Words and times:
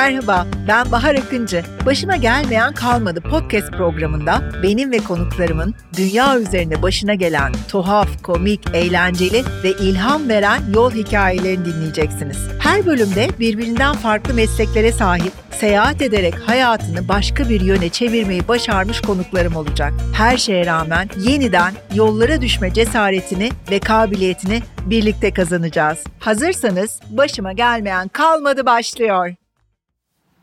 Merhaba, 0.00 0.46
ben 0.68 0.92
Bahar 0.92 1.14
Akıncı. 1.14 1.62
Başıma 1.86 2.16
gelmeyen 2.16 2.74
kalmadı 2.74 3.20
podcast 3.20 3.70
programında 3.72 4.42
benim 4.62 4.92
ve 4.92 4.98
konuklarımın 4.98 5.74
dünya 5.96 6.38
üzerinde 6.38 6.82
başına 6.82 7.14
gelen 7.14 7.52
tuhaf, 7.68 8.22
komik, 8.22 8.60
eğlenceli 8.74 9.42
ve 9.64 9.70
ilham 9.70 10.28
veren 10.28 10.62
yol 10.74 10.90
hikayelerini 10.90 11.64
dinleyeceksiniz. 11.64 12.38
Her 12.58 12.86
bölümde 12.86 13.28
birbirinden 13.40 13.94
farklı 13.94 14.34
mesleklere 14.34 14.92
sahip, 14.92 15.32
seyahat 15.50 16.02
ederek 16.02 16.34
hayatını 16.46 17.08
başka 17.08 17.48
bir 17.48 17.60
yöne 17.60 17.88
çevirmeyi 17.88 18.48
başarmış 18.48 19.00
konuklarım 19.00 19.56
olacak. 19.56 19.92
Her 20.14 20.36
şeye 20.36 20.66
rağmen 20.66 21.08
yeniden 21.18 21.74
yollara 21.94 22.40
düşme 22.40 22.72
cesaretini 22.72 23.50
ve 23.70 23.78
kabiliyetini 23.78 24.62
birlikte 24.86 25.34
kazanacağız. 25.34 26.04
Hazırsanız 26.18 27.00
başıma 27.10 27.52
gelmeyen 27.52 28.08
kalmadı 28.08 28.66
başlıyor. 28.66 29.39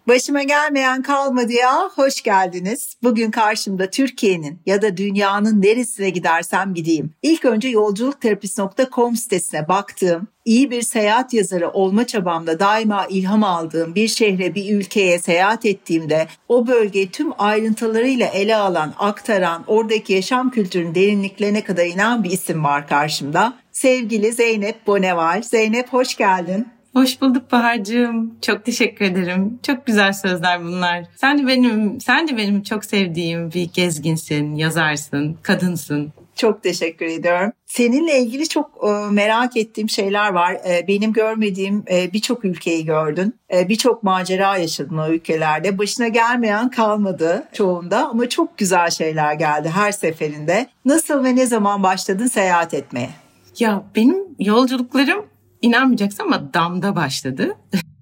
Başıma 0.07 0.43
gelmeyen 0.43 1.01
kalmadı 1.01 1.53
ya. 1.53 1.89
Hoş 1.95 2.21
geldiniz. 2.21 2.97
Bugün 3.03 3.31
karşımda 3.31 3.89
Türkiye'nin 3.89 4.59
ya 4.65 4.81
da 4.81 4.97
dünyanın 4.97 5.61
neresine 5.61 6.09
gidersem 6.09 6.73
gideyim. 6.73 7.13
İlk 7.21 7.45
önce 7.45 7.67
yolculukterapist.com 7.67 9.15
sitesine 9.15 9.67
baktığım, 9.67 10.27
iyi 10.45 10.71
bir 10.71 10.81
seyahat 10.81 11.33
yazarı 11.33 11.69
olma 11.69 12.07
çabamda 12.07 12.59
daima 12.59 13.05
ilham 13.05 13.43
aldığım 13.43 13.95
bir 13.95 14.07
şehre, 14.07 14.55
bir 14.55 14.75
ülkeye 14.75 15.19
seyahat 15.19 15.65
ettiğimde 15.65 16.27
o 16.47 16.67
bölgeyi 16.67 17.11
tüm 17.11 17.31
ayrıntılarıyla 17.37 18.27
ele 18.27 18.55
alan, 18.55 18.93
aktaran, 18.97 19.63
oradaki 19.67 20.13
yaşam 20.13 20.51
kültürünün 20.51 20.95
derinliklerine 20.95 21.63
kadar 21.63 21.85
inen 21.85 22.23
bir 22.23 22.31
isim 22.31 22.63
var 22.63 22.87
karşımda. 22.87 23.53
Sevgili 23.71 24.33
Zeynep 24.33 24.87
Boneval. 24.87 25.41
Zeynep 25.41 25.93
hoş 25.93 26.15
geldin. 26.15 26.76
Hoş 26.97 27.21
bulduk 27.21 27.51
Bahar'cığım. 27.51 28.39
Çok 28.41 28.65
teşekkür 28.65 29.05
ederim. 29.05 29.59
Çok 29.63 29.85
güzel 29.85 30.13
sözler 30.13 30.63
bunlar. 30.63 31.03
Sen 31.15 31.39
de 31.39 31.47
benim, 31.47 32.01
sen 32.01 32.27
de 32.27 32.37
benim 32.37 32.63
çok 32.63 32.85
sevdiğim 32.85 33.51
bir 33.51 33.69
gezginsin, 33.73 34.55
yazarsın, 34.55 35.37
kadınsın. 35.41 36.13
Çok 36.35 36.63
teşekkür 36.63 37.05
ediyorum. 37.05 37.51
Seninle 37.65 38.19
ilgili 38.19 38.49
çok 38.49 38.71
e, 38.83 39.11
merak 39.11 39.57
ettiğim 39.57 39.89
şeyler 39.89 40.33
var. 40.33 40.53
E, 40.53 40.87
benim 40.87 41.13
görmediğim 41.13 41.83
e, 41.91 42.13
birçok 42.13 42.45
ülkeyi 42.45 42.85
gördün. 42.85 43.35
Birçok 43.51 44.03
macera 44.03 44.57
yaşadın 44.57 44.97
o 44.97 45.09
ülkelerde. 45.09 45.77
Başına 45.77 46.07
gelmeyen 46.07 46.69
kalmadı 46.69 47.47
çoğunda 47.53 48.07
ama 48.07 48.29
çok 48.29 48.57
güzel 48.57 48.89
şeyler 48.89 49.33
geldi 49.33 49.69
her 49.69 49.91
seferinde. 49.91 50.67
Nasıl 50.85 51.23
ve 51.23 51.35
ne 51.35 51.45
zaman 51.45 51.83
başladın 51.83 52.27
seyahat 52.27 52.73
etmeye? 52.73 53.09
Ya 53.59 53.83
benim 53.95 54.17
yolculuklarım 54.39 55.25
İnanmayacaksın 55.61 56.23
ama 56.23 56.53
damda 56.53 56.95
başladı. 56.95 57.57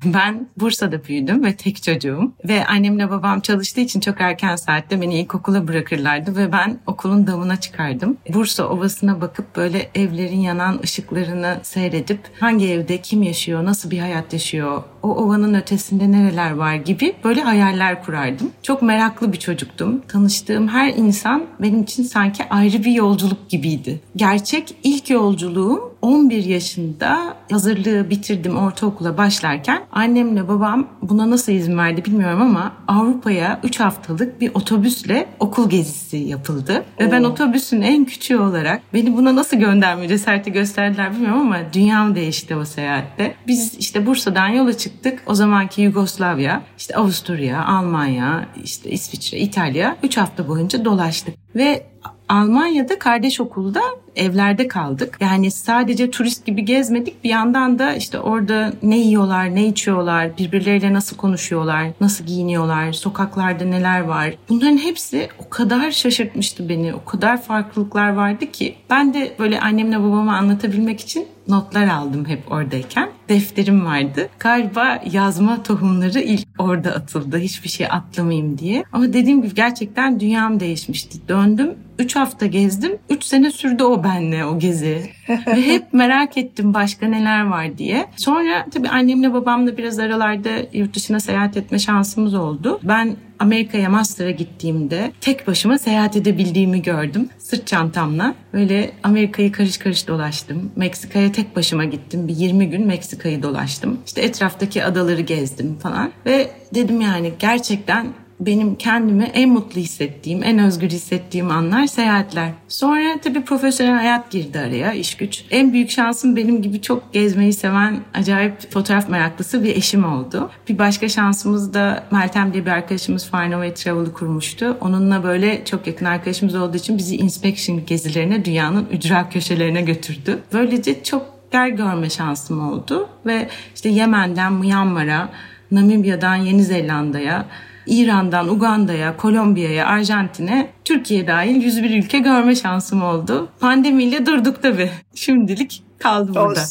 Ben 0.06 0.48
Bursa'da 0.58 1.03
büyüdüm 1.03 1.44
ve 1.44 1.56
tek 1.56 1.84
çocuğum. 1.84 2.31
Ve 2.48 2.66
annemle 2.66 3.09
babam 3.09 3.39
çalıştığı 3.39 3.81
için 3.81 4.00
çok 4.00 4.22
erken 4.22 4.56
saatte 4.56 5.02
beni 5.02 5.20
ilkokula 5.20 5.67
bırakırlardı 5.67 6.36
ve 6.36 6.52
ben 6.52 6.80
okulun 6.88 7.28
damına 7.28 7.59
çıkardım. 7.59 8.17
Bursa 8.34 8.67
Ovası'na 8.67 9.22
bakıp 9.22 9.56
böyle 9.56 9.89
evlerin 9.95 10.39
yanan 10.39 10.80
ışıklarını 10.84 11.59
seyredip 11.64 12.20
hangi 12.39 12.72
evde 12.72 13.02
kim 13.02 13.23
yaşıyor, 13.23 13.66
nasıl 13.66 13.92
bir 13.92 14.00
hayat 14.00 14.34
yaşıyor, 14.34 14.84
o 15.03 15.16
ovanın 15.16 15.53
ötesinde 15.53 16.12
nereler 16.12 16.52
var 16.52 16.75
gibi 16.75 17.16
böyle 17.23 17.42
hayaller 17.42 18.03
kurardım. 18.03 18.52
Çok 18.64 18.81
meraklı 18.81 19.34
bir 19.34 19.40
çocuktum. 19.40 20.02
Tanıştığım 20.08 20.67
her 20.67 20.94
insan 20.94 21.45
benim 21.59 21.84
için 21.84 22.03
sanki 22.03 22.44
ayrı 22.50 22.84
bir 22.84 22.92
yolculuk 22.92 23.50
gibiydi. 23.50 24.00
Gerçek 24.16 24.75
ilk 24.84 25.09
yolculuğum 25.09 25.95
11 26.02 26.44
yaşında 26.44 27.38
hazırlığı 27.52 28.09
bitirdim 28.09 28.58
ortaokula 28.58 29.17
başlarken 29.17 29.81
annemle 29.96 30.48
babam 30.48 30.88
buna 31.02 31.30
nasıl 31.30 31.52
izin 31.52 31.78
verdi 31.78 32.06
bilmiyorum 32.06 32.42
ama 32.42 32.74
Avrupa'ya 32.88 33.59
3 33.64 33.80
haftalık 33.80 34.42
bir 34.42 34.52
otobüsle 34.53 35.28
okul 35.40 35.69
gezisi 35.69 36.18
yapıldı. 36.18 36.84
Oo. 37.00 37.03
Ve 37.03 37.12
ben 37.12 37.24
otobüsün 37.24 37.81
en 37.81 38.06
küçüğü 38.06 38.38
olarak 38.38 38.81
beni 38.94 39.18
buna 39.18 39.36
nasıl 39.36 39.58
gönderme 39.58 40.08
cesareti 40.08 40.52
gösterdiler 40.52 41.12
bilmiyorum 41.14 41.42
ama 41.42 41.58
dünyam 41.74 42.16
değişti 42.16 42.56
o 42.56 42.66
seyahatte. 42.66 43.36
Biz 43.47 43.75
işte 43.80 44.06
Bursa'dan 44.06 44.47
yola 44.47 44.78
çıktık. 44.78 45.24
O 45.28 45.36
zamanki 45.36 45.81
Yugoslavya, 45.81 46.62
işte 46.78 46.96
Avusturya, 46.96 47.66
Almanya, 47.66 48.46
işte 48.64 48.90
İsviçre, 48.90 49.38
İtalya 49.38 49.98
3 50.03 50.18
hafta 50.18 50.48
boyunca 50.48 50.86
dolaştık. 50.86 51.36
Ve 51.56 51.86
Almanya'da 52.30 53.00
kardeş 53.00 53.40
okulda 53.40 53.81
evlerde 54.16 54.68
kaldık. 54.68 55.18
Yani 55.20 55.52
sadece 55.52 56.12
turist 56.12 56.46
gibi 56.46 56.66
gezmedik. 56.66 57.24
Bir 57.24 57.30
yandan 57.30 57.80
da 57.80 57.94
işte 57.94 58.20
orada 58.20 58.74
ne 58.84 58.98
yiyorlar, 58.98 59.56
ne 59.56 59.68
içiyorlar, 59.68 60.38
birbirleriyle 60.38 60.94
nasıl 60.94 61.18
konuşuyorlar, 61.18 61.88
nasıl 62.02 62.25
giyiniyorlar, 62.25 62.94
sokaklarda 62.94 63.66
neler 63.66 64.02
var. 64.02 64.34
Bunların 64.50 64.78
hepsi 64.78 65.30
o 65.46 65.50
kadar 65.50 65.92
şaşırtmıştı 65.92 66.70
beni. 66.70 66.94
O 66.94 67.06
kadar 67.06 67.42
farklılıklar 67.42 68.09
vardı 68.09 68.52
ki 68.52 68.75
ben 68.90 69.14
de 69.14 69.36
böyle 69.40 69.59
annemle 69.59 70.00
babama 70.00 70.38
anlatabilmek 70.38 71.02
için 71.02 71.28
notlar 71.47 71.88
aldım 71.88 72.25
hep 72.25 72.51
oradayken. 72.51 73.09
Defterim 73.29 73.85
vardı. 73.85 74.29
Galiba 74.39 75.01
yazma 75.11 75.63
tohumları 75.63 76.19
ilk 76.19 76.47
orada 76.57 76.91
atıldı. 76.91 77.38
Hiçbir 77.38 77.69
şey 77.69 77.88
atlamayayım 77.89 78.57
diye. 78.57 78.83
Ama 78.94 79.13
dediğim 79.13 79.41
gibi 79.41 79.56
gerçekten 79.56 80.19
dünyam 80.19 80.59
değişmişti. 80.59 81.28
Döndüm 81.28 81.75
3 82.00 82.16
hafta 82.16 82.45
gezdim. 82.45 82.97
3 83.09 83.23
sene 83.23 83.51
sürdü 83.51 83.83
o 83.83 84.03
benle 84.03 84.45
o 84.45 84.59
gezi. 84.59 85.09
Ve 85.29 85.61
hep 85.67 85.94
merak 85.94 86.38
ettim 86.38 86.73
başka 86.73 87.07
neler 87.07 87.45
var 87.45 87.77
diye. 87.77 88.06
Sonra 88.16 88.66
tabii 88.73 88.89
annemle 88.89 89.33
babamla 89.33 89.77
biraz 89.77 90.00
aralarda 90.00 90.50
yurt 90.73 90.95
dışına 90.95 91.19
seyahat 91.19 91.57
etme 91.57 91.79
şansımız 91.79 92.33
oldu. 92.33 92.79
Ben 92.83 93.16
Amerika'ya 93.40 93.90
master'a 93.90 94.31
gittiğimde 94.31 95.12
tek 95.22 95.47
başıma 95.47 95.78
seyahat 95.78 96.16
edebildiğimi 96.16 96.81
gördüm. 96.81 97.29
Sırt 97.38 97.68
çantamla 97.68 98.35
böyle 98.53 98.91
Amerika'yı 99.03 99.51
karış 99.51 99.78
karış 99.78 100.07
dolaştım. 100.07 100.72
Meksika'ya 100.75 101.31
tek 101.31 101.56
başıma 101.56 101.85
gittim. 101.85 102.28
Bir 102.28 102.35
20 102.35 102.69
gün 102.69 102.88
Meksika'yı 102.88 103.44
dolaştım. 103.44 104.00
İşte 104.06 104.22
etraftaki 104.22 104.84
adaları 104.84 105.22
gezdim 105.22 105.75
falan. 105.75 106.12
Ve 106.25 106.51
dedim 106.75 107.01
yani 107.01 107.34
gerçekten 107.40 108.07
benim 108.40 108.75
kendimi 108.75 109.23
en 109.23 109.50
mutlu 109.50 109.81
hissettiğim, 109.81 110.44
en 110.44 110.59
özgür 110.59 110.90
hissettiğim 110.90 111.51
anlar 111.51 111.88
seyahatler. 111.88 112.51
Sonra 112.68 113.22
tabii 113.23 113.41
profesyonel 113.41 113.96
hayat 113.96 114.31
girdi 114.31 114.59
araya, 114.59 114.94
iş 114.94 115.18
güç. 115.18 115.46
En 115.51 115.73
büyük 115.73 115.90
şansım 115.90 116.35
benim 116.35 116.62
gibi 116.62 116.81
çok 116.81 117.13
gezmeyi 117.13 117.53
seven, 117.53 118.00
acayip 118.13 118.72
fotoğraf 118.72 119.09
meraklısı 119.09 119.63
bir 119.63 119.75
eşim 119.75 120.06
oldu. 120.06 120.51
Bir 120.69 120.79
başka 120.79 121.09
şansımız 121.09 121.74
da 121.74 122.03
Meltem 122.12 122.53
diye 122.53 122.66
bir 122.66 122.72
arkadaşımız 122.72 123.25
Far 123.25 123.51
Away 123.51 123.74
Travel'ı 123.74 124.13
kurmuştu. 124.13 124.78
Onunla 124.81 125.24
böyle 125.24 125.66
çok 125.66 125.88
yakın 125.88 126.06
arkadaşımız 126.06 126.56
olduğu 126.56 126.78
için 126.78 126.97
bizi 126.97 127.16
inspection 127.16 127.85
gezilerine 127.85 128.45
dünyanın 128.45 128.88
ücra 128.91 129.29
köşelerine 129.29 129.81
götürdü. 129.81 130.40
Böylece 130.53 131.03
çok 131.03 131.35
yer 131.53 131.68
görme 131.68 132.09
şansım 132.09 132.69
oldu 132.69 133.09
ve 133.25 133.47
işte 133.75 133.90
Yemen'den 133.90 134.53
Myanmar'a, 134.53 135.29
Namibya'dan 135.72 136.35
Yeni 136.35 136.63
Zelanda'ya, 136.63 137.45
İran'dan 137.88 138.47
Uganda'ya, 138.47 139.18
Kolombiya'ya, 139.18 139.88
Arjantin'e 139.88 140.69
Türkiye 140.85 141.28
dahil 141.28 141.63
101 141.63 142.03
ülke 142.03 142.19
görme 142.19 142.56
şansım 142.56 143.03
oldu. 143.03 143.50
Pandemiyle 143.59 144.25
durduk 144.25 144.62
tabii. 144.62 144.91
Şimdilik 145.16 145.84
kaldı 146.00 146.31
burada. 146.35 146.66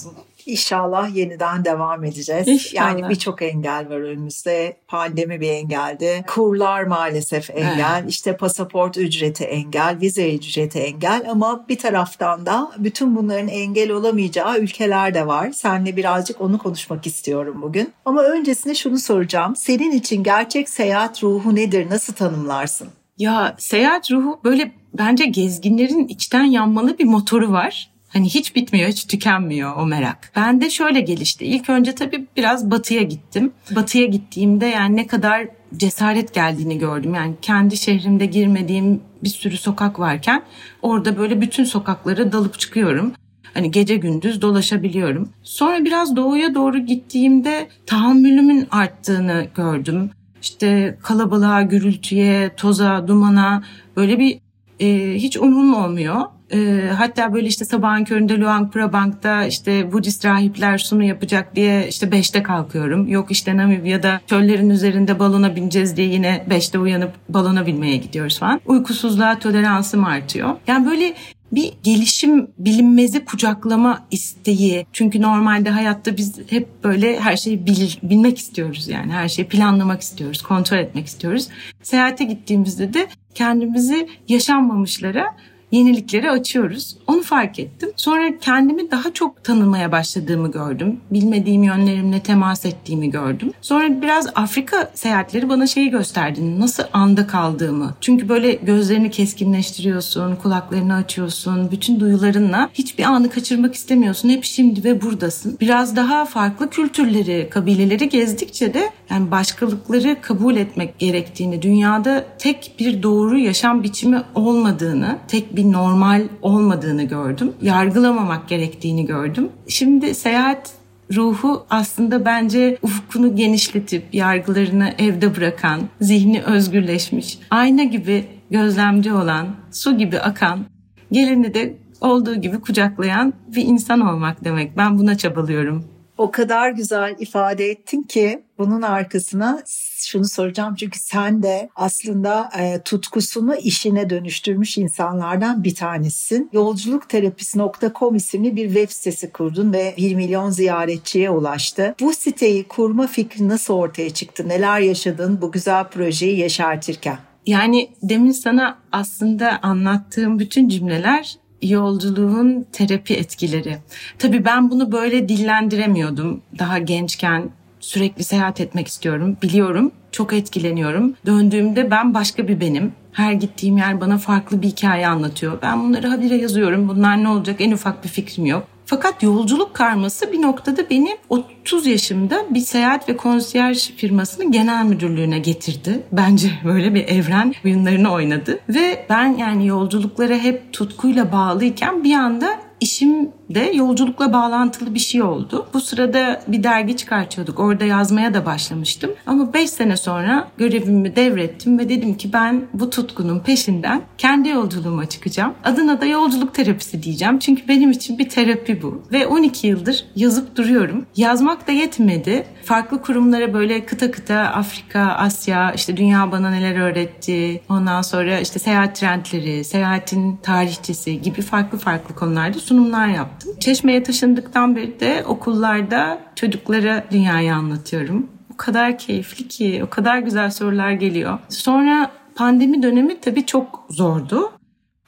İnşallah 0.47 1.17
yeniden 1.17 1.65
devam 1.65 2.05
edeceğiz. 2.05 2.49
İnşallah. 2.49 2.99
Yani 2.99 3.09
birçok 3.09 3.43
engel 3.43 3.89
var 3.91 4.01
önümüzde. 4.01 4.77
Pandemi 4.89 5.41
bir 5.41 5.51
engeldi. 5.51 6.25
Kurlar 6.27 6.83
maalesef 6.83 7.51
engel. 7.51 8.01
Evet. 8.01 8.11
İşte 8.11 8.37
pasaport 8.37 8.99
ücreti 8.99 9.45
engel, 9.45 9.99
vize 10.01 10.35
ücreti 10.35 10.79
engel 10.79 11.27
ama 11.31 11.69
bir 11.69 11.79
taraftan 11.79 12.47
da 12.47 12.73
bütün 12.79 13.17
bunların 13.17 13.49
engel 13.49 13.91
olamayacağı 13.91 14.59
ülkeler 14.59 15.15
de 15.15 15.27
var. 15.27 15.51
Seninle 15.53 15.97
birazcık 15.97 16.41
onu 16.41 16.59
konuşmak 16.59 17.07
istiyorum 17.07 17.63
bugün. 17.63 17.93
Ama 18.05 18.23
öncesinde 18.23 18.75
şunu 18.75 18.99
soracağım. 18.99 19.57
Senin 19.57 19.93
için 19.93 20.23
gerçek 20.23 20.69
seyahat 20.69 21.23
ruhu 21.23 21.55
nedir? 21.55 21.91
Nasıl 21.91 22.13
tanımlarsın? 22.13 22.89
Ya 23.19 23.55
seyahat 23.59 24.11
ruhu 24.11 24.41
böyle 24.45 24.73
bence 24.95 25.25
gezginlerin 25.27 26.09
içten 26.09 26.45
yanmalı 26.45 26.99
bir 26.99 27.05
motoru 27.05 27.53
var. 27.53 27.94
Hani 28.15 28.29
hiç 28.29 28.57
bitmiyor, 28.57 28.89
hiç 28.89 29.07
tükenmiyor 29.07 29.77
o 29.77 29.87
merak. 29.87 30.31
Ben 30.37 30.61
de 30.61 30.71
şöyle 30.71 31.01
gelişti. 31.01 31.45
İlk 31.45 31.71
önce 31.71 31.95
tabii 31.95 32.27
biraz 32.37 32.71
batıya 32.71 33.03
gittim. 33.03 33.53
Batıya 33.71 34.07
gittiğimde 34.07 34.67
yani 34.67 34.97
ne 34.97 35.07
kadar 35.07 35.49
cesaret 35.77 36.35
geldiğini 36.35 36.79
gördüm. 36.79 37.15
Yani 37.15 37.35
kendi 37.43 37.77
şehrimde 37.77 38.27
girmediğim 38.27 39.01
bir 39.25 39.29
sürü 39.29 39.57
sokak 39.57 39.99
varken 39.99 40.43
orada 40.83 41.19
böyle 41.19 41.41
bütün 41.41 41.65
sokaklara 41.65 42.33
dalıp 42.33 42.59
çıkıyorum. 42.59 43.13
Hani 43.55 43.71
gece 43.71 43.97
gündüz 43.97 44.43
dolaşabiliyorum. 44.43 45.29
Sonra 45.43 45.85
biraz 45.85 46.17
doğuya 46.17 46.55
doğru 46.55 46.79
gittiğimde 46.79 47.69
tahammülümün 47.87 48.67
arttığını 48.71 49.47
gördüm. 49.55 50.11
İşte 50.43 50.99
kalabalığa, 51.03 51.63
gürültüye, 51.63 52.55
toza, 52.57 53.09
dumana 53.09 53.63
böyle 53.97 54.19
bir 54.19 54.39
e, 54.81 55.15
hiç 55.15 55.37
umum 55.37 55.75
olmuyor 55.75 56.25
E, 56.55 56.89
hatta 56.99 57.35
böyle 57.35 57.47
işte 57.47 57.65
sabahın 57.65 58.05
köründe 58.05 58.39
Luang 58.39 58.73
Prabang'da 58.73 59.45
işte 59.47 59.93
Budist 59.93 60.25
rahipler 60.25 60.79
sunu 60.79 61.03
yapacak 61.03 61.57
diye 61.57 61.89
işte 61.89 62.13
beşte 62.13 62.43
kalkıyorum. 62.43 63.09
Yok 63.09 63.31
işte 63.31 63.57
Namibya'da 63.57 64.21
çöllerin 64.27 64.71
üzerinde 64.71 65.19
balona 65.19 65.57
bineceğiz 65.57 65.97
diye 65.97 66.09
yine 66.09 66.45
beşte 66.51 66.79
uyanıp 66.79 67.13
balona 67.29 67.67
binmeye 67.67 67.97
gidiyoruz 67.97 68.39
falan. 68.39 68.61
Uykusuzluğa 68.67 69.39
toleransım 69.39 70.05
artıyor. 70.05 70.57
Yani 70.67 70.87
böyle 70.91 71.15
bir 71.53 71.73
gelişim 71.83 72.49
bilinmezi 72.59 73.25
kucaklama 73.25 74.07
isteği. 74.11 74.87
Çünkü 74.93 75.23
normalde 75.23 75.71
hayatta 75.71 76.17
biz 76.17 76.39
hep 76.51 76.85
böyle 76.85 77.21
her 77.21 77.37
şeyi 77.37 77.67
bil, 77.67 77.91
bilmek 78.03 78.39
istiyoruz 78.39 78.89
yani. 78.89 79.13
Her 79.13 79.29
şeyi 79.29 79.49
planlamak 79.49 80.01
istiyoruz, 80.01 80.43
kontrol 80.43 80.79
etmek 80.79 81.07
istiyoruz. 81.07 81.49
Seyahate 81.83 82.25
gittiğimizde 82.25 82.95
de 82.95 83.07
kendimizi 83.35 84.09
yaşanmamışlara 84.29 85.27
yenilikleri 85.75 86.31
açıyoruz. 86.31 86.97
Onu 87.07 87.23
fark 87.23 87.59
ettim. 87.59 87.91
Sonra 87.97 88.39
kendimi 88.41 88.91
daha 88.91 89.13
çok 89.13 89.45
tanımaya 89.45 89.93
başladığımı 89.93 90.51
gördüm. 90.51 91.01
Bilmediğim 91.11 91.63
yönlerimle 91.63 92.21
temas 92.21 92.67
ettiğimi 92.67 93.11
gördüm. 93.11 93.53
Sonra 93.61 94.03
biraz 94.03 94.27
Afrika 94.35 94.91
seyahatleri 94.95 95.49
bana 95.49 95.67
şeyi 95.67 95.91
gösterdi. 95.91 96.61
Nasıl 96.61 96.83
anda 96.93 97.27
kaldığımı. 97.27 97.95
Çünkü 98.01 98.29
böyle 98.29 98.53
gözlerini 98.53 99.11
keskinleştiriyorsun, 99.11 100.37
kulaklarını 100.37 100.95
açıyorsun. 100.95 101.71
Bütün 101.71 102.01
duyularınla 102.01 102.71
hiçbir 102.75 103.05
anı 103.05 103.31
kaçırmak 103.31 103.75
istemiyorsun. 103.75 104.29
Hep 104.29 104.45
şimdi 104.45 104.85
ve 104.85 105.03
buradasın. 105.03 105.57
Biraz 105.61 105.97
daha 105.97 106.25
farklı 106.25 106.71
kültürleri, 106.71 107.49
kabileleri 107.51 108.09
gezdikçe 108.09 108.75
de 108.75 108.91
yani 109.11 109.31
başkalıkları 109.31 110.17
kabul 110.21 110.57
etmek 110.57 110.99
gerektiğini, 110.99 111.63
dünyada 111.63 112.25
tek 112.39 112.73
bir 112.79 113.03
doğru 113.03 113.39
yaşam 113.39 113.83
biçimi 113.83 114.23
olmadığını, 114.35 115.19
tek 115.29 115.57
bir 115.57 115.64
normal 115.73 116.23
olmadığını 116.43 117.03
gördüm. 117.03 117.53
Yargılamamak 117.63 118.49
gerektiğini 118.49 119.07
gördüm. 119.07 119.49
Şimdi 119.69 120.15
seyahat 120.15 120.71
ruhu 121.17 121.67
aslında 121.71 122.25
bence 122.25 122.79
ufkunu 122.83 123.37
genişletip 123.37 124.15
yargılarını 124.15 124.95
evde 124.99 125.37
bırakan, 125.37 125.81
zihni 126.01 126.43
özgürleşmiş, 126.43 127.39
ayna 127.51 127.85
gibi 127.85 128.25
gözlemci 128.51 129.13
olan, 129.13 129.47
su 129.73 129.99
gibi 129.99 130.19
akan, 130.19 130.65
geleni 131.13 131.55
de 131.55 131.77
olduğu 132.01 132.35
gibi 132.35 132.61
kucaklayan 132.61 133.33
bir 133.57 133.65
insan 133.65 134.01
olmak 134.01 134.45
demek. 134.45 134.77
Ben 134.77 134.99
buna 134.99 135.19
çabalıyorum. 135.19 135.94
O 136.19 136.31
kadar 136.31 136.71
güzel 136.71 137.17
ifade 137.19 137.71
ettin 137.71 138.03
ki 138.03 138.43
bunun 138.59 138.83
arkasına 138.83 139.63
şunu 139.97 140.25
soracağım 140.25 140.75
çünkü 140.75 140.99
sen 140.99 141.43
de 141.43 141.69
aslında 141.77 142.51
e, 142.59 142.81
tutkusunu 142.83 143.57
işine 143.57 144.11
dönüştürmüş 144.11 144.79
insanlardan 144.79 145.65
bir 145.65 145.75
tanesisin. 145.75 146.51
Yolculukterapisi.com 146.53 148.15
isimli 148.15 148.57
bir 148.57 148.67
web 148.67 148.91
sitesi 148.91 149.33
kurdun 149.33 149.73
ve 149.73 149.95
1 149.97 150.15
milyon 150.15 150.51
ziyaretçiye 150.51 151.31
ulaştı. 151.31 151.95
Bu 152.01 152.13
siteyi 152.13 152.65
kurma 152.69 153.07
fikri 153.07 153.49
nasıl 153.49 153.75
ortaya 153.75 154.11
çıktı? 154.11 154.49
Neler 154.49 154.81
yaşadın 154.81 155.43
bu 155.43 155.53
güzel 155.53 155.85
projeyi 155.85 156.39
yaşartırken? 156.39 157.19
Yani 157.47 157.91
demin 158.03 158.33
sana 158.33 158.79
aslında 158.93 159.59
anlattığım 159.63 160.39
bütün 160.39 160.69
cümleler 160.69 161.44
yolculuğun 161.69 162.67
terapi 162.73 163.15
etkileri. 163.15 163.79
Tabii 164.19 164.45
ben 164.45 164.71
bunu 164.71 164.93
böyle 164.93 165.29
dillendiremiyordum 165.29 166.41
daha 166.59 166.79
gençken. 166.79 167.51
Sürekli 167.81 168.25
seyahat 168.25 168.61
etmek 168.61 168.89
istiyorum. 168.89 169.37
Biliyorum. 169.43 169.93
Çok 170.13 170.33
etkileniyorum. 170.33 171.15
Döndüğümde 171.27 171.91
ben 171.91 172.15
başka 172.15 172.49
bir 172.49 172.61
benim. 172.61 172.93
Her 173.13 173.33
gittiğim 173.33 173.77
yer 173.77 174.01
bana 174.01 174.19
farklı 174.19 174.63
bir 174.63 174.69
hikaye 174.69 175.09
anlatıyor. 175.09 175.59
Ben 175.63 175.83
bunları 175.85 176.09
habire 176.09 176.37
yazıyorum. 176.37 176.89
Bunlar 176.89 177.23
ne 177.23 177.29
olacak 177.29 177.61
en 177.61 177.73
ufak 177.73 178.05
bir 178.05 178.09
fikrim 178.09 178.47
yok. 178.47 178.67
Fakat 178.87 179.23
yolculuk 179.23 179.75
karması 179.75 180.33
bir 180.33 180.43
noktada 180.43 180.91
beni 180.91 181.19
30 181.29 181.87
yaşımda 181.87 182.45
bir 182.51 182.61
seyahat 182.61 183.09
ve 183.09 183.17
konsiyerj 183.17 183.91
firmasının 183.97 184.53
genel 184.53 184.85
müdürlüğüne 184.85 185.39
getirdi. 185.39 186.03
Bence 186.13 186.51
böyle 186.65 186.95
bir 186.95 187.09
evren 187.09 187.55
oyunlarını 187.65 188.13
oynadı. 188.13 188.61
Ve 188.69 189.07
ben 189.11 189.37
yani 189.37 189.67
yolculuklara 189.67 190.35
hep 190.35 190.73
tutkuyla 190.73 191.33
bağlıyken 191.33 192.05
bir 192.05 192.15
anda 192.15 192.61
işim 192.81 193.31
de 193.51 193.71
yolculukla 193.75 194.33
bağlantılı 194.33 194.95
bir 194.95 194.99
şey 195.01 195.23
oldu. 195.23 195.67
Bu 195.75 195.81
sırada 195.81 196.43
bir 196.49 196.63
dergi 196.63 196.97
çıkartıyorduk. 196.97 197.61
Orada 197.61 197.85
yazmaya 197.85 198.35
da 198.35 198.47
başlamıştım. 198.47 199.11
Ama 199.27 199.53
5 199.53 199.71
sene 199.71 199.97
sonra 199.97 200.49
görevimi 200.59 201.17
devrettim 201.17 201.79
ve 201.79 201.89
dedim 201.89 202.17
ki 202.17 202.33
ben 202.33 202.67
bu 202.75 202.91
tutkunun 202.91 203.41
peşinden 203.41 204.03
kendi 204.19 204.49
yolculuğuma 204.49 205.07
çıkacağım. 205.07 205.55
Adına 205.65 206.01
da 206.01 206.07
yolculuk 206.07 206.55
terapisi 206.55 207.03
diyeceğim. 207.03 207.39
Çünkü 207.39 207.69
benim 207.69 207.91
için 207.91 208.19
bir 208.19 208.29
terapi 208.29 208.83
bu. 208.83 209.03
Ve 209.13 209.27
12 209.27 209.67
yıldır 209.67 210.05
yazıp 210.17 210.57
duruyorum. 210.57 211.07
Yazmak 211.17 211.69
da 211.69 211.73
yetmedi. 211.73 212.47
Farklı 212.65 213.03
kurumlara 213.03 213.55
böyle 213.55 213.87
kıta 213.87 214.11
kıta 214.11 214.39
Afrika, 214.39 215.01
Asya, 215.01 215.73
işte 215.73 215.97
dünya 215.97 216.33
bana 216.33 216.51
neler 216.51 216.81
öğretti. 216.81 217.63
Ondan 217.69 218.03
sonra 218.03 218.41
işte 218.41 218.59
seyahat 218.59 218.97
trendleri, 218.97 219.65
seyahatin 219.65 220.37
tarihçesi 220.37 221.23
gibi 221.23 221.43
farklı 221.43 221.79
farklı 221.79 222.15
konularda 222.15 222.59
sunumlar 222.59 223.09
yaptım. 223.09 223.44
Çeşme'ye 223.61 224.03
taşındıktan 224.03 224.77
beri 224.77 225.01
de 225.01 225.25
okullarda 225.27 226.19
çocuklara 226.35 227.05
dünyayı 227.11 227.55
anlatıyorum. 227.55 228.29
O 228.55 228.57
kadar 228.57 228.99
keyifli 228.99 229.49
ki, 229.49 229.83
o 229.87 229.91
kadar 229.91 230.19
güzel 230.19 230.51
sorular 230.51 230.91
geliyor. 230.93 231.39
Sonra 231.49 232.11
pandemi 232.35 232.83
dönemi 232.83 233.21
tabii 233.21 233.47
çok 233.47 233.87
zordu. 233.91 234.53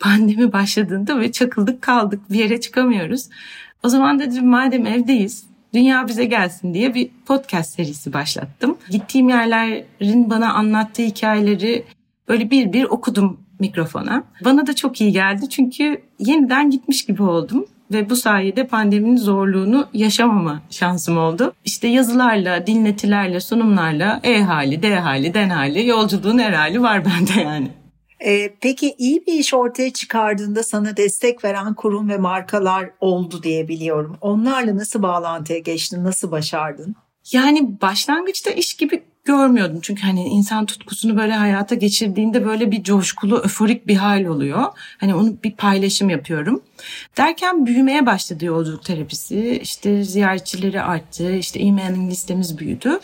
Pandemi 0.01 0.53
başladığında 0.53 1.21
ve 1.21 1.33
çakıldık 1.33 1.83
kaldık, 1.83 2.31
bir 2.31 2.39
yere 2.39 2.61
çıkamıyoruz. 2.61 3.29
O 3.83 3.89
zaman 3.89 4.19
dedim 4.19 4.47
madem 4.47 4.87
evdeyiz, 4.87 5.47
dünya 5.75 6.09
bize 6.09 6.25
gelsin 6.25 6.75
diye 6.75 6.95
bir 6.95 7.11
podcast 7.27 7.75
serisi 7.75 8.13
başlattım. 8.13 8.77
Gittiğim 8.91 9.29
yerlerin 9.29 10.31
bana 10.31 10.53
anlattığı 10.53 11.03
hikayeleri 11.03 11.85
böyle 12.29 12.51
bir 12.51 12.73
bir 12.73 12.85
okudum 12.85 13.41
mikrofona. 13.61 14.25
Bana 14.45 14.67
da 14.67 14.75
çok 14.75 15.01
iyi 15.01 15.13
geldi 15.13 15.49
çünkü 15.49 16.03
yeniden 16.19 16.71
gitmiş 16.71 17.07
gibi 17.07 17.23
oldum 17.23 17.67
ve 17.93 18.11
bu 18.11 18.17
sayede 18.17 18.67
pandeminin 18.67 19.17
zorluğunu 19.17 19.89
yaşamama 19.93 20.63
şansım 20.71 21.19
oldu. 21.19 21.53
İşte 21.65 21.89
yazılarla, 21.89 22.67
dinletilerle, 22.67 23.41
sunumlarla 23.41 24.21
E 24.23 24.43
hali, 24.43 24.83
D 24.83 24.95
hali, 24.95 25.35
den 25.35 25.51
hali, 25.51 25.87
yolculuğun 25.87 26.39
her 26.39 26.53
hali 26.53 26.83
var 26.83 27.05
bende 27.05 27.41
yani. 27.41 27.71
Ee, 28.25 28.55
peki 28.61 28.95
iyi 28.99 29.27
bir 29.27 29.33
iş 29.33 29.55
ortaya 29.55 29.93
çıkardığında 29.93 30.63
sana 30.63 30.97
destek 30.97 31.45
veren 31.45 31.75
kurum 31.75 32.09
ve 32.09 32.19
markalar 32.19 32.91
oldu 33.01 33.43
diye 33.43 33.69
biliyorum. 33.69 34.17
Onlarla 34.21 34.77
nasıl 34.77 35.03
bağlantıya 35.03 35.59
geçtin, 35.59 36.05
nasıl 36.05 36.31
başardın? 36.31 36.95
Yani 37.33 37.81
başlangıçta 37.81 38.51
iş 38.51 38.75
gibi 38.75 39.03
görmüyordum. 39.27 39.79
Çünkü 39.83 40.03
hani 40.03 40.25
insan 40.25 40.67
tutkusunu 40.67 41.17
böyle 41.17 41.33
hayata 41.33 41.75
geçirdiğinde 41.75 42.47
böyle 42.47 42.71
bir 42.71 42.83
coşkulu, 42.83 43.41
öforik 43.45 43.87
bir 43.87 43.97
hal 43.97 44.25
oluyor. 44.25 44.65
Hani 45.01 45.15
onu 45.15 45.37
bir 45.45 45.53
paylaşım 45.53 46.11
yapıyorum. 46.11 46.63
Derken 47.17 47.67
büyümeye 47.67 48.07
başladı 48.07 48.45
yolculuk 48.45 48.85
terapisi. 48.85 49.61
İşte 49.63 50.05
ziyaretçileri 50.05 50.83
arttı. 50.83 51.33
İşte 51.33 51.61
e-mailing 51.61 52.11
listemiz 52.11 52.59
büyüdü. 52.59 53.01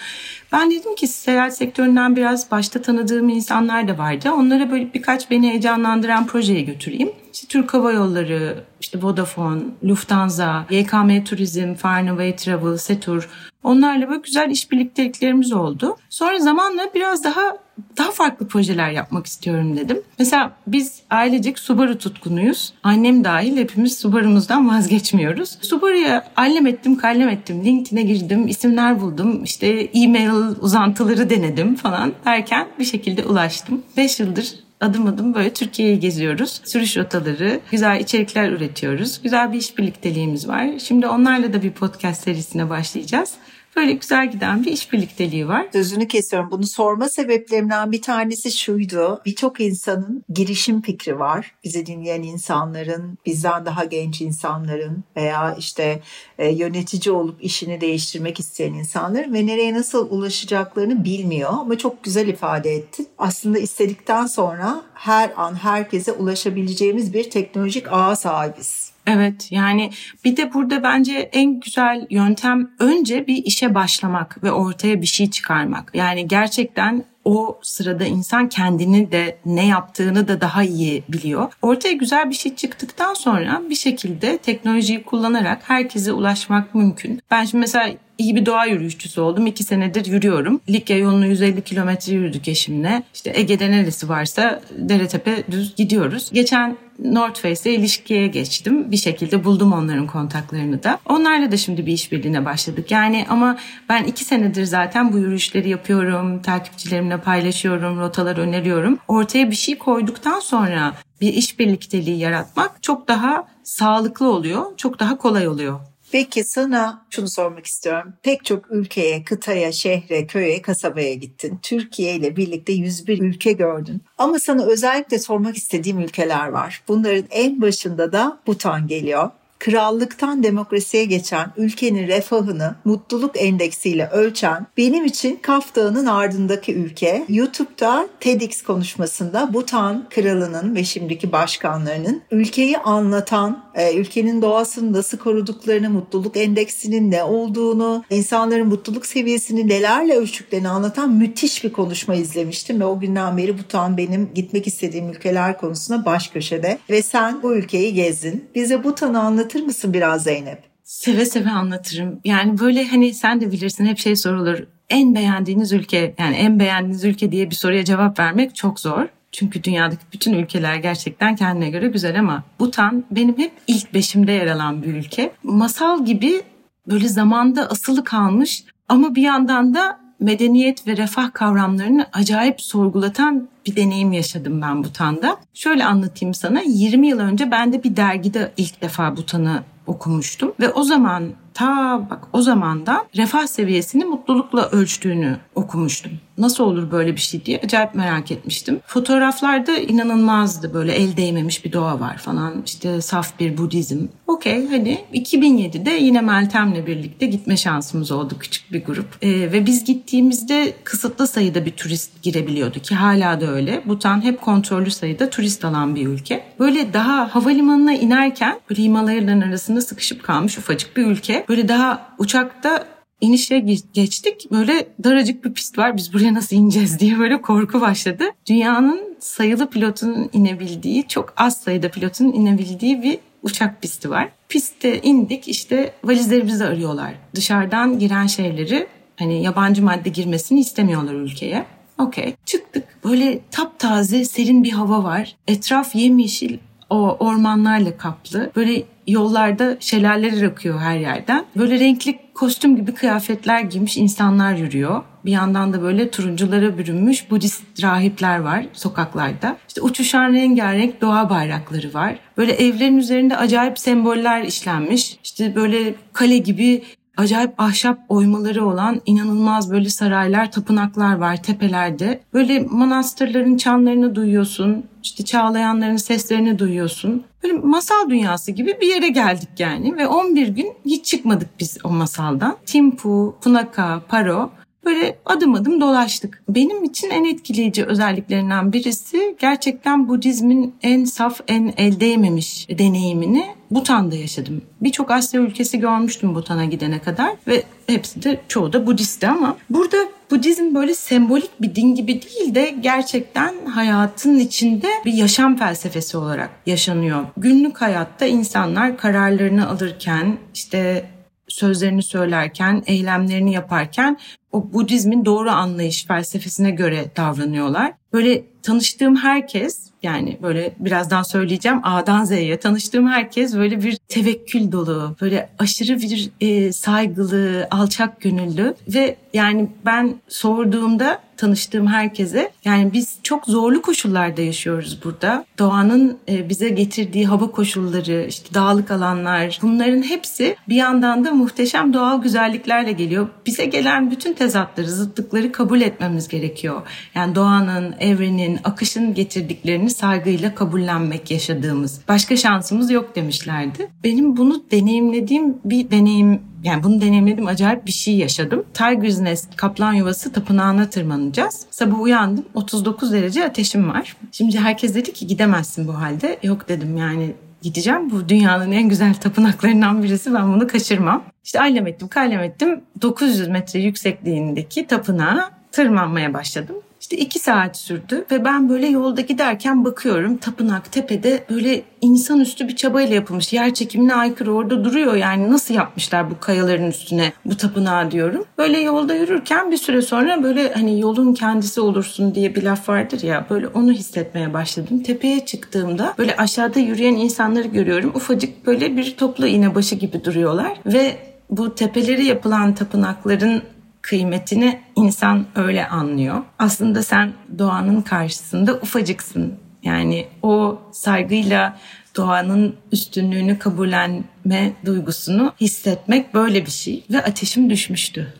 Ben 0.53 0.71
dedim 0.71 0.95
ki 0.95 1.07
seyahat 1.07 1.57
sektöründen 1.57 2.17
biraz 2.17 2.51
başta 2.51 2.83
tanıdığım 2.83 3.29
insanlar 3.29 3.89
da 3.89 3.99
vardı. 3.99 4.31
Onlara 4.33 4.71
böyle 4.71 4.95
birkaç 4.95 5.31
beni 5.31 5.51
heyecanlandıran 5.51 6.27
projeye 6.27 6.61
götüreyim. 6.63 7.13
İşte 7.33 7.47
Türk 7.47 7.75
Hava 7.75 7.93
Yolları, 7.93 8.65
işte 8.81 9.03
Vodafone, 9.03 9.63
Lufthansa, 9.85 10.67
YKM 10.71 11.25
Turizm, 11.25 11.75
Farnaway 11.75 12.37
Travel, 12.37 12.77
Setur 12.77 13.29
Onlarla 13.65 14.09
böyle 14.09 14.21
güzel 14.21 14.51
işbirlikteliklerimiz 14.51 15.53
oldu. 15.53 15.97
Sonra 16.11 16.39
zamanla 16.39 16.83
biraz 16.95 17.25
daha 17.25 17.57
daha 17.97 18.11
farklı 18.11 18.49
projeler 18.49 18.91
yapmak 18.91 19.27
istiyorum 19.27 19.77
dedim. 19.77 20.03
Mesela 20.19 20.53
biz 20.67 21.03
ailecek 21.11 21.59
Subaru 21.59 21.99
tutkunuyuz. 21.99 22.73
Annem 22.83 23.25
dahil 23.25 23.57
hepimiz 23.57 23.99
Subaru'muzdan 23.99 24.69
vazgeçmiyoruz. 24.69 25.59
Subaru'ya 25.61 26.25
allem 26.37 26.67
ettim, 26.67 26.97
kallem 26.97 27.29
ettim. 27.29 27.65
LinkedIn'e 27.65 28.03
girdim, 28.03 28.49
isimler 28.49 29.01
buldum. 29.01 29.45
İşte 29.45 29.67
e-mail 29.95 30.31
uzantıları 30.61 31.31
denedim 31.31 31.75
falan 31.75 32.13
derken 32.25 32.67
bir 32.79 32.85
şekilde 32.85 33.25
ulaştım. 33.25 33.83
5 33.97 34.21
yıldır 34.21 34.55
adım 34.83 35.07
adım 35.07 35.35
böyle 35.35 35.53
Türkiye'yi 35.53 36.01
geziyoruz. 36.01 36.61
Sürüş 36.65 36.97
rotaları, 36.97 37.61
güzel 37.71 38.01
içerikler 38.01 38.51
üretiyoruz. 38.51 39.23
Güzel 39.23 39.53
bir 39.53 39.59
iş 39.59 39.79
birlikteliğimiz 39.79 40.49
var. 40.49 40.69
Şimdi 40.79 41.07
onlarla 41.07 41.53
da 41.53 41.63
bir 41.63 41.71
podcast 41.71 42.23
serisine 42.23 42.71
başlayacağız. 42.71 43.35
Böyle 43.77 43.93
güzel 43.93 44.31
giden 44.31 44.65
bir 44.65 44.73
iş 44.73 44.93
birlikteliği 44.93 45.49
var. 45.49 45.67
Sözünü 45.73 46.09
kesiyorum. 46.09 46.51
Bunu 46.51 46.67
sorma 46.67 47.09
sebeplerimden 47.09 47.93
bir 47.93 48.03
tanesi 48.03 48.59
şuydu. 48.59 49.23
Birçok 49.27 49.61
insanın 49.61 50.25
girişim 50.35 50.83
fikri 50.83 51.19
var. 51.19 51.55
Bizi 51.65 51.87
dinleyen 51.87 52.23
insanların, 52.23 53.19
bizden 53.27 53.67
daha 53.67 53.85
genç 53.85 54.21
insanların 54.21 55.05
veya 55.17 55.55
işte 55.59 56.01
e, 56.39 56.49
yönetici 56.49 57.15
olup 57.15 57.45
işini 57.45 57.81
değiştirmek 57.81 58.41
isteyen 58.41 58.73
insanların 58.73 59.35
ve 59.35 59.47
nereye 59.47 59.75
nasıl 59.75 60.11
ulaşacaklarını 60.11 61.05
bilmiyor. 61.05 61.51
Ama 61.53 61.79
çok 61.79 62.05
güzel 62.05 62.29
ifade 62.29 62.71
ettin. 62.71 63.09
Aslında 63.19 63.59
istedikten 63.59 64.27
sonra 64.27 64.83
her 64.95 65.33
an 65.37 65.55
herkese 65.55 66.13
ulaşabileceğimiz 66.13 67.15
bir 67.15 67.31
teknolojik 67.31 67.93
ağa 67.93 68.17
sahibiz. 68.17 68.92
Evet 69.07 69.53
yani 69.53 69.91
bir 70.25 70.37
de 70.37 70.55
burada 70.55 70.83
bence 70.83 71.13
en 71.33 71.61
güzel 71.61 72.07
yöntem 72.11 72.71
önce 72.79 73.27
bir 73.27 73.45
işe 73.45 73.75
başlamak 73.75 74.43
ve 74.43 74.53
ortaya 74.53 75.01
bir 75.01 75.07
şey 75.07 75.31
çıkarmak. 75.31 75.91
Yani 75.95 76.29
gerçekten 76.29 77.05
o 77.25 77.59
sırada 77.63 78.05
insan 78.05 78.49
kendini 78.49 79.13
de 79.13 79.39
ne 79.47 79.67
yaptığını 79.67 80.29
da 80.29 80.41
daha 80.41 80.63
iyi 80.63 81.05
biliyor. 81.09 81.53
Ortaya 81.63 81.93
güzel 81.93 82.31
bir 82.31 82.35
şey 82.35 82.55
çıktıktan 82.55 83.15
sonra 83.15 83.63
bir 83.71 83.75
şekilde 83.75 84.39
teknolojiyi 84.39 85.03
kullanarak 85.03 85.71
herkese 85.71 86.13
ulaşmak 86.13 86.75
mümkün. 86.75 87.21
Ben 87.31 87.45
şimdi 87.45 87.61
mesela 87.61 87.91
iyi 88.23 88.37
bir 88.37 88.47
doğa 88.47 88.67
yürüyüşçüsü 88.67 89.21
oldum. 89.21 89.47
İki 89.47 89.65
senedir 89.65 90.07
yürüyorum. 90.07 90.61
Likya 90.69 90.99
yolunu 90.99 91.27
150 91.27 91.63
kilometre 91.63 92.13
yürüdük 92.13 92.49
eşimle. 92.49 93.03
İşte 93.15 93.33
Ege'de 93.35 93.71
neresi 93.71 94.09
varsa 94.09 94.61
Deretepe 94.79 95.45
düz 95.51 95.77
gidiyoruz. 95.77 96.31
Geçen 96.33 96.77
North 96.99 97.41
Face'le 97.41 97.75
ilişkiye 97.75 98.27
geçtim. 98.27 98.91
Bir 98.91 98.97
şekilde 98.97 99.45
buldum 99.45 99.73
onların 99.73 100.07
kontaklarını 100.07 100.83
da. 100.83 100.99
Onlarla 101.09 101.53
da 101.53 101.57
şimdi 101.57 101.87
bir 101.87 101.93
işbirliğine 101.93 102.45
başladık. 102.45 102.91
Yani 102.91 103.27
ama 103.29 103.59
ben 103.89 104.05
iki 104.05 104.25
senedir 104.25 104.65
zaten 104.65 105.13
bu 105.13 105.19
yürüyüşleri 105.19 105.69
yapıyorum. 105.69 106.43
Takipçilerimle 106.43 107.21
paylaşıyorum, 107.21 108.01
rotalar 108.01 108.37
öneriyorum. 108.37 108.99
Ortaya 109.09 109.51
bir 109.51 109.57
şey 109.57 109.79
koyduktan 109.79 110.41
sonra 110.41 110.95
bir 111.21 111.35
iş 111.35 111.59
birlikteliği 111.59 112.19
yaratmak 112.19 112.83
çok 112.83 113.09
daha 113.09 113.47
sağlıklı 113.63 114.29
oluyor, 114.29 114.77
çok 114.77 115.01
daha 115.01 115.19
kolay 115.19 115.49
oluyor. 115.49 115.81
Peki 116.13 116.45
sana 116.45 117.07
şunu 117.11 117.29
sormak 117.29 117.67
istiyorum. 117.67 118.13
Pek 118.23 118.45
çok 118.45 118.71
ülkeye, 118.71 119.25
kıtaya, 119.25 119.73
şehre, 119.73 120.27
köye, 120.27 120.63
kasabaya 120.63 121.15
gittin. 121.15 121.59
Türkiye 121.63 122.15
ile 122.15 122.37
birlikte 122.37 122.73
101 122.73 123.21
ülke 123.21 123.53
gördün. 123.53 124.03
Ama 124.19 124.39
sana 124.39 124.65
özellikle 124.65 125.19
sormak 125.19 125.57
istediğim 125.57 125.99
ülkeler 125.99 126.49
var. 126.49 126.83
Bunların 126.89 127.25
en 127.31 127.63
başında 127.63 128.13
da 128.13 128.41
Butan 128.47 128.87
geliyor 128.87 129.31
krallıktan 129.63 130.43
demokrasiye 130.43 131.05
geçen 131.05 131.53
ülkenin 131.57 132.09
refahını 132.09 132.75
mutluluk 132.85 133.43
endeksiyle 133.43 134.09
ölçen 134.09 134.67
benim 134.77 135.05
için 135.05 135.39
Kaf 135.43 135.75
Dağı'nın 135.75 136.07
ardındaki 136.07 136.75
ülke 136.75 137.25
YouTube'da 137.29 138.09
TEDx 138.21 138.63
konuşmasında 138.63 139.55
Butan 139.55 140.09
kralının 140.11 140.75
ve 140.75 140.85
şimdiki 140.85 141.33
başkanlarının 141.33 142.23
ülkeyi 142.31 142.79
anlatan, 142.79 143.65
e, 143.75 143.95
ülkenin 143.97 144.43
doğasını 144.43 144.93
nasıl 144.93 145.19
koruduklarını, 145.19 145.91
mutluluk 145.91 146.37
endeksinin 146.37 147.11
ne 147.11 147.23
olduğunu, 147.23 148.05
insanların 148.11 148.67
mutluluk 148.67 149.07
seviyesini 149.07 149.69
nelerle 149.69 150.17
ölçtüklerini 150.17 150.69
anlatan 150.69 151.13
müthiş 151.13 151.65
bir 151.65 151.73
konuşma 151.73 152.15
izlemiştim 152.15 152.81
ve 152.81 152.85
o 152.85 153.01
günden 153.01 153.37
beri 153.37 153.59
Butan 153.59 153.97
benim 153.97 154.31
gitmek 154.35 154.67
istediğim 154.67 155.09
ülkeler 155.09 155.59
konusunda 155.59 156.05
baş 156.05 156.29
köşede 156.29 156.79
ve 156.91 157.03
sen 157.03 157.43
bu 157.43 157.55
ülkeyi 157.55 157.95
gezdin. 157.95 158.45
Bize 158.55 158.85
Butan'ı 158.85 159.21
anlat 159.21 159.52
anlatır 159.53 159.67
mısın 159.67 159.93
biraz 159.93 160.23
Zeynep? 160.23 160.63
Seve 160.85 161.25
seve 161.25 161.51
anlatırım. 161.51 162.21
Yani 162.25 162.59
böyle 162.59 162.85
hani 162.89 163.15
sen 163.15 163.41
de 163.41 163.53
bilirsin 163.53 163.87
hep 163.87 163.99
şey 163.99 164.17
sorulur. 164.17 164.59
En 164.91 165.15
beğendiğiniz 165.15 165.73
ülke 165.73 166.15
yani 166.19 166.37
en 166.37 166.59
beğendiğiniz 166.59 167.05
ülke 167.05 167.33
diye 167.33 167.51
bir 167.51 167.55
soruya 167.55 167.85
cevap 167.85 168.19
vermek 168.19 168.55
çok 168.55 168.81
zor. 168.81 169.07
Çünkü 169.33 169.65
dünyadaki 169.65 170.03
bütün 170.13 170.33
ülkeler 170.33 170.77
gerçekten 170.77 171.37
kendine 171.37 171.71
göre 171.71 171.89
güzel 171.89 172.19
ama 172.19 172.43
Butan 172.61 173.05
benim 173.11 173.39
hep 173.39 173.53
ilk 173.67 173.95
beşimde 173.95 174.33
yer 174.33 174.47
alan 174.47 174.83
bir 174.83 174.95
ülke. 174.95 175.33
Masal 175.43 176.05
gibi 176.05 176.43
böyle 176.89 177.09
zamanda 177.09 177.71
asılı 177.71 178.05
kalmış 178.05 178.65
ama 178.89 179.15
bir 179.15 179.23
yandan 179.23 179.75
da 179.75 180.02
medeniyet 180.23 180.87
ve 180.87 180.97
refah 180.97 181.33
kavramlarını 181.33 182.07
acayip 182.13 182.61
sorgulatan 182.61 183.49
bir 183.67 183.77
deneyim 183.77 184.13
yaşadım 184.13 184.63
ben 184.63 184.85
Butan'da. 184.85 185.37
Şöyle 185.55 185.85
anlatayım 185.85 186.35
sana. 186.35 186.61
20 186.61 187.09
yıl 187.09 187.19
önce 187.19 187.51
ben 187.51 187.73
de 187.73 187.85
bir 187.85 187.97
dergide 187.97 188.53
ilk 188.57 188.83
defa 188.83 189.17
Butan'ı 189.17 189.63
okumuştum 189.87 190.53
ve 190.61 190.69
o 190.69 190.83
zaman 190.83 191.33
ta 191.55 192.01
bak 192.11 192.29
o 192.33 192.43
zamanda 192.43 193.07
refah 193.17 193.47
seviyesini 193.47 194.05
mutlulukla 194.05 194.69
ölçtüğünü 194.69 195.37
okumuştum. 195.55 196.13
Nasıl 196.39 196.65
olur 196.65 196.91
böyle 196.91 197.17
bir 197.17 197.21
şey 197.21 197.45
diye 197.45 197.61
acayip 197.65 197.95
merak 197.95 198.31
etmiştim. 198.31 198.81
Fotoğraflarda 198.87 199.73
inanılmazdı 199.73 200.75
böyle 200.75 200.93
el 200.93 201.17
değmemiş 201.17 201.65
bir 201.65 201.73
doğa 201.73 202.01
var 202.01 202.19
falan 202.19 202.63
işte 202.67 203.01
saf 203.01 203.41
bir 203.41 203.59
Budizm. 203.59 204.07
Okey 204.27 204.69
hani 204.69 205.05
2007'de 205.15 205.91
yine 205.91 206.21
Meltem'le 206.21 206.87
birlikte 206.87 207.27
gitme 207.27 207.57
şansımız 207.57 208.11
oldu 208.11 208.35
küçük 208.41 208.73
bir 208.73 208.85
grup. 208.85 209.07
Ee, 209.23 209.31
ve 209.31 209.67
biz 209.67 209.85
gittiğimizde 209.85 210.73
kısıtlı 210.85 211.27
sayıda 211.27 211.67
bir 211.67 211.71
turist 211.71 212.23
girebiliyordu 212.23 212.79
ki 212.79 212.95
hala 212.95 213.41
da 213.41 213.47
öyle. 213.47 213.83
Butan 213.87 214.25
hep 214.25 214.41
kontrollü 214.41 214.91
sayıda 214.91 215.31
turist 215.31 215.65
alan 215.65 215.95
bir 215.95 216.07
ülke. 216.07 216.45
Böyle 216.59 216.93
daha 216.93 217.35
havalimanına 217.35 217.95
inerken 217.95 218.61
böyle 218.71 218.83
Himalayaların 218.83 219.41
arasında 219.41 219.81
sıkışıp 219.81 220.23
kalmış 220.23 220.59
ufacık 220.59 220.97
bir 220.97 221.07
ülke. 221.07 221.45
Böyle 221.49 221.69
daha 221.69 222.07
uçakta 222.19 222.92
inişe 223.23 223.59
geçtik. 223.95 224.51
Böyle 224.51 224.89
daracık 225.05 225.45
bir 225.45 225.53
pist 225.53 225.79
var. 225.79 225.97
Biz 225.97 226.15
buraya 226.15 226.35
nasıl 226.35 226.57
ineceğiz 226.57 227.01
diye 227.01 227.19
böyle 227.19 227.43
korku 227.43 227.81
başladı. 227.81 228.25
Dünyanın 228.49 229.17
sayılı 229.21 229.71
pilotunun 229.71 230.31
inebildiği, 230.33 231.09
çok 231.09 231.35
az 231.37 231.63
sayıda 231.63 231.89
pilotun 231.89 232.33
inebildiği 232.33 233.03
bir 233.03 233.19
uçak 233.43 233.83
pisti 233.83 234.11
var. 234.11 234.29
Pistte 234.49 235.01
indik 235.03 235.49
işte 235.49 235.93
valizlerimizi 236.05 236.65
arıyorlar. 236.65 237.15
Dışarıdan 237.35 237.99
giren 237.99 238.27
şeyleri 238.27 238.87
hani 239.19 239.43
yabancı 239.43 239.83
madde 239.83 240.09
girmesini 240.09 240.61
istemiyorlar 240.61 241.15
ülkeye. 241.15 241.65
Okey. 241.99 242.35
Çıktık. 242.47 242.85
Böyle 243.05 243.41
taptaze 243.51 244.25
serin 244.25 244.65
bir 244.65 244.73
hava 244.73 245.05
var. 245.05 245.37
Etraf 245.49 245.95
yemyeşil 245.95 246.59
o 246.93 247.17
ormanlarla 247.21 247.97
kaplı. 247.97 248.51
Böyle 248.57 248.83
yollarda 249.07 249.77
şelaleler 249.81 250.43
akıyor 250.43 250.81
her 250.81 250.99
yerden. 250.99 251.45
Böyle 251.57 251.79
renkli 251.79 252.19
kostüm 252.35 252.77
gibi 252.77 252.95
kıyafetler 252.95 253.61
giymiş 253.61 253.97
insanlar 253.97 254.55
yürüyor. 254.55 255.03
Bir 255.25 255.33
yandan 255.33 255.73
da 255.73 255.83
böyle 255.83 256.11
turunculara 256.11 256.79
bürünmüş 256.79 257.31
Budist 257.31 257.83
rahipler 257.83 258.39
var 258.39 258.67
sokaklarda. 258.73 259.57
İşte 259.69 259.81
uçuşan 259.81 260.33
rengarenk 260.33 261.01
doğa 261.01 261.31
bayrakları 261.31 261.95
var. 261.95 262.19
Böyle 262.37 262.53
evlerin 262.53 262.99
üzerinde 262.99 263.37
acayip 263.37 263.79
semboller 263.79 264.43
işlenmiş. 264.43 265.19
İşte 265.25 265.55
böyle 265.55 265.95
kale 266.13 266.39
gibi 266.39 266.83
acayip 267.17 267.61
ahşap 267.61 267.99
oymaları 268.09 268.67
olan 268.67 269.01
inanılmaz 269.07 269.71
böyle 269.71 269.89
saraylar, 269.89 270.53
tapınaklar 270.53 271.15
var 271.15 271.43
tepelerde. 271.43 272.21
Böyle 272.35 272.67
manastırların 272.71 273.57
çanlarını 273.57 274.15
duyuyorsun, 274.15 274.85
işte 275.03 275.25
çağlayanların 275.25 275.97
seslerini 275.97 276.59
duyuyorsun. 276.59 277.25
Böyle 277.43 277.55
masal 277.55 278.11
dünyası 278.11 278.53
gibi 278.53 278.79
bir 278.81 278.87
yere 278.87 279.09
geldik 279.09 279.49
yani 279.59 279.97
ve 279.97 280.07
11 280.07 280.49
gün 280.49 280.73
hiç 280.85 281.05
çıkmadık 281.05 281.49
biz 281.61 281.79
o 281.85 281.89
masaldan. 281.89 282.57
Timpu, 282.67 283.37
Punaka, 283.43 284.03
Paro 284.09 284.51
Böyle 284.85 285.19
adım 285.25 285.55
adım 285.55 285.81
dolaştık. 285.81 286.43
Benim 286.49 286.85
için 286.85 287.11
en 287.11 287.25
etkileyici 287.25 287.85
özelliklerinden 287.85 288.73
birisi 288.73 289.37
gerçekten 289.41 290.09
Budizmin 290.09 290.75
en 290.83 291.05
saf, 291.05 291.41
en 291.49 291.75
el 291.77 292.01
değmemiş 292.01 292.69
deneyimini 292.69 293.47
Butan'da 293.71 294.15
yaşadım. 294.17 294.63
Birçok 294.81 295.11
Asya 295.11 295.41
ülkesi 295.41 295.81
görmüştüm 295.81 296.35
Butan'a 296.35 296.65
gidene 296.65 296.99
kadar 296.99 297.33
ve 297.47 297.63
hepsi 297.87 298.23
de 298.23 298.41
çoğu 298.49 298.73
da 298.73 298.87
Budistti 298.87 299.29
ama 299.29 299.57
burada 299.71 299.97
Budizm 300.31 300.75
böyle 300.75 300.95
sembolik 300.95 301.51
bir 301.61 301.75
din 301.75 301.95
gibi 301.95 302.23
değil 302.23 302.55
de 302.55 302.75
gerçekten 302.81 303.67
hayatın 303.67 304.39
içinde 304.39 304.89
bir 305.05 305.13
yaşam 305.13 305.57
felsefesi 305.57 306.17
olarak 306.17 306.51
yaşanıyor. 306.67 307.25
Günlük 307.37 307.81
hayatta 307.81 308.27
insanlar 308.27 308.97
kararlarını 308.97 309.69
alırken 309.69 310.39
işte 310.55 311.05
sözlerini 311.49 312.03
söylerken, 312.03 312.83
eylemlerini 312.87 313.53
yaparken 313.53 314.19
o 314.53 314.73
Budizmin 314.73 315.25
doğru 315.25 315.51
anlayış 315.51 316.07
felsefesine 316.07 316.71
göre 316.71 317.05
davranıyorlar. 317.17 317.93
Böyle 318.13 318.45
tanıştığım 318.63 319.17
herkes 319.17 319.93
yani 320.03 320.39
böyle 320.43 320.73
birazdan 320.79 321.23
söyleyeceğim 321.23 321.81
A'dan 321.83 322.25
Z'ye 322.25 322.61
tanıştığım 322.61 323.09
herkes 323.09 323.57
böyle 323.57 323.83
bir 323.83 323.97
tevekkül 324.09 324.73
dolu, 324.73 325.17
böyle 325.21 325.49
aşırı 325.59 325.99
bir 325.99 326.31
e, 326.41 326.73
saygılı, 326.73 327.69
alçak 327.71 328.21
gönüllü 328.21 328.75
ve 328.89 329.17
yani 329.35 329.69
ben 329.85 330.15
sorduğumda 330.29 331.19
tanıştığım 331.43 331.87
herkese 331.87 332.53
yani 332.65 332.93
biz 332.93 333.19
çok 333.23 333.47
zorlu 333.47 333.83
koşullarda 333.83 334.43
yaşıyoruz 334.43 334.99
burada. 335.05 335.45
Doğanın 335.59 336.19
e, 336.29 336.49
bize 336.49 336.69
getirdiği 336.69 337.27
hava 337.27 337.51
koşulları, 337.51 338.27
işte 338.29 338.55
dağlık 338.55 338.91
alanlar 338.91 339.59
bunların 339.63 340.03
hepsi 340.03 340.57
bir 340.69 340.75
yandan 340.75 341.25
da 341.25 341.33
muhteşem 341.33 341.93
doğal 341.93 342.23
güzelliklerle 342.23 342.93
geliyor. 342.93 343.29
Bize 343.47 343.65
gelen 343.65 344.11
bütün 344.11 344.33
tezatları, 344.33 344.91
zıtlıkları 344.91 345.53
kabul 345.53 345.81
etmemiz 345.81 346.29
gerekiyor. 346.29 346.83
Yani 347.15 347.35
doğanın, 347.35 347.95
evrenin, 348.01 348.59
akışın 348.65 349.15
getirdiklerini 349.15 349.91
saygıyla 349.91 350.55
kabullenmek 350.55 351.31
yaşadığımız. 351.31 352.01
Başka 352.09 352.37
şansımız 352.37 352.91
yok 352.91 353.17
demişlerdi. 353.17 353.89
Benim 354.05 354.37
bunu 354.37 354.63
deneyimlediğim 354.71 355.59
bir 355.65 355.91
deneyim 355.91 356.52
yani 356.63 356.83
bunu 356.83 357.01
deneyimledim 357.01 357.47
acayip 357.47 357.87
bir 357.87 357.93
şey 357.93 358.17
yaşadım. 358.17 358.65
Tiger's 358.75 359.21
Nest 359.21 359.57
kaplan 359.57 359.93
yuvası 359.93 360.33
tapınağına 360.33 360.91
tırmanacağız. 360.91 361.67
Sabah 361.71 362.01
uyandım 362.01 362.45
39 362.55 363.13
derece 363.13 363.45
ateşim 363.45 363.89
var. 363.89 364.17
Şimdi 364.33 364.59
herkes 364.59 364.95
dedi 364.95 365.13
ki 365.13 365.27
gidemezsin 365.27 365.89
bu 365.89 365.95
halde. 365.95 366.39
Yok 366.43 366.69
dedim 366.69 366.97
yani 366.97 367.33
gideceğim. 367.63 368.11
Bu 368.11 368.29
dünyanın 368.29 368.73
en 368.73 368.89
güzel 368.89 369.15
tapınaklarından 369.15 370.03
birisi. 370.03 370.35
Ben 370.35 370.53
bunu 370.53 370.67
kaçırmam. 370.67 371.23
İşte 371.45 371.61
ailem 371.61 371.87
ettim, 371.87 372.09
kaylem 372.09 372.41
ettim. 372.41 372.81
900 373.03 373.49
metre 373.49 373.81
yüksekliğindeki 373.81 374.87
tapınağa 374.87 375.62
tırmanmaya 375.73 376.35
başladım. 376.35 376.77
İşte 377.03 377.17
iki 377.17 377.39
saat 377.39 377.77
sürdü 377.77 378.25
ve 378.31 378.45
ben 378.45 378.69
böyle 378.69 378.87
yolda 378.87 379.21
giderken 379.21 379.85
bakıyorum 379.85 380.37
tapınak 380.37 380.93
tepede 380.93 381.45
böyle 381.51 381.83
insanüstü 382.01 382.69
bir 382.69 382.77
çabayla 382.77 383.15
yapılmış. 383.15 383.53
Yer 383.53 383.75
çekimine 383.75 384.15
aykırı 384.15 384.53
orada 384.53 384.85
duruyor 384.85 385.15
yani 385.15 385.51
nasıl 385.51 385.75
yapmışlar 385.75 386.31
bu 386.31 386.41
kayaların 386.41 386.87
üstüne 386.87 387.33
bu 387.45 387.57
tapınağı 387.57 388.11
diyorum. 388.11 388.45
Böyle 388.59 388.81
yolda 388.81 389.15
yürürken 389.15 389.71
bir 389.71 389.77
süre 389.77 390.03
sonra 390.03 390.43
böyle 390.43 390.73
hani 390.73 391.01
yolun 391.01 391.35
kendisi 391.35 391.81
olursun 391.81 392.35
diye 392.35 392.55
bir 392.55 392.63
laf 392.63 392.89
vardır 392.89 393.23
ya 393.23 393.47
böyle 393.51 393.69
onu 393.69 393.93
hissetmeye 393.93 394.53
başladım. 394.53 395.03
Tepeye 395.03 395.47
çıktığımda 395.47 396.15
böyle 396.19 396.37
aşağıda 396.37 396.81
yürüyen 396.81 397.15
insanları 397.15 397.69
görüyorum. 397.69 398.13
Ufacık 398.15 398.67
böyle 398.67 398.97
bir 398.97 399.17
toplu 399.17 399.47
iğne 399.47 399.75
başı 399.75 399.95
gibi 399.95 400.25
duruyorlar 400.25 400.79
ve 400.87 401.17
bu 401.51 401.75
tepeleri 401.75 402.25
yapılan 402.25 402.75
tapınakların 402.75 403.63
kıymetini 404.03 404.81
insan 404.97 405.47
öyle 405.55 405.87
anlıyor. 405.87 406.43
Aslında 406.59 407.03
sen 407.03 407.33
doğanın 407.59 408.03
karşısında 408.03 408.75
ufacıksın. 408.75 409.55
Yani 409.83 410.27
o 410.43 410.79
saygıyla 410.93 411.79
doğanın 412.17 412.77
üstünlüğünü 412.93 413.59
kabullenme 413.59 414.73
duygusunu 414.85 415.53
hissetmek 415.61 416.35
böyle 416.35 416.67
bir 416.67 416.71
şey 416.71 417.05
ve 417.11 417.25
ateşim 417.25 417.71
düşmüştü. 417.71 418.35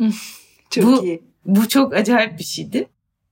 çok 0.70 0.84
bu, 0.84 1.04
iyi. 1.04 1.22
Bu 1.46 1.68
çok 1.68 1.94
acayip 1.94 2.38
bir 2.38 2.44
şeydi. 2.44 2.86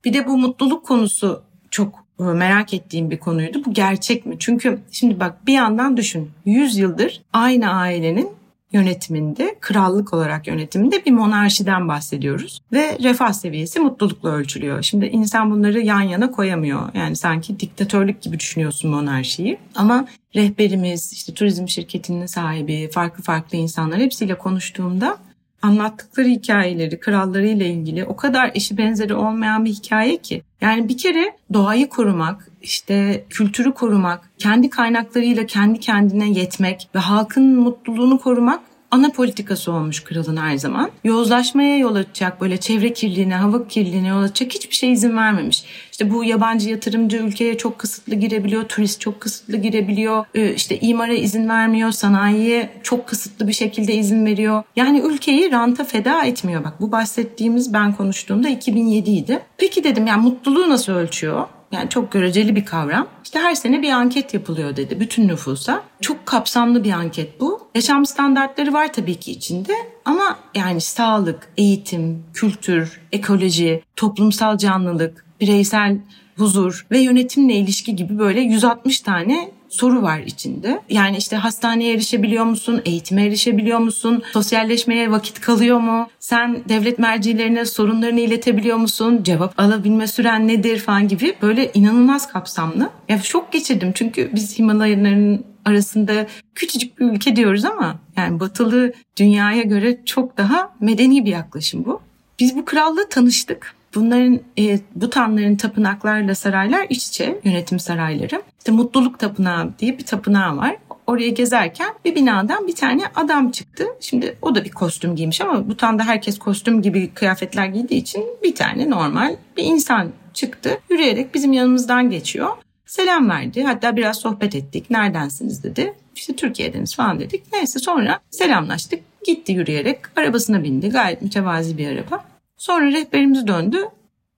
Bir 0.05 0.13
de 0.13 0.27
bu 0.27 0.37
mutluluk 0.37 0.85
konusu 0.85 1.43
çok 1.71 2.05
e, 2.19 2.23
merak 2.23 2.73
ettiğim 2.73 3.11
bir 3.11 3.17
konuydu. 3.17 3.65
Bu 3.65 3.73
gerçek 3.73 4.25
mi? 4.25 4.35
Çünkü 4.39 4.79
şimdi 4.91 5.19
bak 5.19 5.47
bir 5.47 5.53
yandan 5.53 5.97
düşün. 5.97 6.31
100 6.45 6.77
yıldır 6.77 7.21
aynı 7.33 7.71
ailenin 7.71 8.36
yönetiminde, 8.73 9.55
krallık 9.61 10.13
olarak 10.13 10.47
yönetiminde 10.47 11.05
bir 11.05 11.11
monarşiden 11.11 11.87
bahsediyoruz. 11.87 12.61
Ve 12.73 12.97
refah 13.03 13.33
seviyesi 13.33 13.79
mutlulukla 13.79 14.29
ölçülüyor. 14.29 14.81
Şimdi 14.83 15.05
insan 15.05 15.51
bunları 15.51 15.79
yan 15.79 16.01
yana 16.01 16.31
koyamıyor. 16.31 16.81
Yani 16.93 17.15
sanki 17.15 17.59
diktatörlük 17.59 18.21
gibi 18.21 18.39
düşünüyorsun 18.39 18.91
monarşiyi. 18.91 19.57
Ama 19.75 20.07
rehberimiz, 20.35 21.13
işte 21.13 21.33
turizm 21.33 21.67
şirketinin 21.67 22.25
sahibi, 22.25 22.89
farklı 22.91 23.23
farklı 23.23 23.57
insanlar 23.57 23.99
hepsiyle 23.99 24.37
konuştuğumda 24.37 25.17
anlattıkları 25.61 26.27
hikayeleri, 26.27 26.99
krallarıyla 26.99 27.65
ilgili 27.65 28.05
o 28.05 28.15
kadar 28.15 28.51
eşi 28.53 28.77
benzeri 28.77 29.13
olmayan 29.13 29.65
bir 29.65 29.69
hikaye 29.69 30.17
ki. 30.17 30.43
Yani 30.61 30.89
bir 30.89 30.97
kere 30.97 31.37
doğayı 31.53 31.89
korumak, 31.89 32.49
işte 32.67 33.25
kültürü 33.29 33.73
korumak, 33.73 34.29
kendi 34.37 34.69
kaynaklarıyla 34.69 35.45
kendi 35.45 35.79
kendine 35.79 36.29
yetmek 36.29 36.89
ve 36.95 36.99
halkın 36.99 37.59
mutluluğunu 37.59 38.19
korumak 38.19 38.59
ana 38.91 39.11
politikası 39.11 39.71
olmuş 39.71 40.03
kralın 40.03 40.37
her 40.37 40.57
zaman. 40.57 40.91
Yozlaşmaya 41.03 41.77
yol 41.77 41.95
açacak 41.95 42.41
böyle 42.41 42.57
çevre 42.57 42.93
kirliliğine, 42.93 43.35
hava 43.35 43.67
kirliliğine 43.67 44.07
yol 44.07 44.23
açacak 44.23 44.53
hiçbir 44.53 44.75
şey 44.75 44.91
izin 44.91 45.17
vermemiş. 45.17 45.63
İşte 45.91 46.11
bu 46.11 46.23
yabancı 46.23 46.69
yatırımcı 46.69 47.17
ülkeye 47.17 47.57
çok 47.57 47.79
kısıtlı 47.79 48.15
girebiliyor, 48.15 48.63
turist 48.63 49.01
çok 49.01 49.21
kısıtlı 49.21 49.57
girebiliyor, 49.57 50.25
ee, 50.35 50.53
işte 50.53 50.79
imara 50.79 51.13
izin 51.13 51.49
vermiyor, 51.49 51.91
sanayiye 51.91 52.69
çok 52.83 53.07
kısıtlı 53.07 53.47
bir 53.47 53.53
şekilde 53.53 53.93
izin 53.93 54.25
veriyor. 54.25 54.63
Yani 54.75 54.99
ülkeyi 54.99 55.51
ranta 55.51 55.83
feda 55.83 56.25
etmiyor. 56.25 56.63
Bak 56.63 56.81
bu 56.81 56.91
bahsettiğimiz 56.91 57.73
ben 57.73 57.93
konuştuğumda 57.93 58.49
2007 58.49 59.11
idi. 59.11 59.39
Peki 59.57 59.83
dedim 59.83 60.07
yani 60.07 60.21
mutluluğu 60.21 60.69
nasıl 60.69 60.93
ölçüyor? 60.93 61.47
Yani 61.71 61.89
çok 61.89 62.11
göreceli 62.11 62.55
bir 62.55 62.65
kavram. 62.65 63.07
İşte 63.23 63.39
her 63.39 63.55
sene 63.55 63.81
bir 63.81 63.89
anket 63.89 64.33
yapılıyor 64.33 64.75
dedi 64.75 64.99
bütün 64.99 65.27
nüfusa. 65.27 65.83
Çok 66.01 66.25
kapsamlı 66.25 66.83
bir 66.83 66.91
anket 66.91 67.39
bu. 67.41 67.67
Yaşam 67.75 68.05
standartları 68.05 68.73
var 68.73 68.93
tabii 68.93 69.15
ki 69.15 69.31
içinde 69.31 69.73
ama 70.05 70.39
yani 70.55 70.81
sağlık, 70.81 71.49
eğitim, 71.57 72.23
kültür, 72.33 73.01
ekoloji, 73.11 73.83
toplumsal 73.95 74.57
canlılık, 74.57 75.25
bireysel 75.41 75.97
huzur 76.37 76.85
ve 76.91 76.99
yönetimle 76.99 77.53
ilişki 77.53 77.95
gibi 77.95 78.19
böyle 78.19 78.41
160 78.41 79.01
tane 79.01 79.51
soru 79.69 80.01
var 80.01 80.19
içinde. 80.19 80.81
Yani 80.89 81.17
işte 81.17 81.35
hastaneye 81.35 81.93
erişebiliyor 81.93 82.45
musun? 82.45 82.81
Eğitime 82.85 83.25
erişebiliyor 83.25 83.79
musun? 83.79 84.23
Sosyalleşmeye 84.33 85.11
vakit 85.11 85.41
kalıyor 85.41 85.79
mu? 85.79 86.09
Sen 86.19 86.63
devlet 86.69 86.99
mercilerine 86.99 87.65
sorunlarını 87.65 88.19
iletebiliyor 88.19 88.77
musun? 88.77 89.19
Cevap 89.23 89.59
alabilme 89.59 90.07
süren 90.07 90.47
nedir 90.47 90.79
falan 90.79 91.07
gibi 91.07 91.35
böyle 91.41 91.71
inanılmaz 91.73 92.31
kapsamlı. 92.31 92.89
Ya 93.09 93.19
şok 93.19 93.51
geçirdim 93.51 93.91
çünkü 93.95 94.31
biz 94.35 94.59
Himalayaların 94.59 95.45
arasında 95.65 96.27
küçücük 96.55 96.99
bir 96.99 97.05
ülke 97.05 97.35
diyoruz 97.35 97.65
ama 97.65 97.95
yani 98.17 98.39
batılı 98.39 98.93
dünyaya 99.17 99.63
göre 99.63 100.01
çok 100.05 100.37
daha 100.37 100.73
medeni 100.79 101.25
bir 101.25 101.31
yaklaşım 101.31 101.85
bu. 101.85 102.01
Biz 102.39 102.55
bu 102.55 102.65
kralla 102.65 103.09
tanıştık. 103.09 103.76
Bunların 103.97 104.39
e, 104.59 104.79
bu 104.95 105.09
tanrıların 105.09 105.55
tapınaklarla 105.55 106.35
saraylar 106.35 106.85
iç 106.89 107.07
içe 107.07 107.39
yönetim 107.43 107.79
sarayları. 107.79 108.41
İşte 108.57 108.71
mutluluk 108.71 109.19
tapınağı 109.19 109.73
diye 109.79 109.97
bir 109.97 110.05
tapınağı 110.05 110.57
var. 110.57 110.75
Oraya 111.07 111.29
gezerken 111.29 111.93
bir 112.05 112.15
binadan 112.15 112.67
bir 112.67 112.75
tane 112.75 113.03
adam 113.15 113.51
çıktı. 113.51 113.85
Şimdi 113.99 114.37
o 114.41 114.55
da 114.55 114.65
bir 114.65 114.71
kostüm 114.71 115.15
giymiş 115.15 115.41
ama 115.41 115.69
Butan'da 115.69 116.03
herkes 116.03 116.39
kostüm 116.39 116.81
gibi 116.81 117.13
kıyafetler 117.13 117.65
giydiği 117.65 118.01
için 118.01 118.25
bir 118.43 118.55
tane 118.55 118.89
normal 118.89 119.35
bir 119.57 119.63
insan 119.63 120.11
çıktı. 120.33 120.79
Yürüyerek 120.89 121.33
bizim 121.33 121.53
yanımızdan 121.53 122.09
geçiyor. 122.09 122.49
Selam 122.85 123.29
verdi. 123.29 123.63
Hatta 123.63 123.97
biraz 123.97 124.19
sohbet 124.19 124.55
ettik. 124.55 124.89
Neredensiniz 124.89 125.63
dedi. 125.63 125.93
İşte 126.15 126.35
Türkiye'deniz 126.35 126.95
falan 126.95 127.19
dedik. 127.19 127.43
Neyse 127.53 127.79
sonra 127.79 128.19
selamlaştık. 128.29 128.99
Gitti 129.25 129.51
yürüyerek. 129.51 129.99
Arabasına 130.15 130.63
bindi. 130.63 130.89
Gayet 130.89 131.21
mütevazi 131.21 131.77
bir 131.77 131.87
araba. 131.87 132.36
Sonra 132.57 132.85
rehberimiz 132.85 133.47
döndü. 133.47 133.77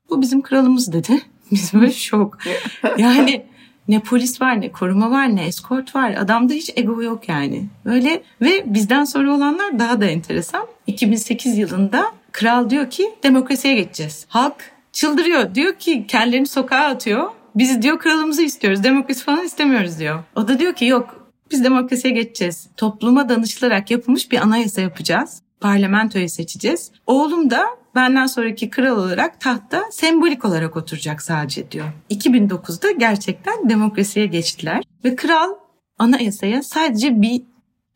Bu 0.09 0.21
bizim 0.21 0.41
kralımız 0.41 0.93
dedi. 0.93 1.21
Biz 1.51 1.73
böyle 1.73 1.91
şok. 1.91 2.37
Yani 2.97 3.45
ne 3.87 3.99
polis 3.99 4.41
var 4.41 4.61
ne 4.61 4.71
koruma 4.71 5.11
var 5.11 5.35
ne 5.35 5.45
eskort 5.45 5.95
var. 5.95 6.11
Adamda 6.11 6.53
hiç 6.53 6.71
ego 6.75 7.03
yok 7.03 7.29
yani. 7.29 7.65
Böyle 7.85 8.23
ve 8.41 8.63
bizden 8.65 9.03
sonra 9.03 9.33
olanlar 9.33 9.79
daha 9.79 10.01
da 10.01 10.05
enteresan. 10.05 10.67
2008 10.87 11.57
yılında 11.57 12.05
kral 12.31 12.69
diyor 12.69 12.89
ki 12.89 13.09
demokrasiye 13.23 13.73
geçeceğiz. 13.73 14.25
Halk 14.29 14.71
çıldırıyor. 14.91 15.55
Diyor 15.55 15.75
ki 15.75 16.07
kendilerini 16.07 16.47
sokağa 16.47 16.85
atıyor. 16.85 17.29
Biz 17.55 17.81
diyor 17.81 17.99
kralımızı 17.99 18.41
istiyoruz. 18.41 18.83
Demokrasi 18.83 19.23
falan 19.23 19.45
istemiyoruz 19.45 19.99
diyor. 19.99 20.23
O 20.35 20.47
da 20.47 20.59
diyor 20.59 20.73
ki 20.73 20.85
yok 20.85 21.29
biz 21.51 21.63
demokrasiye 21.63 22.13
geçeceğiz. 22.13 22.69
Topluma 22.77 23.29
danışılarak 23.29 23.91
yapılmış 23.91 24.31
bir 24.31 24.37
anayasa 24.37 24.81
yapacağız. 24.81 25.41
Parlamentoyu 25.59 26.29
seçeceğiz. 26.29 26.91
Oğlum 27.07 27.49
da 27.49 27.65
benden 27.99 28.27
sonraki 28.27 28.69
kral 28.69 28.97
olarak 28.97 29.41
tahta 29.41 29.83
sembolik 29.91 30.45
olarak 30.45 30.77
oturacak 30.77 31.21
sadece 31.21 31.71
diyor. 31.71 31.85
2009'da 32.09 32.91
gerçekten 32.91 33.69
demokrasiye 33.69 34.25
geçtiler 34.25 34.83
ve 35.05 35.15
kral 35.15 35.49
anayasaya 35.97 36.63
sadece 36.63 37.21
bir 37.21 37.41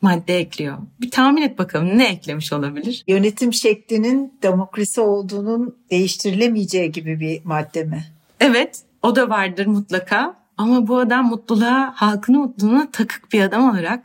madde 0.02 0.38
ekliyor. 0.38 0.78
Bir 1.02 1.12
tahmin 1.12 1.42
et 1.42 1.58
bakalım 1.58 1.98
ne 1.98 2.08
eklemiş 2.08 2.54
olabilir? 2.54 3.04
Yönetim 3.08 3.54
şeklinin 3.54 4.34
demokrasi 4.42 5.02
olduğunun 5.02 5.76
değiştirilemeyeceği 5.92 6.92
gibi 6.92 7.20
bir 7.20 7.46
madde 7.46 7.84
mi? 7.84 8.04
Evet, 8.40 8.82
o 9.02 9.16
da 9.16 9.30
vardır 9.30 9.66
mutlaka. 9.66 10.36
Ama 10.58 10.88
bu 10.88 10.98
adam 10.98 11.26
mutluluğa, 11.26 11.94
halkın 11.96 12.38
mutluluğuna 12.38 12.92
takık 12.92 13.34
bir 13.34 13.42
adam 13.42 13.70
olarak 13.70 14.04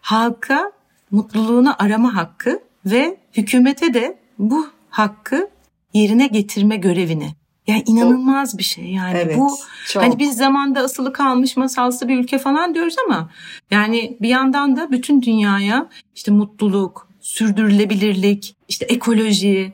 halka 0.00 0.72
mutluluğunu 1.10 1.82
arama 1.82 2.16
hakkı 2.16 2.62
ve 2.86 3.18
hükümete 3.36 3.94
de 3.94 4.18
bu 4.38 4.74
hakkı 4.94 5.48
yerine 5.94 6.26
getirme 6.26 6.76
görevini. 6.76 7.28
Yani 7.66 7.82
inanılmaz 7.86 8.58
bir 8.58 8.62
şey 8.62 8.84
yani 8.84 9.18
evet, 9.18 9.38
bu 9.38 9.50
çok. 9.88 10.02
hani 10.02 10.18
biz 10.18 10.36
zamanda 10.36 10.80
asılı 10.80 11.12
kalmış 11.12 11.56
masalsı 11.56 12.08
bir 12.08 12.18
ülke 12.18 12.38
falan 12.38 12.74
diyoruz 12.74 12.94
ama 13.06 13.30
yani 13.70 14.16
bir 14.20 14.28
yandan 14.28 14.76
da 14.76 14.90
bütün 14.90 15.22
dünyaya 15.22 15.88
işte 16.14 16.30
mutluluk, 16.32 17.08
sürdürülebilirlik, 17.20 18.56
işte 18.68 18.84
ekoloji, 18.84 19.72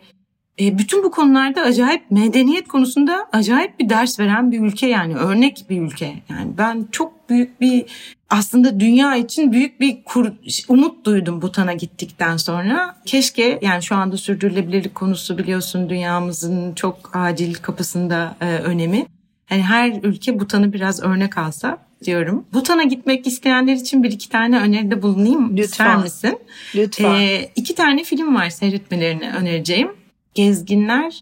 E, 0.60 0.78
bütün 0.78 1.02
bu 1.04 1.10
konularda 1.10 1.62
acayip 1.62 2.10
medeniyet 2.10 2.68
konusunda 2.68 3.28
acayip 3.32 3.78
bir 3.78 3.88
ders 3.88 4.20
veren 4.20 4.52
bir 4.52 4.60
ülke 4.60 4.86
yani 4.86 5.14
örnek 5.16 5.64
bir 5.70 5.80
ülke. 5.80 6.22
Yani 6.28 6.58
ben 6.58 6.86
çok 6.92 7.30
büyük 7.30 7.60
bir 7.60 7.84
aslında 8.30 8.80
dünya 8.80 9.16
için 9.16 9.52
büyük 9.52 9.80
bir 9.80 10.04
kur, 10.04 10.32
umut 10.68 11.06
duydum 11.06 11.42
Butan'a 11.42 11.72
gittikten 11.72 12.36
sonra. 12.36 12.96
Keşke 13.06 13.58
yani 13.62 13.82
şu 13.82 13.94
anda 13.94 14.16
sürdürülebilirlik 14.16 14.94
konusu 14.94 15.38
biliyorsun 15.38 15.90
dünyamızın 15.90 16.74
çok 16.74 17.16
acil 17.16 17.54
kapısında 17.54 18.36
e, 18.40 18.46
önemi. 18.46 19.06
Yani 19.50 19.62
her 19.62 20.02
ülke 20.02 20.40
Butan'ı 20.40 20.72
biraz 20.72 21.02
örnek 21.02 21.38
alsa 21.38 21.78
diyorum. 22.04 22.44
Butan'a 22.52 22.82
gitmek 22.82 23.26
isteyenler 23.26 23.74
için 23.74 24.02
bir 24.02 24.12
iki 24.12 24.28
tane 24.28 24.60
öneride 24.60 25.02
bulunayım. 25.02 25.56
Lütfen. 25.56 25.64
İster 25.64 25.96
misin? 25.96 26.38
Lütfen. 26.74 27.14
Ee, 27.14 27.50
iki 27.56 27.74
tane 27.74 28.04
film 28.04 28.34
var 28.34 28.50
seyretmelerini 28.50 29.30
önereceğim. 29.30 29.88
Gezginler 30.34 31.20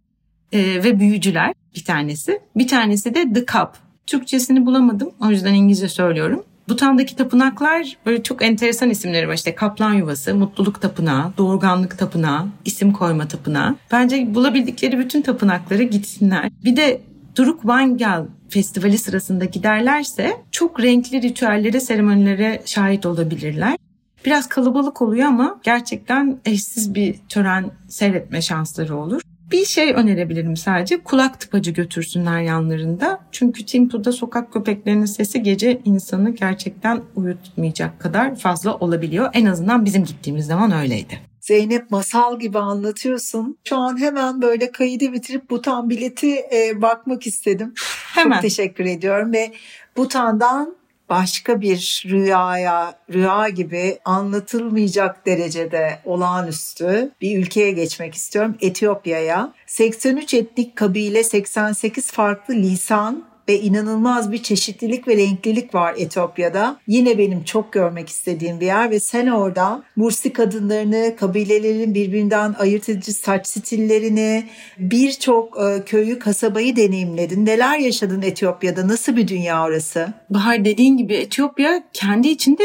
e, 0.52 0.58
ve 0.84 1.00
Büyücüler 1.00 1.54
bir 1.76 1.84
tanesi. 1.84 2.40
Bir 2.56 2.68
tanesi 2.68 3.14
de 3.14 3.32
The 3.32 3.46
Cup. 3.46 3.70
Türkçesini 4.06 4.66
bulamadım. 4.66 5.10
O 5.20 5.30
yüzden 5.30 5.54
İngilizce 5.54 5.88
söylüyorum. 5.88 6.44
Butan'daki 6.68 7.16
tapınaklar 7.16 7.96
böyle 8.06 8.22
çok 8.22 8.42
enteresan 8.42 8.90
isimleri 8.90 9.28
var. 9.28 9.34
İşte 9.34 9.54
Kaplan 9.54 9.94
Yuvası, 9.94 10.34
Mutluluk 10.34 10.82
Tapınağı, 10.82 11.32
Doğurganlık 11.38 11.98
Tapınağı, 11.98 12.46
isim 12.64 12.92
koyma 12.92 13.28
tapınağı. 13.28 13.76
Bence 13.92 14.34
bulabildikleri 14.34 14.98
bütün 14.98 15.22
tapınaklara 15.22 15.82
gitsinler. 15.82 16.50
Bir 16.64 16.76
de 16.76 17.00
Duruk 17.36 17.66
Vangel 17.66 18.24
Festivali 18.48 18.98
sırasında 18.98 19.44
giderlerse 19.44 20.36
çok 20.50 20.82
renkli 20.82 21.22
ritüellere, 21.22 21.80
seremonilere 21.80 22.62
şahit 22.64 23.06
olabilirler. 23.06 23.76
Biraz 24.24 24.48
kalabalık 24.48 25.02
oluyor 25.02 25.26
ama 25.26 25.60
gerçekten 25.62 26.38
eşsiz 26.44 26.94
bir 26.94 27.14
tören 27.28 27.70
seyretme 27.88 28.42
şansları 28.42 28.96
olur. 28.96 29.22
Bir 29.50 29.64
şey 29.64 29.92
önerebilirim 29.92 30.56
sadece. 30.56 31.02
Kulak 31.02 31.40
tıpacı 31.40 31.70
götürsünler 31.70 32.40
yanlarında. 32.40 33.20
Çünkü 33.32 33.66
Timpu'da 33.66 34.12
sokak 34.12 34.52
köpeklerinin 34.52 35.04
sesi 35.04 35.42
gece 35.42 35.80
insanı 35.84 36.30
gerçekten 36.30 37.02
uyutmayacak 37.16 38.00
kadar 38.00 38.36
fazla 38.36 38.74
olabiliyor. 38.76 39.30
En 39.32 39.46
azından 39.46 39.84
bizim 39.84 40.04
gittiğimiz 40.04 40.46
zaman 40.46 40.72
öyleydi. 40.72 41.20
Zeynep 41.40 41.90
masal 41.90 42.38
gibi 42.38 42.58
anlatıyorsun. 42.58 43.58
Şu 43.64 43.76
an 43.76 44.00
hemen 44.00 44.42
böyle 44.42 44.72
kaydı 44.72 45.12
bitirip 45.12 45.50
Butan 45.50 45.90
bileti 45.90 46.34
e, 46.36 46.82
bakmak 46.82 47.26
istedim. 47.26 47.74
Hemen. 48.14 48.32
Çok 48.32 48.42
teşekkür 48.42 48.84
ediyorum 48.84 49.32
ve 49.32 49.52
Butan'dan 49.96 50.76
başka 51.08 51.60
bir 51.60 52.04
rüyaya, 52.06 52.94
rüya 53.12 53.48
gibi 53.48 53.98
anlatılmayacak 54.04 55.26
derecede 55.26 55.98
olağanüstü 56.04 57.10
bir 57.20 57.38
ülkeye 57.38 57.72
geçmek 57.72 58.14
istiyorum. 58.14 58.56
Etiyopya'ya. 58.60 59.52
83 59.66 60.34
etnik 60.34 60.76
kabile, 60.76 61.24
88 61.24 62.12
farklı 62.12 62.54
lisan 62.54 63.24
ve 63.48 63.60
inanılmaz 63.60 64.32
bir 64.32 64.42
çeşitlilik 64.42 65.08
ve 65.08 65.16
renklilik 65.16 65.74
var 65.74 65.94
Etiyopya'da. 65.98 66.80
Yine 66.86 67.18
benim 67.18 67.44
çok 67.44 67.72
görmek 67.72 68.08
istediğim 68.08 68.60
bir 68.60 68.66
yer 68.66 68.90
ve 68.90 69.00
sen 69.00 69.26
orada 69.26 69.82
Mursi 69.96 70.32
kadınlarını, 70.32 71.16
kabilelerin 71.16 71.94
birbirinden 71.94 72.54
ayırt 72.58 72.88
edici 72.88 73.12
saç 73.12 73.46
stillerini, 73.46 74.44
birçok 74.78 75.60
e, 75.60 75.84
köyü, 75.84 76.18
kasabayı 76.18 76.76
deneyimledin. 76.76 77.46
Neler 77.46 77.78
yaşadın 77.78 78.22
Etiyopya'da? 78.22 78.88
Nasıl 78.88 79.16
bir 79.16 79.28
dünya 79.28 79.64
orası? 79.64 80.12
Bahar 80.30 80.64
dediğin 80.64 80.96
gibi 80.96 81.14
Etiyopya 81.14 81.82
kendi 81.92 82.28
içinde 82.28 82.62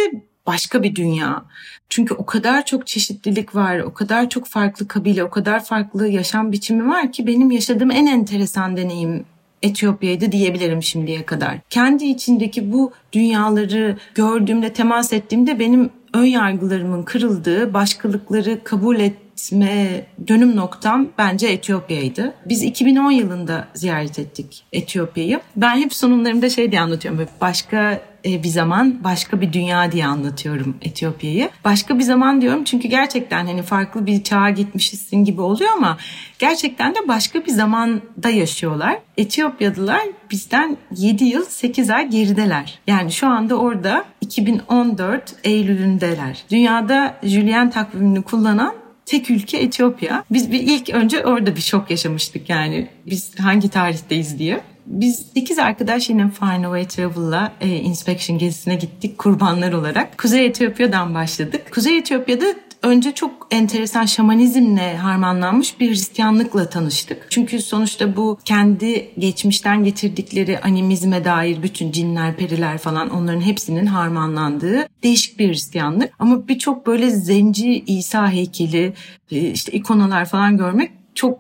başka 0.48 0.84
bir 0.84 0.96
dünya. 0.96 1.46
Çünkü 1.90 2.14
o 2.14 2.26
kadar 2.26 2.66
çok 2.66 2.88
çeşitlilik 2.88 3.56
var, 3.56 3.80
o 3.80 3.94
kadar 3.94 4.30
çok 4.30 4.48
farklı 4.48 4.88
kabile, 4.88 5.24
o 5.24 5.30
kadar 5.30 5.64
farklı 5.64 6.08
yaşam 6.08 6.52
biçimi 6.52 6.88
var 6.88 7.12
ki 7.12 7.28
benim 7.28 7.52
yaşadığım 7.52 7.92
en 7.92 8.06
enteresan 8.06 8.78
deneyim 8.78 9.26
Etiyopya'ydı 9.64 10.32
diyebilirim 10.32 10.84
şimdiye 10.84 11.26
kadar. 11.26 11.58
Kendi 11.70 12.06
içindeki 12.06 12.74
bu 12.74 12.92
dünyaları 13.14 13.98
gördüğümde, 14.16 14.74
temas 14.74 15.14
ettiğimde 15.14 15.60
benim 15.60 15.90
ön 16.14 16.26
yargılarımın 16.26 17.04
kırıldığı, 17.04 17.74
başkalıkları 17.74 18.64
kabul 18.64 19.00
etme 19.44 20.06
dönüm 20.28 20.56
noktam 20.56 21.08
bence 21.18 21.48
Etiyopya'ydı. 21.48 22.34
Biz 22.46 22.64
2010 22.64 23.12
yılında 23.12 23.68
ziyaret 23.74 24.20
ettik 24.20 24.64
Etiyopya'yı. 24.74 25.40
Ben 25.56 25.76
hep 25.76 25.94
sunumlarımda 25.94 26.50
şey 26.50 26.72
diye 26.72 26.82
anlatıyorum. 26.82 27.28
Başka 27.42 28.02
e, 28.26 28.44
bir 28.44 28.48
zaman 28.48 29.04
başka 29.04 29.42
bir 29.42 29.54
dünya 29.54 29.92
diye 29.92 30.06
anlatıyorum 30.06 30.78
Etiyopya'yı. 30.82 31.50
Başka 31.66 32.00
bir 32.00 32.04
zaman 32.04 32.42
diyorum 32.42 32.64
çünkü 32.64 32.88
gerçekten 32.88 33.46
hani 33.46 33.62
farklı 33.62 34.06
bir 34.06 34.24
çağa 34.24 34.50
gitmişsin 34.50 35.26
gibi 35.26 35.42
oluyor 35.42 35.72
ama 35.78 35.98
gerçekten 36.40 36.96
de 36.96 37.08
başka 37.08 37.46
bir 37.46 37.52
zamanda 37.52 38.30
yaşıyorlar. 38.30 38.98
Etiyopyalılar 39.18 40.02
bizden 40.32 40.78
7 40.92 41.24
yıl 41.24 41.46
8 41.46 41.90
ay 41.90 42.10
gerideler. 42.10 42.80
Yani 42.88 43.12
şu 43.12 43.28
anda 43.28 43.56
orada 43.56 44.06
2014 44.22 45.36
Eylül'ündeler. 45.44 46.44
Dünyada 46.52 47.18
Julian 47.24 47.70
takvimini 47.70 48.22
kullanan 48.22 48.83
tek 49.06 49.30
ülke 49.30 49.58
Etiyopya. 49.58 50.24
Biz 50.32 50.52
bir 50.52 50.60
ilk 50.60 50.90
önce 50.90 51.26
orada 51.26 51.56
bir 51.56 51.62
şok 51.62 51.92
yaşamıştık 51.92 52.50
yani 52.50 52.88
biz 53.06 53.40
hangi 53.40 53.70
tarihteyiz 53.70 54.40
diye. 54.40 54.62
Biz 54.86 55.26
ikiz 55.36 55.60
arkadaş 55.60 56.10
yine 56.10 56.30
Fine 56.30 56.68
Away 56.68 56.88
Travel'la 56.88 57.52
e, 57.62 57.70
inspection 57.70 58.38
gezisine 58.38 58.76
gittik 58.76 59.18
kurbanlar 59.18 59.74
olarak. 59.74 60.18
Kuzey 60.18 60.46
Etiyopya'dan 60.46 61.14
başladık. 61.16 61.62
Kuzey 61.72 61.98
Etiyopya'da 61.98 62.46
önce 62.84 63.12
çok 63.12 63.48
enteresan 63.52 64.06
şamanizmle 64.06 64.98
harmanlanmış 64.98 65.80
bir 65.80 65.90
Hristiyanlıkla 65.90 66.70
tanıştık. 66.70 67.28
Çünkü 67.30 67.62
sonuçta 67.62 68.16
bu 68.16 68.40
kendi 68.46 69.12
geçmişten 69.18 69.84
getirdikleri 69.84 70.60
animizme 70.60 71.26
dair 71.26 71.64
bütün 71.64 71.92
cinler, 71.92 72.36
periler 72.36 72.78
falan 72.78 73.10
onların 73.10 73.42
hepsinin 73.42 73.86
harmanlandığı 73.86 74.88
değişik 75.04 75.40
bir 75.40 75.50
Hristiyanlık. 75.50 76.14
Ama 76.20 76.48
birçok 76.48 76.88
böyle 76.88 77.10
zenci 77.10 77.84
İsa 77.88 78.32
heykeli, 78.32 78.94
e, 79.32 79.40
işte 79.40 79.72
ikonalar 79.72 80.26
falan 80.26 80.58
görmek 80.58 80.92
çok 81.16 81.40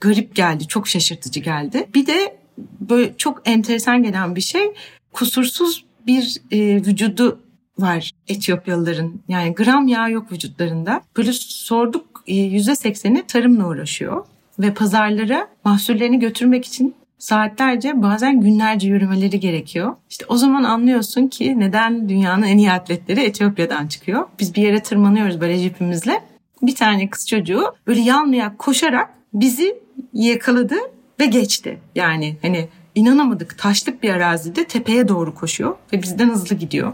garip 0.00 0.34
geldi, 0.34 0.68
çok 0.68 0.88
şaşırtıcı 0.88 1.40
geldi. 1.40 1.86
Bir 1.94 2.06
de 2.06 2.36
böyle 2.80 3.14
çok 3.16 3.42
enteresan 3.44 4.02
gelen 4.02 4.36
bir 4.36 4.40
şey 4.40 4.72
kusursuz 5.12 5.84
bir 6.06 6.36
e, 6.50 6.76
vücudu 6.76 7.40
var 7.82 8.10
Etiyopyalıların. 8.28 9.12
Yani 9.28 9.54
gram 9.54 9.88
yağ 9.88 10.08
yok 10.08 10.32
vücutlarında. 10.32 11.00
Böyle 11.16 11.32
sorduk 11.32 12.24
e, 12.26 12.34
yüzde 12.34 12.76
sekseni 12.76 13.22
tarımla 13.26 13.68
uğraşıyor. 13.68 14.26
Ve 14.58 14.74
pazarlara 14.74 15.48
mahsullerini 15.64 16.18
götürmek 16.18 16.64
için 16.64 16.94
saatlerce 17.18 18.02
bazen 18.02 18.40
günlerce 18.40 18.88
yürümeleri 18.88 19.40
gerekiyor. 19.40 19.96
İşte 20.10 20.24
o 20.28 20.36
zaman 20.36 20.62
anlıyorsun 20.62 21.28
ki 21.28 21.58
neden 21.58 22.08
dünyanın 22.08 22.42
en 22.42 22.58
iyi 22.58 22.72
atletleri 22.72 23.20
Etiyopya'dan 23.20 23.86
çıkıyor. 23.86 24.26
Biz 24.40 24.54
bir 24.54 24.62
yere 24.62 24.82
tırmanıyoruz 24.82 25.40
böyle 25.40 25.58
jipimizle. 25.58 26.22
Bir 26.62 26.74
tane 26.74 27.10
kız 27.10 27.28
çocuğu 27.28 27.64
böyle 27.86 28.00
yanlayak 28.00 28.58
koşarak 28.58 29.10
bizi 29.34 29.80
yakaladı 30.12 30.74
ve 31.20 31.26
geçti. 31.26 31.78
Yani 31.94 32.36
hani 32.42 32.68
inanamadık 32.94 33.58
taşlık 33.58 34.02
bir 34.02 34.10
arazide 34.10 34.64
tepeye 34.64 35.08
doğru 35.08 35.34
koşuyor 35.34 35.76
ve 35.92 36.02
bizden 36.02 36.28
hızlı 36.28 36.56
gidiyor. 36.56 36.92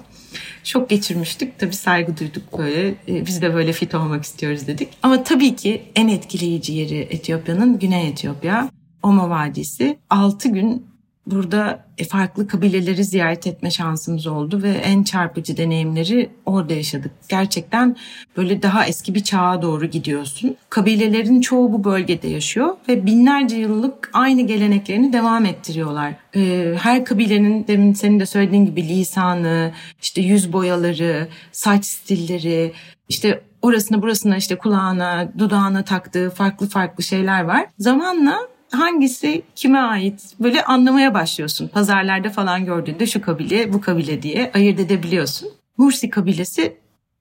Şok 0.64 0.90
geçirmiştik. 0.90 1.58
Tabii 1.58 1.74
saygı 1.74 2.16
duyduk 2.16 2.58
böyle. 2.58 2.88
E, 2.88 3.26
biz 3.26 3.42
de 3.42 3.54
böyle 3.54 3.72
fit 3.72 3.94
olmak 3.94 4.24
istiyoruz 4.24 4.66
dedik. 4.66 4.88
Ama 5.02 5.22
tabii 5.22 5.56
ki 5.56 5.82
en 5.94 6.08
etkileyici 6.08 6.72
yeri 6.72 6.98
Etiyopya'nın 6.98 7.78
Güney 7.78 8.08
Etiyopya. 8.08 8.70
Oma 9.02 9.30
Vadisi. 9.30 9.98
6 10.10 10.48
gün 10.48 10.86
burada 11.30 11.84
e, 11.98 12.04
farklı 12.04 12.48
kabileleri 12.48 13.04
ziyaret 13.04 13.46
etme 13.46 13.70
şansımız 13.70 14.26
oldu 14.26 14.62
ve 14.62 14.70
en 14.70 15.02
çarpıcı 15.02 15.56
deneyimleri 15.56 16.30
orada 16.46 16.74
yaşadık. 16.74 17.10
Gerçekten 17.28 17.96
böyle 18.36 18.62
daha 18.62 18.86
eski 18.86 19.14
bir 19.14 19.24
çağa 19.24 19.62
doğru 19.62 19.86
gidiyorsun. 19.86 20.56
Kabilelerin 20.70 21.40
çoğu 21.40 21.72
bu 21.72 21.84
bölgede 21.84 22.28
yaşıyor 22.28 22.76
ve 22.88 23.06
binlerce 23.06 23.56
yıllık 23.56 24.10
aynı 24.12 24.42
geleneklerini 24.42 25.12
devam 25.12 25.46
ettiriyorlar. 25.46 26.14
E, 26.36 26.74
her 26.78 27.04
kabilenin 27.04 27.66
demin 27.66 27.92
senin 27.92 28.20
de 28.20 28.26
söylediğin 28.26 28.66
gibi 28.66 28.88
lisanı, 28.88 29.72
işte 30.02 30.20
yüz 30.20 30.52
boyaları, 30.52 31.28
saç 31.52 31.84
stilleri, 31.84 32.72
işte 33.08 33.40
orasına 33.62 34.02
burasına 34.02 34.36
işte 34.36 34.58
kulağına, 34.58 35.32
dudağına 35.38 35.84
taktığı 35.84 36.30
farklı 36.30 36.68
farklı 36.68 37.04
şeyler 37.04 37.42
var. 37.42 37.66
Zamanla 37.78 38.38
hangisi 38.70 39.42
kime 39.54 39.78
ait 39.78 40.34
böyle 40.40 40.64
anlamaya 40.64 41.14
başlıyorsun. 41.14 41.68
Pazarlarda 41.68 42.30
falan 42.30 42.64
gördüğünde 42.64 43.06
şu 43.06 43.20
kabile 43.20 43.72
bu 43.72 43.80
kabile 43.80 44.22
diye 44.22 44.50
ayırt 44.54 44.80
edebiliyorsun. 44.80 45.48
Mursi 45.76 46.10
kabilesi 46.10 46.76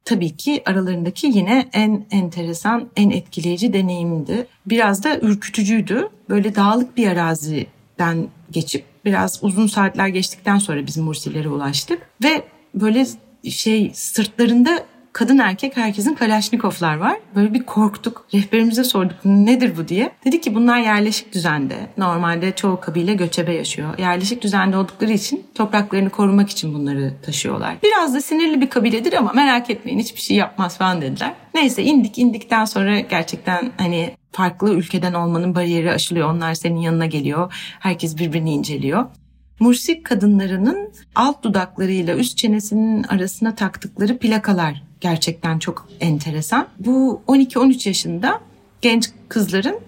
tabii 0.06 0.38
ki 0.38 0.64
aralarındaki 0.66 1.28
yine 1.28 1.70
en 1.74 2.06
enteresan, 2.12 2.90
en 2.96 3.10
etkileyici 3.10 3.74
deneyimdi. 3.74 4.48
Biraz 4.66 5.04
da 5.04 5.20
ürkütücüydü. 5.20 6.10
Böyle 6.30 6.56
dağlık 6.56 6.98
bir 6.98 7.08
araziden 7.08 8.28
geçip 8.52 8.86
biraz 9.06 9.40
uzun 9.42 9.68
saatler 9.68 10.08
geçtikten 10.08 10.58
sonra 10.58 10.88
biz 10.88 10.98
Mursilere 10.98 11.50
ulaştık 11.50 12.10
ve 12.24 12.44
böyle 12.76 13.06
şey 13.50 13.92
sırtlarında 13.94 14.86
kadın 15.17 15.38
erkek 15.38 15.77
herkesin 15.77 16.13
Kalaşnikovlar 16.13 16.97
var. 16.97 17.17
Böyle 17.36 17.53
bir 17.53 17.63
korktuk. 17.63 18.27
Rehberimize 18.34 18.84
sorduk 18.84 19.25
nedir 19.25 19.77
bu 19.77 19.88
diye. 19.88 20.12
Dedi 20.25 20.41
ki 20.41 20.56
bunlar 20.56 20.80
yerleşik 20.80 21.34
düzende. 21.34 21.75
Normalde 21.97 22.51
çoğu 22.51 22.80
kabile 22.80 23.13
göçebe 23.13 23.53
yaşıyor. 23.53 23.97
Yerleşik 23.97 24.43
düzende 24.43 24.77
oldukları 24.77 25.12
için 25.12 25.45
topraklarını 25.56 26.10
korumak 26.10 26.49
için 26.49 26.73
bunları 26.73 27.13
taşıyorlar. 27.25 27.75
Biraz 27.84 28.15
da 28.15 28.21
sinirli 28.21 28.62
bir 28.62 28.69
kabiledir 28.69 29.13
ama 29.13 29.34
merak 29.34 29.69
etmeyin 29.69 29.99
hiçbir 29.99 30.21
şey 30.21 30.38
yapmaz 30.38 30.77
falan 30.77 31.01
dediler. 31.01 31.34
Neyse 31.53 31.84
indik 31.84 32.17
indikten 32.17 32.65
sonra 32.65 32.99
gerçekten 32.99 33.71
hani 33.77 34.15
farklı 34.32 34.73
ülkeden 34.73 35.13
olmanın 35.13 35.56
bariyeri 35.56 35.91
aşılıyor. 35.91 36.34
Onlar 36.34 36.53
senin 36.53 36.80
yanına 36.80 37.06
geliyor. 37.06 37.53
Herkes 37.80 38.17
birbirini 38.17 38.53
inceliyor. 38.53 39.06
Mursik 39.60 40.06
kadınlarının 40.06 40.93
alt 41.15 41.43
dudaklarıyla 41.43 42.15
üst 42.15 42.38
çenesinin 42.38 43.03
arasına 43.03 43.56
taktıkları 43.56 44.17
plakalar 44.17 44.87
gerçekten 45.02 45.60
çok 45.60 45.88
enteresan. 46.00 46.68
Bu 46.80 47.22
12-13 47.28 47.88
yaşında 47.90 48.40
genç 48.82 49.10
kızların 49.30 49.80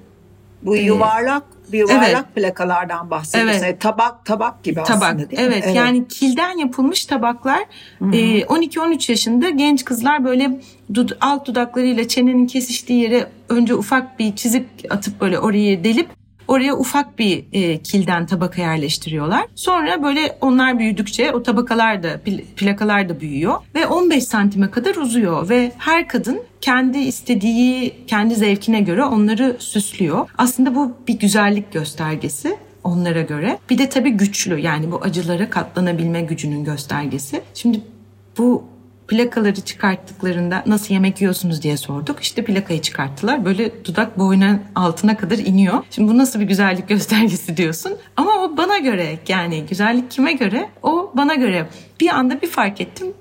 bu 0.61 0.77
Ee, 0.77 0.81
yuvarlak 0.81 1.43
bir 1.71 1.79
yuvarlak 1.79 2.05
evet. 2.09 2.35
plakalardan 2.35 3.11
bahsediyorsun. 3.11 3.53
Evet. 3.53 3.63
Yani 3.63 3.79
tabak 3.79 4.25
tabak 4.25 4.63
gibi 4.63 4.75
tabak. 4.83 5.03
aslında 5.03 5.29
değil 5.31 5.47
mi? 5.47 5.53
evet, 5.63 5.75
yani 5.75 6.07
kilden 6.07 6.57
yapılmış 6.57 7.05
tabaklar. 7.05 7.59
Ee, 8.01 8.41
12-13 8.41 9.11
yaşında 9.11 9.49
genç 9.49 9.85
kızlar 9.85 10.23
böyle 10.25 10.61
dud- 10.93 11.17
alt 11.21 11.47
dudaklarıyla 11.47 12.07
çenenin 12.07 12.47
kesiştiği 12.47 13.01
yere 13.03 13.27
önce 13.49 13.75
ufak 13.75 14.19
bir 14.19 14.35
çizik 14.35 14.65
atıp 14.89 15.21
böyle 15.21 15.39
orayı 15.39 15.83
delip 15.83 16.09
Oraya 16.49 16.77
ufak 16.77 17.19
bir 17.19 17.45
e, 17.51 17.77
kilden 17.77 18.25
tabaka 18.25 18.61
yerleştiriyorlar. 18.61 19.45
Sonra 19.55 20.03
böyle 20.03 20.37
onlar 20.41 20.79
büyüdükçe 20.79 21.31
o 21.31 21.43
tabakalar 21.43 22.03
da 22.03 22.13
pl- 22.13 22.43
plakalar 22.55 23.09
da 23.09 23.21
büyüyor 23.21 23.55
ve 23.75 23.87
15 23.87 24.23
santime 24.23 24.71
kadar 24.71 24.95
uzuyor 24.95 25.49
ve 25.49 25.71
her 25.77 26.07
kadın 26.07 26.41
kendi 26.61 26.97
istediği, 26.97 27.93
kendi 28.07 28.35
zevkine 28.35 28.81
göre 28.81 29.03
onları 29.03 29.55
süslüyor. 29.59 30.29
Aslında 30.37 30.75
bu 30.75 30.91
bir 31.07 31.19
güzellik 31.19 31.73
göstergesi 31.73 32.57
onlara 32.83 33.21
göre. 33.21 33.57
Bir 33.69 33.77
de 33.77 33.89
tabii 33.89 34.11
güçlü 34.11 34.59
yani 34.59 34.91
bu 34.91 35.01
acılara 35.03 35.49
katlanabilme 35.49 36.21
gücünün 36.21 36.63
göstergesi. 36.63 37.41
Şimdi 37.53 37.81
bu 38.37 38.63
plakaları 39.09 39.61
çıkarttıklarında 39.61 40.63
nasıl 40.65 40.93
yemek 40.93 41.21
yiyorsunuz 41.21 41.61
diye 41.61 41.77
sorduk. 41.77 42.19
İşte 42.19 42.43
plakayı 42.43 42.81
çıkarttılar. 42.81 43.45
Böyle 43.45 43.85
dudak 43.85 44.19
boyunun 44.19 44.61
altına 44.75 45.17
kadar 45.17 45.37
iniyor. 45.37 45.83
Şimdi 45.91 46.11
bu 46.11 46.17
nasıl 46.17 46.39
bir 46.39 46.45
güzellik 46.45 46.87
göstergesi 46.89 47.57
diyorsun. 47.57 47.93
Ama 48.17 48.31
o 48.31 48.57
bana 48.57 48.77
göre 48.77 49.19
yani 49.27 49.65
güzellik 49.69 50.11
kime 50.11 50.33
göre? 50.33 50.69
O 50.83 51.11
bana 51.17 51.35
göre. 51.35 51.67
Bir 51.99 52.09
anda 52.09 52.41
bir 52.41 52.47
fark 52.47 52.81
ettim. 52.81 53.13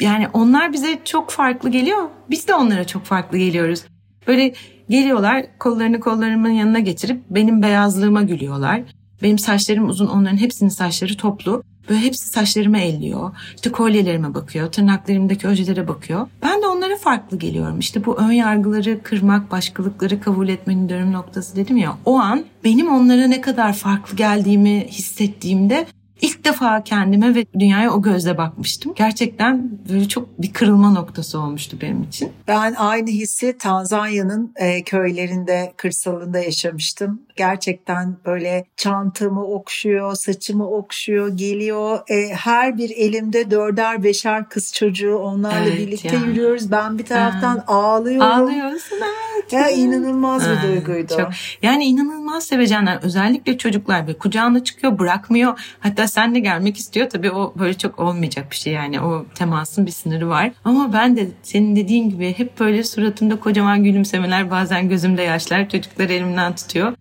Yani 0.00 0.28
onlar 0.32 0.72
bize 0.72 0.98
çok 1.04 1.30
farklı 1.30 1.70
geliyor. 1.70 2.02
Biz 2.30 2.48
de 2.48 2.54
onlara 2.54 2.86
çok 2.86 3.04
farklı 3.04 3.38
geliyoruz. 3.38 3.84
Böyle 4.26 4.52
geliyorlar 4.88 5.46
kollarını 5.58 6.00
kollarımın 6.00 6.50
yanına 6.50 6.78
getirip 6.78 7.22
benim 7.30 7.62
beyazlığıma 7.62 8.22
gülüyorlar. 8.22 8.82
Benim 9.22 9.38
saçlarım 9.38 9.88
uzun 9.88 10.06
onların 10.06 10.36
hepsinin 10.36 10.70
saçları 10.70 11.16
toplu. 11.16 11.62
Böyle 11.88 12.00
hepsi 12.00 12.28
saçlarıma 12.28 12.78
elliyor. 12.78 13.36
İşte 13.54 13.72
kolyelerime 13.72 14.34
bakıyor. 14.34 14.72
Tırnaklarımdaki 14.72 15.48
ojelere 15.48 15.88
bakıyor. 15.88 16.28
Ben 16.42 16.62
de 16.62 16.66
onlara 16.66 16.96
farklı 16.96 17.38
geliyorum. 17.38 17.78
İşte 17.78 18.04
bu 18.04 18.16
ön 18.16 18.32
yargıları 18.32 19.02
kırmak, 19.02 19.50
başkalıkları 19.50 20.20
kabul 20.20 20.48
etmenin 20.48 20.88
dönüm 20.88 21.12
noktası 21.12 21.56
dedim 21.56 21.76
ya. 21.76 21.98
O 22.04 22.18
an 22.18 22.44
benim 22.64 22.88
onlara 22.88 23.26
ne 23.26 23.40
kadar 23.40 23.72
farklı 23.72 24.16
geldiğimi 24.16 24.86
hissettiğimde 24.88 25.86
ilk 26.20 26.44
defa 26.44 26.84
kendime 26.84 27.34
ve 27.34 27.46
dünyaya 27.58 27.92
o 27.94 28.02
gözle 28.02 28.38
bakmıştım. 28.38 28.92
Gerçekten 28.96 29.70
böyle 29.88 30.08
çok 30.08 30.42
bir 30.42 30.52
kırılma 30.52 30.90
noktası 30.90 31.40
olmuştu 31.40 31.78
benim 31.82 32.02
için. 32.02 32.32
Ben 32.48 32.74
aynı 32.74 33.10
hissi 33.10 33.58
Tanzanya'nın 33.58 34.52
e, 34.56 34.84
köylerinde, 34.84 35.72
kırsalında 35.76 36.38
yaşamıştım. 36.38 37.25
Gerçekten 37.36 38.16
böyle 38.26 38.64
çantamı 38.76 39.44
okşuyor, 39.44 40.14
saçımı 40.14 40.70
okşuyor, 40.70 41.28
geliyor. 41.28 41.98
E, 42.10 42.34
her 42.34 42.78
bir 42.78 42.90
elimde 42.90 43.50
dörder 43.50 44.02
beşer 44.04 44.48
kız 44.48 44.72
çocuğu 44.72 45.16
onlarla 45.16 45.66
Evet 45.68 45.78
birlikte 45.78 46.16
ya. 46.16 46.22
yürüyoruz. 46.22 46.70
Ben 46.70 46.98
bir 46.98 47.04
taraftan 47.06 47.64
ağlıyorum. 47.66 48.30
Ağlıyorsun 48.30 48.96
evet. 48.96 49.52
Ya 49.52 49.70
inanılmaz 49.70 50.42
bir 50.50 50.54
Ha, 50.54 50.62
duyguydu. 50.68 51.12
çok. 51.16 51.30
Yani 51.62 51.84
inanılmaz 51.84 52.44
sevecenler. 52.44 52.98
Özellikle 53.02 53.58
çocuklar 53.58 54.06
böyle 54.06 54.18
kucağına 54.18 54.64
çıkıyor 54.64 54.98
bırakmıyor. 54.98 55.76
Hatta 55.80 56.08
sen 56.08 56.34
de 56.34 56.38
gelmek 56.38 56.76
istiyor. 56.76 57.10
Tabii 57.10 57.30
o 57.30 57.54
böyle 57.58 57.74
çok 57.74 57.98
olmayacak 57.98 58.50
bir 58.50 58.56
şey 58.56 58.72
yani. 58.72 59.00
O 59.00 59.26
temasın 59.34 59.86
bir 59.86 59.90
sınırı 59.90 60.28
var. 60.28 60.52
Ama 60.64 60.92
ben 60.92 61.16
de 61.16 61.28
senin 61.42 61.76
dediğin 61.76 62.10
gibi 62.10 62.38
hep 62.38 62.60
böyle 62.60 62.84
suratımda 62.84 63.40
kocaman 63.40 63.84
gülümsemeler 63.84 64.50
bazen 64.50 64.88
gözümde 64.88 65.22
yaşlar. 65.22 65.68
Çocuklar 65.68 66.04
elimden 66.10 66.54
tutuyor. 66.54 66.92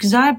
Güzel 0.00 0.36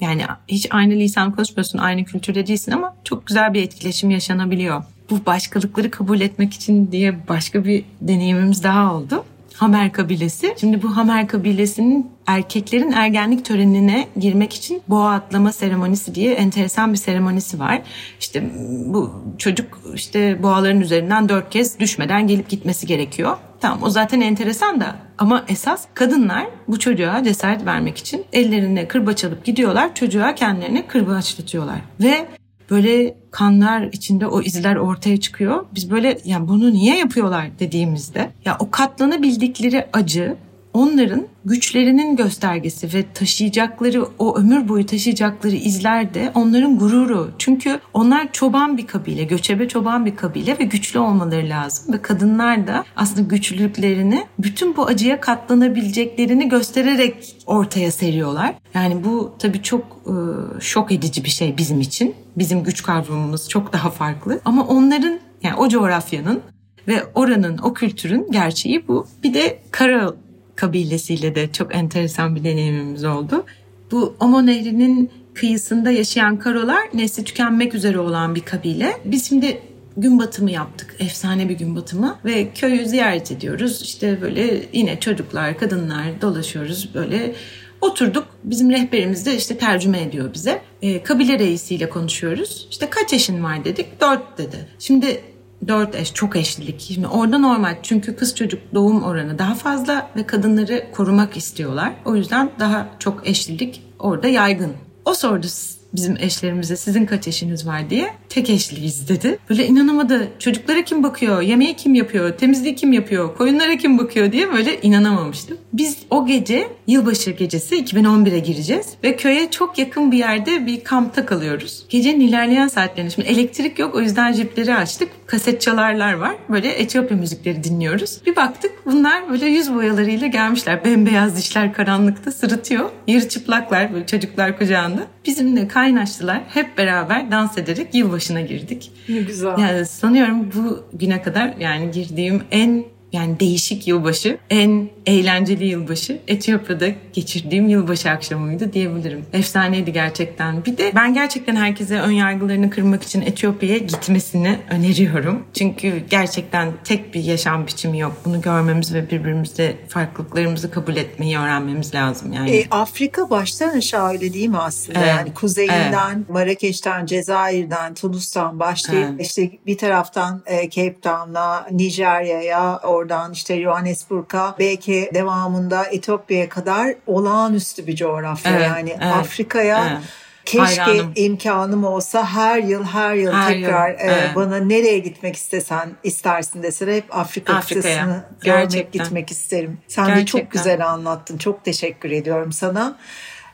yani 0.00 0.22
hiç 0.48 0.66
aynı 0.70 0.94
lisan 0.94 1.32
konuşmuyorsun, 1.32 1.78
aynı 1.78 2.04
kültürde 2.04 2.46
değilsin 2.46 2.72
ama 2.72 2.96
çok 3.04 3.26
güzel 3.26 3.54
bir 3.54 3.62
etkileşim 3.62 4.10
yaşanabiliyor. 4.10 4.82
Bu 5.10 5.26
başkalıkları 5.26 5.90
kabul 5.90 6.20
etmek 6.20 6.54
için 6.54 6.92
diye 6.92 7.28
başka 7.28 7.64
bir 7.64 7.84
deneyimimiz 8.00 8.64
daha 8.64 8.94
oldu. 8.94 9.24
Hamer 9.54 9.92
kabilesi. 9.92 10.54
Şimdi 10.60 10.82
bu 10.82 10.96
Hamer 10.96 11.28
kabilesinin 11.28 12.10
erkeklerin 12.26 12.92
ergenlik 12.92 13.44
törenine 13.44 14.08
girmek 14.16 14.52
için 14.52 14.82
boğa 14.88 15.12
atlama 15.12 15.52
seremonisi 15.52 16.14
diye 16.14 16.34
enteresan 16.34 16.92
bir 16.92 16.98
seremonisi 16.98 17.58
var. 17.60 17.82
İşte 18.20 18.50
bu 18.86 19.24
çocuk 19.38 19.80
işte 19.94 20.42
boğaların 20.42 20.80
üzerinden 20.80 21.28
dört 21.28 21.50
kez 21.50 21.78
düşmeden 21.78 22.26
gelip 22.26 22.48
gitmesi 22.48 22.86
gerekiyor. 22.86 23.36
Tamam 23.60 23.82
o 23.82 23.90
zaten 23.90 24.20
enteresan 24.20 24.80
da 24.80 24.96
ama 25.18 25.44
esas 25.48 25.86
kadınlar 25.94 26.46
bu 26.68 26.78
çocuğa 26.78 27.22
cesaret 27.22 27.66
vermek 27.66 27.98
için 27.98 28.24
ellerine 28.32 28.88
kırbaç 28.88 29.24
alıp 29.24 29.44
gidiyorlar. 29.44 29.94
Çocuğa 29.94 30.34
kendilerine 30.34 30.86
kırbaçlatıyorlar. 30.86 31.80
Ve 32.00 32.26
böyle 32.70 33.16
kanlar 33.30 33.82
içinde 33.82 34.26
o 34.26 34.42
izler 34.42 34.76
ortaya 34.76 35.20
çıkıyor. 35.20 35.66
Biz 35.74 35.90
böyle 35.90 36.18
yani 36.24 36.48
bunu 36.48 36.72
niye 36.72 36.98
yapıyorlar 36.98 37.58
dediğimizde 37.58 38.30
ya 38.44 38.56
o 38.58 38.70
katlanabildikleri 38.70 39.86
acı 39.92 40.36
onların 40.74 41.26
güçlerinin 41.44 42.16
göstergesi 42.16 42.98
ve 42.98 43.04
taşıyacakları 43.14 44.06
o 44.18 44.38
ömür 44.38 44.68
boyu 44.68 44.86
taşıyacakları 44.86 45.56
izler 45.56 46.14
de 46.14 46.32
onların 46.34 46.78
gururu. 46.78 47.30
Çünkü 47.38 47.80
onlar 47.92 48.32
çoban 48.32 48.76
bir 48.76 48.86
kabile, 48.86 49.24
göçebe 49.24 49.68
çoban 49.68 50.06
bir 50.06 50.16
kabile 50.16 50.58
ve 50.58 50.64
güçlü 50.64 50.98
olmaları 50.98 51.48
lazım. 51.48 51.94
Ve 51.94 52.02
kadınlar 52.02 52.66
da 52.66 52.84
aslında 52.96 53.20
güçlülüklerini 53.20 54.26
bütün 54.38 54.76
bu 54.76 54.86
acıya 54.86 55.20
katlanabileceklerini 55.20 56.48
göstererek 56.48 57.36
ortaya 57.46 57.92
seriyorlar. 57.92 58.54
Yani 58.74 59.04
bu 59.04 59.34
tabii 59.38 59.62
çok 59.62 59.84
e, 60.06 60.14
şok 60.60 60.92
edici 60.92 61.24
bir 61.24 61.30
şey 61.30 61.58
bizim 61.58 61.80
için. 61.80 62.14
Bizim 62.36 62.64
güç 62.64 62.82
kavramımız 62.82 63.48
çok 63.48 63.72
daha 63.72 63.90
farklı. 63.90 64.40
Ama 64.44 64.66
onların 64.66 65.18
yani 65.42 65.54
o 65.56 65.68
coğrafyanın 65.68 66.40
ve 66.88 67.04
oranın, 67.14 67.58
o 67.58 67.74
kültürün 67.74 68.26
gerçeği 68.30 68.88
bu. 68.88 69.06
Bir 69.22 69.34
de 69.34 69.58
kara 69.70 70.14
kabilesiyle 70.56 71.34
de 71.34 71.52
çok 71.52 71.74
enteresan 71.74 72.36
bir 72.36 72.44
deneyimimiz 72.44 73.04
oldu. 73.04 73.44
Bu 73.90 74.16
Omo 74.20 74.46
Nehri'nin 74.46 75.10
kıyısında 75.34 75.90
yaşayan 75.90 76.38
Karolar 76.38 76.82
nesli 76.94 77.24
tükenmek 77.24 77.74
üzere 77.74 77.98
olan 77.98 78.34
bir 78.34 78.40
kabile. 78.40 78.96
Biz 79.04 79.28
şimdi 79.28 79.60
gün 79.96 80.18
batımı 80.18 80.50
yaptık. 80.50 80.94
Efsane 80.98 81.48
bir 81.48 81.58
gün 81.58 81.76
batımı 81.76 82.18
ve 82.24 82.48
köyü 82.54 82.86
ziyaret 82.86 83.32
ediyoruz. 83.32 83.82
İşte 83.82 84.22
böyle 84.22 84.62
yine 84.72 85.00
çocuklar, 85.00 85.58
kadınlar 85.58 86.20
dolaşıyoruz 86.22 86.94
böyle. 86.94 87.34
Oturduk. 87.80 88.26
Bizim 88.44 88.70
rehberimiz 88.70 89.26
de 89.26 89.36
işte 89.36 89.58
tercüme 89.58 90.02
ediyor 90.02 90.34
bize. 90.34 90.62
E, 90.82 91.02
kabile 91.02 91.38
reisiyle 91.38 91.88
konuşuyoruz. 91.88 92.68
İşte 92.70 92.90
kaç 92.90 93.12
eşin 93.12 93.44
var 93.44 93.64
dedik. 93.64 94.00
Dört 94.00 94.38
dedi. 94.38 94.68
Şimdi 94.78 95.20
dört 95.68 95.94
eş 95.94 96.14
çok 96.14 96.36
eşlilik. 96.36 96.80
Şimdi 96.80 97.06
orada 97.06 97.38
normal 97.38 97.76
çünkü 97.82 98.16
kız 98.16 98.34
çocuk 98.34 98.60
doğum 98.74 99.02
oranı 99.02 99.38
daha 99.38 99.54
fazla 99.54 100.10
ve 100.16 100.26
kadınları 100.26 100.86
korumak 100.92 101.36
istiyorlar. 101.36 101.92
O 102.04 102.16
yüzden 102.16 102.50
daha 102.58 102.88
çok 102.98 103.28
eşlilik 103.28 103.82
orada 103.98 104.28
yaygın. 104.28 104.72
O 105.04 105.14
sordu 105.14 105.46
bizim 105.94 106.16
eşlerimize 106.16 106.76
sizin 106.76 107.06
kaç 107.06 107.28
eşiniz 107.28 107.66
var 107.66 107.90
diye. 107.90 108.14
Tek 108.34 108.50
eşliyiz 108.50 109.08
dedi. 109.08 109.38
Böyle 109.50 109.66
inanamadı. 109.66 110.28
Çocuklara 110.38 110.84
kim 110.84 111.02
bakıyor? 111.02 111.42
Yemeği 111.42 111.76
kim 111.76 111.94
yapıyor? 111.94 112.38
Temizliği 112.38 112.74
kim 112.74 112.92
yapıyor? 112.92 113.36
Koyunlara 113.36 113.76
kim 113.76 113.98
bakıyor 113.98 114.32
diye 114.32 114.52
böyle 114.52 114.80
inanamamıştım. 114.80 115.58
Biz 115.72 115.98
o 116.10 116.26
gece 116.26 116.68
yılbaşı 116.86 117.30
gecesi 117.30 117.84
2011'e 117.84 118.38
gireceğiz 118.38 118.86
ve 119.04 119.16
köye 119.16 119.50
çok 119.50 119.78
yakın 119.78 120.12
bir 120.12 120.18
yerde 120.18 120.66
bir 120.66 120.84
kampta 120.84 121.26
kalıyoruz. 121.26 121.84
Gecenin 121.88 122.20
ilerleyen 122.20 122.68
saatlerinde 122.68 123.10
şimdi 123.10 123.28
elektrik 123.28 123.78
yok 123.78 123.94
o 123.94 124.00
yüzden 124.00 124.32
jipleri 124.32 124.74
açtık. 124.74 125.08
Kaset 125.26 125.60
çalarlar 125.60 126.14
var. 126.14 126.36
Böyle 126.48 126.68
Etiyopya 126.68 127.16
müzikleri 127.16 127.64
dinliyoruz. 127.64 128.20
Bir 128.26 128.36
baktık 128.36 128.72
bunlar 128.86 129.28
böyle 129.28 129.46
yüz 129.46 129.74
boyalarıyla 129.74 130.26
gelmişler. 130.26 130.84
Bembeyaz 130.84 131.36
dişler 131.36 131.72
karanlıkta 131.72 132.32
sırıtıyor. 132.32 132.90
Yarı 133.06 133.28
çıplaklar 133.28 133.94
böyle 133.94 134.06
çocuklar 134.06 134.58
kucağında. 134.58 135.06
Bizimle 135.26 135.68
kaynaştılar. 135.68 136.40
Hep 136.48 136.78
beraber 136.78 137.30
dans 137.30 137.58
ederek 137.58 137.94
yılbaşı 137.94 138.23
başına 138.24 138.40
girdik. 138.40 138.90
Ne 139.08 139.20
güzel. 139.20 139.58
Yani 139.58 139.86
sanıyorum 139.86 140.52
bu 140.54 140.84
güne 140.92 141.22
kadar 141.22 141.54
yani 141.60 141.90
girdiğim 141.90 142.42
en 142.50 142.84
yani 143.14 143.40
değişik 143.40 143.88
yılbaşı, 143.88 144.38
en 144.50 144.88
eğlenceli 145.06 145.66
yılbaşı 145.66 146.18
Etiyopya'da 146.28 146.86
geçirdiğim 147.12 147.68
yılbaşı 147.68 148.10
akşamıydı 148.10 148.72
diyebilirim. 148.72 149.24
Efsaneydi 149.32 149.92
gerçekten. 149.92 150.64
Bir 150.64 150.78
de 150.78 150.92
ben 150.94 151.14
gerçekten 151.14 151.56
herkese 151.56 152.00
ön 152.00 152.10
yargılarını 152.10 152.70
kırmak 152.70 153.02
için 153.02 153.20
Etiyopya'ya 153.20 153.78
gitmesini 153.78 154.58
öneriyorum. 154.70 155.42
Çünkü 155.54 156.02
gerçekten 156.10 156.72
tek 156.84 157.14
bir 157.14 157.24
yaşam 157.24 157.66
biçimi 157.66 157.98
yok. 157.98 158.12
Bunu 158.24 158.40
görmemiz 158.40 158.94
ve 158.94 159.10
birbirimizde 159.10 159.76
farklılıklarımızı 159.88 160.70
kabul 160.70 160.96
etmeyi 160.96 161.38
öğrenmemiz 161.38 161.94
lazım 161.94 162.32
yani. 162.32 162.50
E, 162.50 162.66
Afrika 162.70 163.30
baştan 163.30 163.68
aşağı 163.68 164.08
öyle 164.08 164.32
değil 164.34 164.48
mi 164.48 164.58
aslında? 164.58 164.98
Evet. 164.98 165.08
Yani 165.08 165.34
kuzeyinden, 165.34 166.24
Marrakeş'ten, 166.28 167.06
Cezayir'den, 167.06 167.94
Tunus'tan 167.94 168.60
başlayıp 168.60 169.08
Evet. 169.10 169.26
işte 169.26 169.50
bir 169.66 169.78
taraftan 169.78 170.42
e, 170.46 170.70
Cape 170.70 171.00
Town'a, 171.00 171.66
Nijerya'ya, 171.70 172.80
oradan 173.04 173.32
işte 173.32 173.62
Johannesburg'a, 173.62 174.54
belki 174.58 175.10
devamında 175.14 175.84
Etiyopya'ya 175.84 176.48
kadar 176.48 176.94
olağanüstü 177.06 177.86
bir 177.86 177.96
coğrafya. 177.96 178.52
Evet, 178.52 178.66
yani 178.66 178.90
evet, 178.90 179.14
Afrika'ya 179.14 179.88
evet. 179.90 180.02
Keşke 180.44 180.82
Hayranım. 180.82 181.12
imkanım 181.16 181.84
olsa 181.84 182.26
her 182.26 182.58
yıl 182.58 182.84
her 182.84 183.14
yıl 183.14 183.32
Her 183.32 183.48
tekrar 183.48 183.90
yıl, 183.90 183.98
e, 183.98 184.02
evet. 184.02 184.36
bana 184.36 184.56
nereye 184.56 184.98
gitmek 184.98 185.36
istesen 185.36 185.90
istersin 186.02 186.62
deseler 186.62 186.94
hep 186.94 187.16
Afrika 187.16 187.60
kıtasını 187.60 188.24
görmek 188.40 188.70
Gerçekten. 188.70 189.04
gitmek 189.04 189.30
isterim. 189.30 189.78
Sen 189.88 190.06
de 190.06 190.08
çok 190.10 190.16
Gerçekten. 190.16 190.50
güzel 190.50 190.86
anlattın. 190.86 191.38
Çok 191.38 191.64
teşekkür 191.64 192.10
ediyorum 192.10 192.52
sana. 192.52 192.98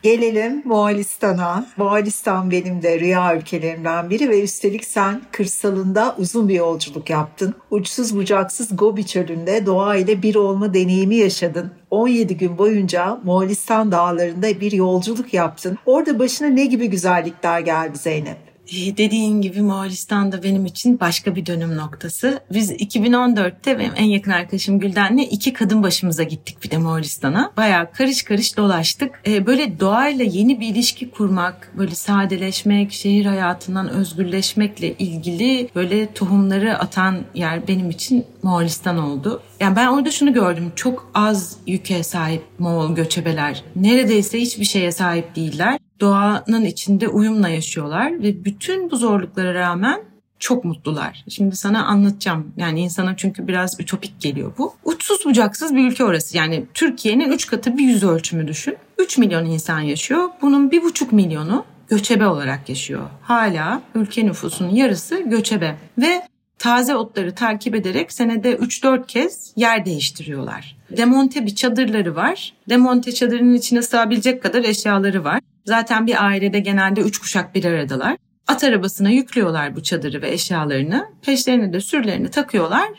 Gelelim 0.03 0.61
Moğolistan'a. 0.65 1.65
Moğolistan 1.77 2.51
benim 2.51 2.81
de 2.81 2.99
rüya 2.99 3.35
ülkelerimden 3.35 4.09
biri 4.09 4.29
ve 4.29 4.43
üstelik 4.43 4.85
sen 4.85 5.21
kırsalında 5.31 6.15
uzun 6.17 6.49
bir 6.49 6.55
yolculuk 6.55 7.09
yaptın. 7.09 7.55
Uçsuz 7.71 8.15
bucaksız 8.17 8.77
Gobi 8.77 9.05
çölünde 9.05 9.65
doğa 9.65 9.95
ile 9.95 10.21
bir 10.21 10.35
olma 10.35 10.73
deneyimi 10.73 11.15
yaşadın. 11.15 11.71
17 11.89 12.37
gün 12.37 12.57
boyunca 12.57 13.19
Moğolistan 13.23 13.91
dağlarında 13.91 14.61
bir 14.61 14.71
yolculuk 14.71 15.33
yaptın. 15.33 15.77
Orada 15.85 16.19
başına 16.19 16.47
ne 16.47 16.65
gibi 16.65 16.87
güzellikler 16.87 17.59
geldi 17.59 17.97
Zeynep? 17.97 18.50
Dediğin 18.71 19.41
gibi 19.41 19.61
Moğolistan 19.61 20.31
da 20.31 20.43
benim 20.43 20.65
için 20.65 20.99
başka 20.99 21.35
bir 21.35 21.45
dönüm 21.45 21.75
noktası. 21.75 22.39
Biz 22.53 22.71
2014'te 22.71 23.79
benim 23.79 23.93
en 23.95 24.05
yakın 24.05 24.31
arkadaşım 24.31 24.79
Gülden'le 24.79 25.17
iki 25.31 25.53
kadın 25.53 25.83
başımıza 25.83 26.23
gittik 26.23 26.63
bir 26.63 26.71
de 26.71 26.77
Moğolistan'a. 26.77 27.51
Bayağı 27.57 27.91
karış 27.91 28.23
karış 28.23 28.57
dolaştık. 28.57 29.21
Ee, 29.27 29.45
böyle 29.45 29.79
doğayla 29.79 30.25
yeni 30.25 30.59
bir 30.59 30.67
ilişki 30.67 31.11
kurmak, 31.11 31.71
böyle 31.77 31.95
sadeleşmek, 31.95 32.91
şehir 32.91 33.25
hayatından 33.25 33.89
özgürleşmekle 33.89 34.93
ilgili 34.97 35.69
böyle 35.75 36.13
tohumları 36.13 36.79
atan 36.79 37.19
yer 37.35 37.67
benim 37.67 37.89
için 37.89 38.25
Moğolistan 38.43 38.97
oldu. 38.97 39.41
Yani 39.61 39.75
ben 39.75 39.87
orada 39.87 40.11
şunu 40.11 40.33
gördüm. 40.33 40.71
Çok 40.75 41.11
az 41.13 41.57
yüke 41.67 42.03
sahip 42.03 42.43
Moğol 42.59 42.95
göçebeler. 42.95 43.63
Neredeyse 43.75 44.41
hiçbir 44.41 44.65
şeye 44.65 44.91
sahip 44.91 45.35
değiller 45.35 45.79
doğanın 45.99 46.65
içinde 46.65 47.07
uyumla 47.07 47.49
yaşıyorlar 47.49 48.23
ve 48.23 48.45
bütün 48.45 48.91
bu 48.91 48.95
zorluklara 48.95 49.53
rağmen 49.53 50.01
çok 50.39 50.65
mutlular. 50.65 51.25
Şimdi 51.29 51.55
sana 51.55 51.85
anlatacağım. 51.85 52.53
Yani 52.57 52.79
insana 52.79 53.17
çünkü 53.17 53.47
biraz 53.47 53.79
ütopik 53.79 54.21
geliyor 54.21 54.51
bu. 54.57 54.73
Uçsuz 54.83 55.25
bucaksız 55.25 55.75
bir 55.75 55.91
ülke 55.91 56.03
orası. 56.03 56.37
Yani 56.37 56.65
Türkiye'nin 56.73 57.31
3 57.31 57.47
katı 57.47 57.77
bir 57.77 57.83
yüz 57.83 58.03
ölçümü 58.03 58.47
düşün. 58.47 58.75
3 58.97 59.17
milyon 59.17 59.45
insan 59.45 59.79
yaşıyor. 59.79 60.29
Bunun 60.41 60.69
1,5 60.69 61.15
milyonu 61.15 61.65
göçebe 61.89 62.27
olarak 62.27 62.69
yaşıyor. 62.69 63.01
Hala 63.21 63.81
ülke 63.95 64.25
nüfusunun 64.25 64.69
yarısı 64.69 65.19
göçebe. 65.19 65.75
Ve 65.97 66.21
taze 66.61 66.95
otları 66.95 67.35
takip 67.35 67.75
ederek 67.75 68.11
senede 68.11 68.55
3-4 68.55 69.07
kez 69.07 69.53
yer 69.55 69.85
değiştiriyorlar. 69.85 70.77
Demonte 70.97 71.45
bir 71.45 71.55
çadırları 71.55 72.15
var. 72.15 72.53
Demonte 72.69 73.11
çadırının 73.11 73.53
içine 73.53 73.81
sığabilecek 73.81 74.43
kadar 74.43 74.63
eşyaları 74.63 75.23
var. 75.23 75.39
Zaten 75.65 76.07
bir 76.07 76.25
ailede 76.25 76.59
genelde 76.59 77.01
3 77.01 77.17
kuşak 77.17 77.55
bir 77.55 77.65
aradalar. 77.65 78.17
At 78.47 78.63
arabasına 78.63 79.09
yüklüyorlar 79.09 79.75
bu 79.75 79.83
çadırı 79.83 80.21
ve 80.21 80.31
eşyalarını. 80.31 81.05
Peşlerine 81.21 81.73
de 81.73 81.81
sürülerini 81.81 82.31
takıyorlar 82.31 82.89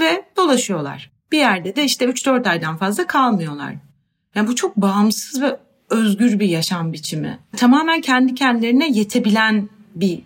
ve 0.00 0.24
dolaşıyorlar. 0.36 1.10
Bir 1.32 1.38
yerde 1.38 1.76
de 1.76 1.84
işte 1.84 2.04
3-4 2.04 2.48
aydan 2.48 2.76
fazla 2.76 3.06
kalmıyorlar. 3.06 3.74
Yani 4.34 4.48
bu 4.48 4.54
çok 4.54 4.76
bağımsız 4.76 5.42
ve 5.42 5.56
özgür 5.90 6.40
bir 6.40 6.48
yaşam 6.48 6.92
biçimi. 6.92 7.38
Tamamen 7.56 8.00
kendi 8.00 8.34
kendilerine 8.34 8.88
yetebilen 8.90 9.68
bir 9.94 10.20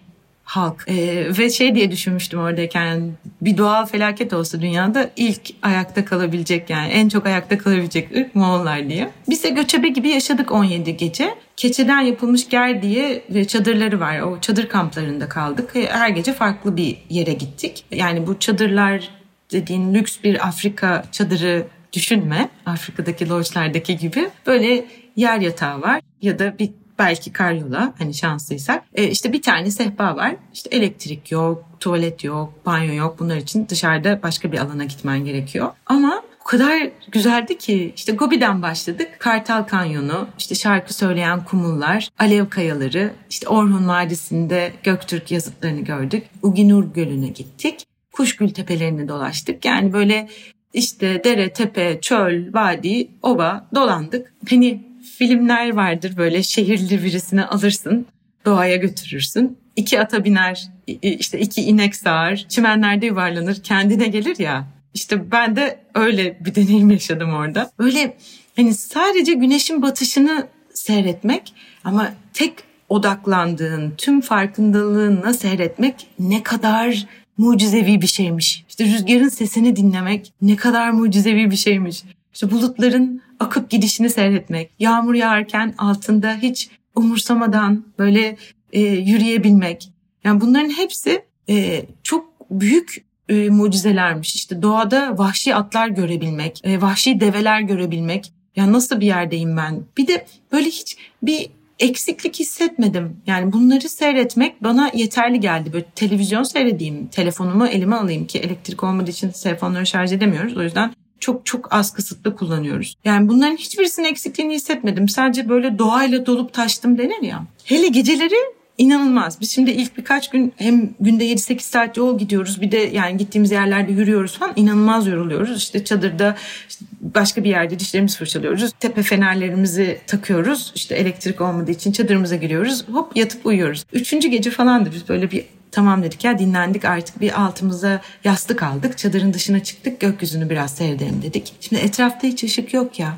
halk. 0.47 0.85
Ee, 0.89 1.27
ve 1.39 1.51
şey 1.51 1.75
diye 1.75 1.91
düşünmüştüm 1.91 2.41
oradayken 2.41 3.13
bir 3.41 3.57
doğal 3.57 3.87
felaket 3.87 4.33
olsa 4.33 4.61
dünyada 4.61 5.11
ilk 5.17 5.41
ayakta 5.63 6.05
kalabilecek 6.05 6.71
yani 6.71 6.89
en 6.89 7.09
çok 7.09 7.27
ayakta 7.27 7.59
kalabilecek 7.59 8.17
ırk 8.17 8.35
Moğollar 8.35 8.89
diye. 8.89 9.11
Biz 9.29 9.45
de 9.45 9.49
göçebe 9.49 9.89
gibi 9.89 10.09
yaşadık 10.09 10.53
17 10.53 10.97
gece. 10.97 11.35
Keçeden 11.57 12.01
yapılmış 12.01 12.49
ger 12.49 12.83
diye 12.83 13.25
ve 13.31 13.45
çadırları 13.45 14.01
var. 14.01 14.21
O 14.21 14.41
çadır 14.41 14.69
kamplarında 14.69 15.29
kaldık. 15.29 15.71
Her 15.75 16.09
gece 16.09 16.33
farklı 16.33 16.77
bir 16.77 16.97
yere 17.11 17.33
gittik. 17.33 17.85
Yani 17.91 18.27
bu 18.27 18.39
çadırlar 18.39 19.09
dediğin 19.53 19.95
lüks 19.95 20.17
bir 20.25 20.47
Afrika 20.47 21.05
çadırı 21.13 21.67
düşünme. 21.93 22.49
Afrika'daki 22.67 23.29
lodge'lardaki 23.29 23.97
gibi. 23.97 24.29
Böyle 24.47 24.85
yer 25.17 25.41
yatağı 25.41 25.83
var 25.83 26.01
ya 26.23 26.39
da 26.39 26.59
bir 26.59 26.71
belki 26.99 27.33
karyola 27.33 27.95
hani 27.99 28.15
şanslıysak. 28.15 28.85
E, 28.95 29.05
işte 29.05 29.33
bir 29.33 29.43
tane 29.43 29.71
sehpa 29.71 30.17
var. 30.17 30.37
İşte 30.55 30.77
elektrik 30.77 31.33
yok, 31.33 31.65
tuvalet 31.81 32.25
yok, 32.25 32.67
banyo 32.67 32.95
yok. 32.95 33.19
Bunlar 33.19 33.37
için 33.37 33.69
dışarıda 33.69 34.23
başka 34.23 34.53
bir 34.53 34.59
alana 34.59 34.85
gitmen 34.85 35.25
gerekiyor. 35.25 35.69
Ama 35.87 36.23
o 36.41 36.45
kadar 36.49 36.91
güzeldi 37.13 37.59
ki 37.59 37.93
işte 37.97 38.13
Gobi'den 38.13 38.63
başladık. 38.63 39.09
Kartal 39.19 39.63
Kanyonu, 39.63 40.29
işte 40.39 40.55
şarkı 40.55 40.95
söyleyen 40.95 41.45
kumullar, 41.45 42.09
alev 42.19 42.49
kayaları, 42.49 43.13
işte 43.31 43.49
Orhun 43.49 43.89
Vadisi'nde 43.89 44.73
Göktürk 44.83 45.31
yazıtlarını 45.31 45.81
gördük. 45.81 46.27
Uginur 46.43 46.95
Gölü'ne 46.95 47.29
gittik. 47.29 47.87
Kuşgül 48.13 48.49
tepelerini 48.49 49.09
dolaştık. 49.09 49.65
Yani 49.65 49.93
böyle 49.93 50.29
işte 50.73 51.25
dere, 51.25 51.53
tepe, 51.53 52.01
çöl, 52.01 52.55
vadi, 52.55 53.09
ova 53.23 53.67
dolandık. 53.75 54.33
Hani 54.51 54.87
filmler 55.19 55.73
vardır 55.73 56.17
böyle 56.17 56.43
şehirli 56.43 57.05
birisini 57.05 57.45
alırsın, 57.45 58.07
doğaya 58.45 58.77
götürürsün. 58.77 59.59
İki 59.77 60.01
ata 60.01 60.25
biner, 60.25 60.69
işte 61.03 61.41
iki 61.41 61.63
inek 61.63 61.97
sağar, 61.97 62.47
çimenlerde 62.49 63.07
yuvarlanır, 63.07 63.63
kendine 63.63 64.09
gelir 64.09 64.39
ya. 64.39 64.67
İşte 64.95 65.31
ben 65.31 65.57
de 65.57 65.81
öyle 65.95 66.39
bir 66.45 66.55
deneyim 66.55 66.91
yaşadım 66.91 67.35
orada. 67.35 67.71
Böyle 67.79 68.17
hani 68.57 68.75
sadece 68.75 69.33
güneşin 69.33 69.83
batışını 69.83 70.47
seyretmek 70.75 71.55
ama 71.85 72.13
tek 72.33 72.53
odaklandığın, 72.89 73.95
tüm 73.99 74.21
farkındalığınla 74.21 75.33
seyretmek 75.35 76.07
ne 76.19 76.43
kadar 76.43 77.07
mucizevi 77.39 78.03
bir 78.03 78.07
şeymiş. 78.07 78.65
İşte 78.69 78.85
rüzgarın 78.85 79.29
sesini 79.29 79.77
dinlemek 79.77 80.33
ne 80.43 80.57
kadar 80.57 80.91
mucizevi 80.91 81.51
bir 81.51 81.57
şeymiş. 81.57 82.03
İşte 82.35 82.51
bulutların 82.51 83.23
akıp 83.41 83.71
gidişini 83.71 84.11
seyretmek, 84.11 84.71
yağmur 84.79 85.15
yağarken 85.15 85.75
altında 85.79 86.35
hiç 86.35 86.69
umursamadan 86.95 87.85
böyle 87.99 88.37
e, 88.73 88.81
yürüyebilmek. 88.81 89.91
Yani 90.25 90.41
bunların 90.41 90.71
hepsi 90.71 91.25
e, 91.49 91.85
çok 92.03 92.51
büyük 92.51 93.05
e, 93.29 93.49
mucizelermiş. 93.49 94.35
İşte 94.35 94.63
doğada 94.63 95.19
vahşi 95.19 95.55
atlar 95.55 95.89
görebilmek, 95.89 96.61
e, 96.65 96.81
vahşi 96.81 97.21
develer 97.21 97.61
görebilmek. 97.61 98.33
Ya 98.57 98.73
nasıl 98.73 99.01
bir 99.01 99.07
yerdeyim 99.07 99.57
ben? 99.57 99.83
Bir 99.97 100.07
de 100.07 100.27
böyle 100.53 100.67
hiç 100.67 100.97
bir 101.23 101.51
eksiklik 101.79 102.41
hissetmedim. 102.41 103.17
Yani 103.27 103.53
bunları 103.53 103.89
seyretmek 103.89 104.63
bana 104.63 104.91
yeterli 104.95 105.41
geldi. 105.41 105.73
Böyle 105.73 105.85
televizyon 105.95 106.43
seyredeyim, 106.43 107.07
telefonumu 107.07 107.67
elime 107.67 107.97
alayım 107.97 108.27
ki 108.27 108.39
elektrik 108.39 108.85
olmadığı 108.85 109.11
için 109.11 109.31
telefonları 109.31 109.87
şarj 109.87 110.13
edemiyoruz. 110.13 110.57
O 110.57 110.63
yüzden 110.63 110.93
çok 111.21 111.47
çok 111.47 111.75
az 111.75 111.93
kısıtlı 111.93 112.37
kullanıyoruz. 112.37 112.97
Yani 113.05 113.29
bunların 113.29 113.57
hiçbirisinin 113.57 114.07
eksikliğini 114.07 114.55
hissetmedim. 114.55 115.09
Sadece 115.09 115.49
böyle 115.49 115.79
doğayla 115.79 116.27
dolup 116.27 116.53
taştım 116.53 116.99
denir 116.99 117.23
ya. 117.23 117.45
Hele 117.65 117.89
geceleri 117.89 118.57
inanılmaz. 118.79 119.41
Biz 119.41 119.51
şimdi 119.51 119.71
ilk 119.71 119.99
birkaç 119.99 120.31
gün 120.31 120.53
hem 120.57 120.95
günde 121.01 121.25
7-8 121.25 121.61
saat 121.61 121.97
yol 121.97 122.19
gidiyoruz. 122.19 122.61
Bir 122.61 122.73
de 122.73 122.77
yani 122.77 123.17
gittiğimiz 123.17 123.51
yerlerde 123.51 123.93
yürüyoruz 123.93 124.39
falan. 124.39 124.53
inanılmaz 124.57 125.07
yoruluyoruz. 125.07 125.59
İşte 125.59 125.85
çadırda 125.85 126.37
işte 126.69 126.85
başka 127.01 127.45
bir 127.45 127.51
yerde 127.51 127.79
dişlerimizi 127.79 128.19
fırçalıyoruz. 128.19 128.73
Tepe 128.81 129.03
fenerlerimizi 129.03 130.01
takıyoruz. 130.07 130.73
İşte 130.75 130.95
elektrik 130.95 131.41
olmadığı 131.41 131.71
için 131.71 131.93
çadırımıza 131.93 132.37
giriyoruz. 132.37 132.85
Hop 132.93 133.17
yatıp 133.17 133.47
uyuyoruz. 133.47 133.85
Üçüncü 133.93 134.29
gece 134.29 134.51
falandı 134.51 134.91
biz 134.95 135.09
böyle 135.09 135.31
bir 135.31 135.45
tamam 135.77 136.03
dedik 136.03 136.25
ya 136.25 136.39
dinlendik 136.39 136.85
artık 136.85 137.21
bir 137.21 137.43
altımıza 137.43 138.01
yastık 138.25 138.63
aldık. 138.63 138.99
Çadırın 138.99 139.33
dışına 139.33 139.63
çıktık 139.63 140.01
gökyüzünü 140.01 140.51
biraz 140.51 140.75
seyredelim 140.75 141.23
dedik. 141.23 141.55
Şimdi 141.61 141.83
etrafta 141.83 142.27
hiç 142.27 142.45
ışık 142.45 142.75
yok 142.75 142.99
ya. 142.99 143.15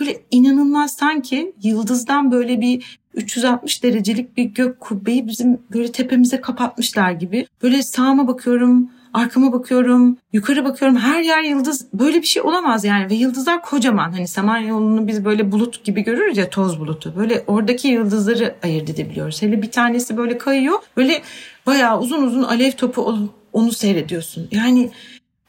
Böyle 0.00 0.20
inanılmaz 0.30 0.96
sanki 0.96 1.52
yıldızdan 1.62 2.32
böyle 2.32 2.60
bir 2.60 3.00
360 3.14 3.82
derecelik 3.82 4.36
bir 4.36 4.44
gök 4.44 4.80
kubbeyi 4.80 5.26
bizim 5.26 5.58
böyle 5.72 5.92
tepemize 5.92 6.40
kapatmışlar 6.40 7.12
gibi. 7.12 7.46
Böyle 7.62 7.82
sağıma 7.82 8.28
bakıyorum, 8.28 8.90
arkama 9.14 9.52
bakıyorum, 9.52 10.18
yukarı 10.32 10.64
bakıyorum. 10.64 10.96
Her 10.96 11.22
yer 11.22 11.42
yıldız. 11.42 11.86
Böyle 11.92 12.20
bir 12.22 12.26
şey 12.26 12.42
olamaz 12.42 12.84
yani. 12.84 13.10
Ve 13.10 13.14
yıldızlar 13.14 13.62
kocaman. 13.62 14.12
Hani 14.12 14.28
Samanyolu'nu 14.28 15.06
biz 15.06 15.24
böyle 15.24 15.52
bulut 15.52 15.84
gibi 15.84 16.00
görürüz 16.00 16.36
ya 16.36 16.50
toz 16.50 16.80
bulutu. 16.80 17.14
Böyle 17.16 17.44
oradaki 17.46 17.88
yıldızları 17.88 18.54
ayırt 18.62 18.90
edebiliyoruz. 18.90 19.42
Hele 19.42 19.62
bir 19.62 19.70
tanesi 19.70 20.16
böyle 20.16 20.38
kayıyor. 20.38 20.78
Böyle 20.96 21.22
bayağı 21.66 22.00
uzun 22.00 22.22
uzun 22.22 22.42
alev 22.42 22.72
topu 22.72 23.30
onu 23.52 23.72
seyrediyorsun. 23.72 24.48
Yani 24.50 24.90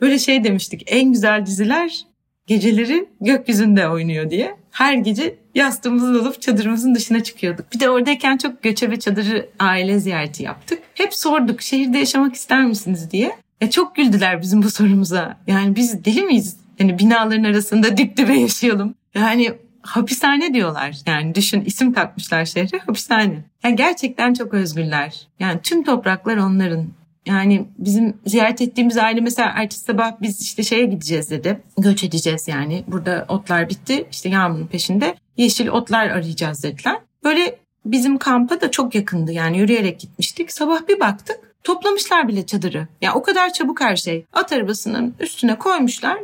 böyle 0.01 0.19
şey 0.19 0.43
demiştik. 0.43 0.83
En 0.87 1.11
güzel 1.11 1.45
diziler 1.45 2.05
geceleri 2.47 3.09
gökyüzünde 3.21 3.89
oynuyor 3.89 4.29
diye. 4.29 4.55
Her 4.71 4.93
gece 4.93 5.35
yastığımızı 5.55 6.21
alıp 6.21 6.41
çadırımızın 6.41 6.95
dışına 6.95 7.23
çıkıyorduk. 7.23 7.73
Bir 7.73 7.79
de 7.79 7.89
oradayken 7.89 8.37
çok 8.37 8.63
göçebe 8.63 8.99
çadırı 8.99 9.49
aile 9.59 9.99
ziyareti 9.99 10.43
yaptık. 10.43 10.79
Hep 10.93 11.13
sorduk 11.13 11.61
şehirde 11.61 11.97
yaşamak 11.97 12.35
ister 12.35 12.65
misiniz 12.65 13.11
diye. 13.11 13.35
E 13.61 13.69
çok 13.69 13.95
güldüler 13.95 14.41
bizim 14.41 14.63
bu 14.63 14.69
sorumuza. 14.69 15.37
Yani 15.47 15.75
biz 15.75 16.05
deli 16.05 16.23
miyiz? 16.23 16.57
Yani 16.79 16.99
binaların 16.99 17.43
arasında 17.43 17.97
dip 17.97 18.17
dibe 18.17 18.33
yaşayalım. 18.33 18.95
Yani 19.15 19.53
hapishane 19.81 20.53
diyorlar. 20.53 20.97
Yani 21.05 21.35
düşün 21.35 21.61
isim 21.61 21.93
takmışlar 21.93 22.45
şehre 22.45 22.77
hapishane. 22.77 23.43
Yani 23.63 23.75
gerçekten 23.75 24.33
çok 24.33 24.53
özgürler. 24.53 25.27
Yani 25.39 25.59
tüm 25.63 25.83
topraklar 25.83 26.37
onların. 26.37 26.85
Yani 27.25 27.65
bizim 27.77 28.17
ziyaret 28.25 28.61
ettiğimiz 28.61 28.97
aile 28.97 29.21
mesela 29.21 29.51
ertesi 29.55 29.83
sabah 29.83 30.11
biz 30.21 30.41
işte 30.41 30.63
şeye 30.63 30.85
gideceğiz 30.85 31.31
dedi. 31.31 31.61
Göç 31.77 32.03
edeceğiz 32.03 32.47
yani. 32.47 32.83
Burada 32.87 33.25
otlar 33.27 33.69
bitti. 33.69 34.07
İşte 34.11 34.29
yağmurun 34.29 34.67
peşinde 34.67 35.15
yeşil 35.37 35.67
otlar 35.67 36.07
arayacağız 36.07 36.63
dediler. 36.63 36.97
Böyle 37.23 37.59
bizim 37.85 38.17
kampa 38.17 38.61
da 38.61 38.71
çok 38.71 38.95
yakındı. 38.95 39.31
Yani 39.31 39.57
yürüyerek 39.57 39.99
gitmiştik. 39.99 40.51
Sabah 40.51 40.87
bir 40.87 40.99
baktık 40.99 41.48
Toplamışlar 41.63 42.27
bile 42.27 42.45
çadırı. 42.45 42.87
Ya 43.01 43.13
o 43.13 43.23
kadar 43.23 43.53
çabuk 43.53 43.81
her 43.81 43.95
şey. 43.95 44.25
At 44.33 44.51
arabasının 44.51 45.15
üstüne 45.19 45.57
koymuşlar. 45.57 46.17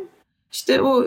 İşte 0.51 0.81
o 0.81 1.05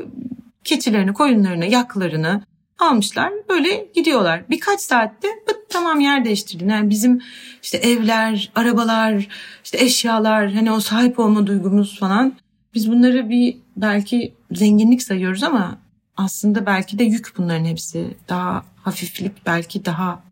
keçilerini, 0.65 1.13
koyunlarını, 1.13 1.67
yaklarını 1.67 2.43
almışlar. 2.79 3.33
Böyle 3.49 3.87
gidiyorlar. 3.95 4.43
Birkaç 4.51 4.81
saatte 4.81 5.29
bıt, 5.49 5.57
tamam 5.69 6.01
yer 6.01 6.25
değiştirdin. 6.25 6.69
Yani 6.69 6.91
bizim 6.91 7.23
işte 7.63 7.79
evler, 7.79 8.51
arabalar, 8.55 9.29
işte 9.65 9.79
eşyalar, 9.85 10.53
hani 10.53 10.73
o 10.73 10.81
sahip 10.81 11.19
olma 11.19 11.47
duygumuz 11.47 11.99
falan. 11.99 12.37
Biz 12.75 12.91
bunları 12.91 13.31
bir 13.31 13.57
belki 13.77 14.35
zenginlik 14.53 15.03
sayıyoruz 15.03 15.43
ama 15.43 15.79
aslında 16.17 16.67
belki 16.67 16.99
de 16.99 17.05
yük 17.05 17.33
bunların 17.39 17.65
hepsi. 17.65 18.17
Daha 18.29 18.65
hafiflik, 18.85 19.47
belki 19.47 19.85
daha 19.85 20.23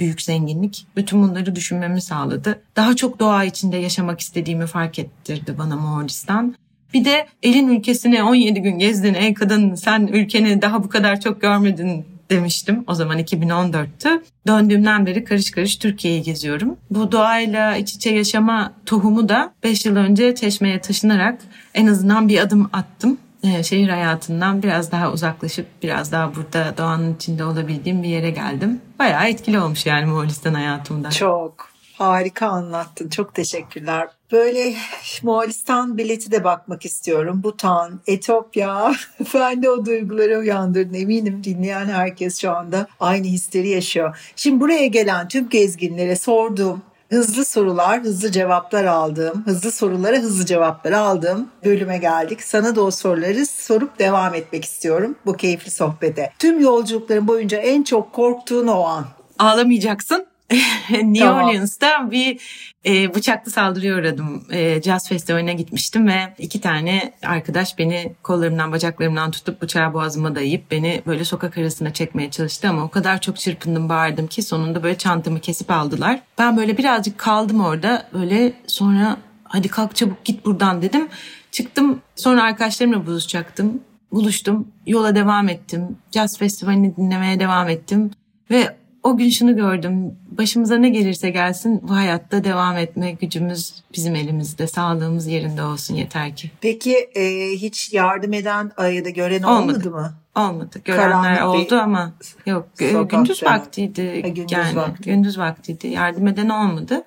büyük 0.00 0.22
zenginlik. 0.22 0.86
Bütün 0.96 1.22
bunları 1.22 1.56
düşünmemi 1.56 2.00
sağladı. 2.00 2.60
Daha 2.76 2.96
çok 2.96 3.18
doğa 3.18 3.44
içinde 3.44 3.76
yaşamak 3.76 4.20
istediğimi 4.20 4.66
fark 4.66 4.98
ettirdi 4.98 5.54
bana 5.58 5.76
Moğolistan. 5.76 6.54
Bir 6.94 7.04
de 7.04 7.26
elin 7.42 7.68
ülkesini 7.68 8.22
17 8.22 8.62
gün 8.62 8.78
gezdin 8.78 9.14
ey 9.14 9.34
kadın 9.34 9.74
sen 9.74 10.06
ülkeni 10.06 10.62
daha 10.62 10.84
bu 10.84 10.88
kadar 10.88 11.20
çok 11.20 11.40
görmedin 11.40 12.06
demiştim. 12.30 12.84
O 12.86 12.94
zaman 12.94 13.18
2014'tü. 13.18 14.22
Döndüğümden 14.46 15.06
beri 15.06 15.24
karış 15.24 15.50
karış 15.50 15.76
Türkiye'yi 15.76 16.22
geziyorum. 16.22 16.76
Bu 16.90 17.12
doğayla 17.12 17.76
iç 17.76 17.94
içe 17.94 18.10
yaşama 18.10 18.72
tohumu 18.86 19.28
da 19.28 19.52
5 19.64 19.86
yıl 19.86 19.96
önce 19.96 20.34
Çeşme'ye 20.34 20.80
taşınarak 20.80 21.40
en 21.74 21.86
azından 21.86 22.28
bir 22.28 22.38
adım 22.38 22.70
attım. 22.72 23.18
Ee, 23.44 23.62
şehir 23.62 23.88
hayatından 23.88 24.62
biraz 24.62 24.92
daha 24.92 25.12
uzaklaşıp 25.12 25.66
biraz 25.82 26.12
daha 26.12 26.34
burada 26.34 26.74
doğanın 26.78 27.14
içinde 27.14 27.44
olabildiğim 27.44 28.02
bir 28.02 28.08
yere 28.08 28.30
geldim. 28.30 28.80
Bayağı 28.98 29.28
etkili 29.28 29.60
olmuş 29.60 29.86
yani 29.86 30.06
Moğolistan 30.06 30.54
hayatımda. 30.54 31.10
Çok 31.10 31.70
harika 31.98 32.46
anlattın. 32.46 33.08
Çok 33.08 33.34
teşekkürler. 33.34 34.08
Böyle 34.32 34.74
Moğolistan 35.22 35.98
bileti 35.98 36.30
de 36.30 36.44
bakmak 36.44 36.84
istiyorum. 36.84 37.40
Butan, 37.42 38.00
Etiyopya. 38.06 38.92
ben 39.34 39.62
de 39.62 39.70
o 39.70 39.86
duyguları 39.86 40.38
uyandırdın. 40.38 40.94
Eminim 40.94 41.44
dinleyen 41.44 41.86
herkes 41.86 42.40
şu 42.40 42.50
anda 42.50 42.86
aynı 43.00 43.26
hisleri 43.26 43.68
yaşıyor. 43.68 44.32
Şimdi 44.36 44.60
buraya 44.60 44.86
gelen 44.86 45.28
tüm 45.28 45.48
gezginlere 45.48 46.16
sorduğum 46.16 46.82
hızlı 47.10 47.44
sorular, 47.44 48.00
hızlı 48.00 48.32
cevaplar 48.32 48.84
aldığım, 48.84 49.46
hızlı 49.46 49.72
sorulara 49.72 50.16
hızlı 50.16 50.46
cevaplar 50.46 50.92
aldığım 50.92 51.48
bölüme 51.64 51.98
geldik. 51.98 52.42
Sana 52.42 52.76
da 52.76 52.82
o 52.82 52.90
soruları 52.90 53.46
sorup 53.46 53.98
devam 53.98 54.34
etmek 54.34 54.64
istiyorum 54.64 55.16
bu 55.26 55.36
keyifli 55.36 55.70
sohbete. 55.70 56.32
Tüm 56.38 56.60
yolculukların 56.60 57.28
boyunca 57.28 57.58
en 57.58 57.82
çok 57.82 58.12
korktuğun 58.12 58.66
o 58.66 58.84
an. 58.84 59.06
Ağlamayacaksın. 59.38 60.26
New 60.90 61.24
tamam. 61.24 61.44
Orleans'ta 61.44 62.10
bir 62.10 62.40
e, 62.88 63.14
bıçaklı 63.14 63.50
saldırıya 63.50 63.96
uğradım. 63.96 64.44
E, 64.50 64.82
jazz 64.82 65.08
festivaline 65.08 65.54
gitmiştim 65.54 66.08
ve 66.08 66.34
iki 66.38 66.60
tane 66.60 67.12
arkadaş 67.22 67.78
beni 67.78 68.12
kollarımdan 68.22 68.72
bacaklarımdan 68.72 69.30
tutup 69.30 69.62
bıçağı 69.62 69.94
boğazıma 69.94 70.34
dayayıp 70.34 70.70
beni 70.70 71.02
böyle 71.06 71.24
sokak 71.24 71.58
arasına 71.58 71.92
çekmeye 71.92 72.30
çalıştı 72.30 72.68
ama 72.68 72.84
o 72.84 72.88
kadar 72.88 73.20
çok 73.20 73.36
çırpındım 73.36 73.88
bağırdım 73.88 74.26
ki 74.26 74.42
sonunda 74.42 74.82
böyle 74.82 74.98
çantamı 74.98 75.40
kesip 75.40 75.70
aldılar. 75.70 76.20
Ben 76.38 76.56
böyle 76.56 76.78
birazcık 76.78 77.18
kaldım 77.18 77.60
orada 77.60 78.08
böyle 78.12 78.52
sonra 78.66 79.16
hadi 79.44 79.68
kalk 79.68 79.96
çabuk 79.96 80.24
git 80.24 80.44
buradan 80.44 80.82
dedim. 80.82 81.08
Çıktım 81.52 82.00
sonra 82.16 82.42
arkadaşlarımla 82.42 83.06
buluşacaktım. 83.06 83.82
Buluştum 84.12 84.68
yola 84.86 85.14
devam 85.14 85.48
ettim. 85.48 85.98
Jazz 86.10 86.38
festivalini 86.38 86.96
dinlemeye 86.96 87.40
devam 87.40 87.68
ettim 87.68 88.10
ve 88.50 88.76
o 89.08 89.16
gün 89.16 89.30
şunu 89.30 89.56
gördüm. 89.56 90.16
Başımıza 90.30 90.76
ne 90.76 90.88
gelirse 90.88 91.30
gelsin 91.30 91.80
bu 91.82 91.96
hayatta 91.96 92.44
devam 92.44 92.76
etme 92.76 93.12
gücümüz 93.12 93.74
bizim 93.94 94.14
elimizde. 94.14 94.66
Sağlığımız 94.66 95.26
yerinde 95.26 95.62
olsun 95.62 95.94
yeter 95.94 96.36
ki. 96.36 96.50
Peki 96.60 96.96
e, 96.96 97.50
hiç 97.50 97.92
yardım 97.92 98.32
eden 98.32 98.72
ya 98.92 99.04
da 99.04 99.10
gören 99.10 99.42
olmadı, 99.42 99.72
olmadı 99.72 99.90
mı? 99.90 100.14
Olmadı. 100.36 100.80
Görenler 100.84 101.36
Karanlık 101.36 101.66
oldu 101.66 101.76
ama 101.76 102.12
yok 102.46 102.68
gündüz 103.08 103.42
vaktiydi. 103.42 104.22
Ha, 104.22 104.28
gündüz 104.28 104.52
yani 104.52 104.76
vakti. 104.76 105.02
gündüz 105.02 105.38
vaktiydi. 105.38 105.88
Yardım 105.88 106.26
eden 106.26 106.48
olmadı. 106.48 107.04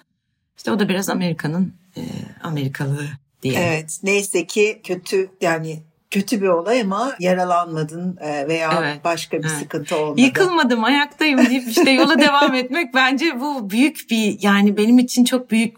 İşte 0.57 0.71
o 0.71 0.79
da 0.79 0.89
biraz 0.89 1.09
Amerika'nın 1.09 1.73
e, 1.97 2.01
Amerikalı 2.43 3.07
diye. 3.43 3.59
Evet. 3.59 3.99
Neyse 4.03 4.45
ki 4.45 4.81
kötü 4.83 5.29
yani 5.41 5.83
kötü 6.11 6.41
bir 6.41 6.47
olay 6.47 6.81
ama 6.81 7.15
yaralanmadın 7.19 8.17
e, 8.21 8.47
veya 8.47 8.71
evet. 8.79 9.03
başka 9.03 9.37
bir 9.37 9.47
evet. 9.47 9.57
sıkıntı 9.57 9.97
olmadı. 9.97 10.21
Yıkılmadım 10.21 10.83
ayaktayım 10.83 11.45
deyip 11.49 11.67
işte 11.67 11.91
yola 11.91 12.19
devam 12.19 12.53
etmek 12.53 12.93
bence 12.93 13.39
bu 13.39 13.69
büyük 13.69 14.05
bir 14.09 14.37
yani 14.41 14.77
benim 14.77 14.99
için 14.99 15.25
çok 15.25 15.51
büyük 15.51 15.77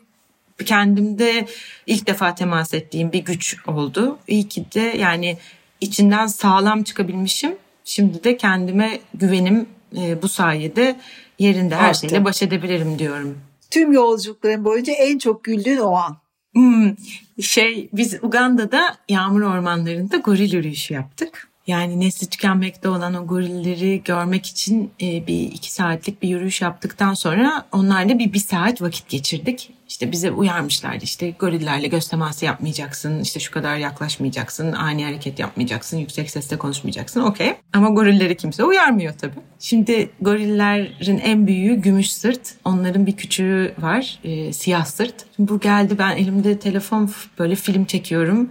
kendimde 0.65 1.45
ilk 1.88 2.07
defa 2.07 2.36
temas 2.36 2.73
ettiğim 2.73 3.11
bir 3.11 3.19
güç 3.25 3.57
oldu. 3.67 4.17
İyi 4.27 4.47
ki 4.47 4.65
de 4.75 4.79
yani 4.79 5.38
içinden 5.81 6.27
sağlam 6.27 6.84
çıkabilmişim. 6.84 7.55
Şimdi 7.86 8.23
de 8.23 8.38
kendime 8.38 8.99
güvenim 9.13 9.69
e, 9.97 10.21
bu 10.21 10.29
sayede 10.29 10.95
yerinde 11.39 11.75
her 11.75 11.89
Arttı. 11.89 11.99
şeyle 11.99 12.25
baş 12.25 12.41
edebilirim 12.41 12.99
diyorum. 12.99 13.38
Tüm 13.71 13.91
yolculukların 13.91 14.65
boyunca 14.65 14.93
en 14.93 15.17
çok 15.17 15.43
güldüğün 15.43 15.77
o 15.77 15.95
an. 15.95 16.17
Hmm, 16.54 16.95
şey 17.41 17.89
biz 17.93 18.24
Uganda'da 18.24 18.97
yağmur 19.10 19.41
ormanlarında 19.41 20.18
goril 20.18 20.54
yürüyüşü 20.54 20.93
yaptık. 20.93 21.53
Yani 21.68 21.99
nesli 21.99 22.28
tükenmekte 22.28 22.89
olan 22.89 23.14
o 23.14 23.28
gorilleri 23.28 24.03
görmek 24.03 24.45
için 24.45 24.91
e, 25.01 25.28
bir 25.28 25.41
iki 25.41 25.74
saatlik 25.74 26.22
bir 26.22 26.30
yürüyüş 26.30 26.61
yaptıktan 26.61 27.14
sonra 27.14 27.66
onlarla 27.72 28.20
bir 28.20 28.34
bir 28.34 28.39
saat 28.39 28.82
vakit 28.82 29.09
geçirdik. 29.09 29.70
İşte 29.89 30.11
bize 30.11 30.32
uyarmışlardı 30.32 31.03
işte 31.03 31.32
gorillerle 31.32 31.88
göz 31.88 32.07
teması 32.07 32.45
yapmayacaksın, 32.45 33.22
işte 33.22 33.39
şu 33.39 33.51
kadar 33.51 33.78
yaklaşmayacaksın, 33.78 34.72
ani 34.72 35.05
hareket 35.05 35.39
yapmayacaksın, 35.39 35.97
yüksek 35.97 36.32
sesle 36.32 36.57
konuşmayacaksın. 36.57 37.22
Okey. 37.22 37.53
Ama 37.74 37.89
gorilleri 37.89 38.38
kimse 38.38 38.64
uyarmıyor 38.64 39.14
tabii. 39.14 39.39
Şimdi 39.59 40.09
gorillerin 40.22 41.20
en 41.20 41.47
büyüğü 41.47 41.76
gümüş 41.76 42.14
sırt. 42.14 42.55
Onların 42.66 43.05
bir 43.05 43.16
küçüğü 43.16 43.74
var, 43.78 44.20
e, 44.24 44.53
siyah 44.53 44.86
sırt. 44.86 45.16
Şimdi 45.36 45.51
bu 45.51 45.59
geldi 45.59 45.97
ben 45.97 46.18
elimde 46.18 46.59
telefon 46.59 47.11
böyle 47.39 47.55
film 47.55 47.86
çekiyorum. 47.86 48.49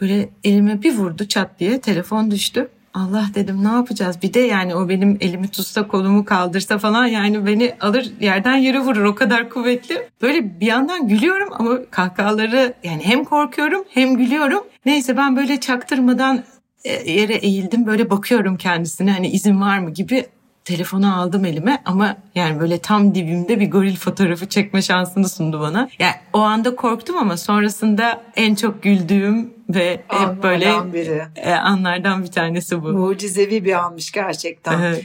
Böyle 0.00 0.28
elime 0.44 0.82
bir 0.82 0.94
vurdu 0.96 1.28
çat 1.28 1.60
diye 1.60 1.80
telefon 1.80 2.30
düştü. 2.30 2.68
Allah 2.94 3.26
dedim 3.34 3.64
ne 3.64 3.68
yapacağız? 3.68 4.22
Bir 4.22 4.34
de 4.34 4.40
yani 4.40 4.74
o 4.74 4.88
benim 4.88 5.18
elimi 5.20 5.48
tutsa 5.48 5.88
kolumu 5.88 6.24
kaldırsa 6.24 6.78
falan 6.78 7.06
yani 7.06 7.46
beni 7.46 7.74
alır 7.80 8.12
yerden 8.20 8.56
yere 8.56 8.80
vurur 8.80 9.04
o 9.04 9.14
kadar 9.14 9.48
kuvvetli. 9.50 10.08
Böyle 10.22 10.60
bir 10.60 10.66
yandan 10.66 11.08
gülüyorum 11.08 11.48
ama 11.52 11.78
kahkahaları 11.90 12.74
yani 12.84 13.02
hem 13.04 13.24
korkuyorum 13.24 13.84
hem 13.88 14.16
gülüyorum. 14.16 14.64
Neyse 14.86 15.16
ben 15.16 15.36
böyle 15.36 15.60
çaktırmadan 15.60 16.44
e, 16.84 17.12
yere 17.12 17.34
eğildim 17.34 17.86
böyle 17.86 18.10
bakıyorum 18.10 18.56
kendisine 18.56 19.12
hani 19.12 19.28
izin 19.28 19.60
var 19.60 19.78
mı 19.78 19.90
gibi 19.90 20.26
telefonu 20.66 21.20
aldım 21.20 21.44
elime 21.44 21.82
ama 21.84 22.16
yani 22.34 22.60
böyle 22.60 22.78
tam 22.78 23.14
dibimde 23.14 23.60
bir 23.60 23.70
goril 23.70 23.96
fotoğrafı 23.96 24.48
çekme 24.48 24.82
şansını 24.82 25.28
sundu 25.28 25.60
bana. 25.60 25.88
Yani 25.98 26.14
o 26.32 26.38
anda 26.38 26.76
korktum 26.76 27.16
ama 27.18 27.36
sonrasında 27.36 28.22
en 28.36 28.54
çok 28.54 28.82
güldüğüm 28.82 29.54
ve 29.68 30.02
anlardan 30.08 30.34
hep 30.34 30.42
böyle 30.42 30.92
biri. 30.92 31.22
E, 31.36 31.52
anlardan 31.52 32.22
bir 32.22 32.30
tanesi 32.30 32.82
bu. 32.82 32.88
Mucizevi 32.88 33.64
bir 33.64 33.72
anmış 33.72 34.12
gerçekten. 34.12 34.80
Evet. 34.80 35.04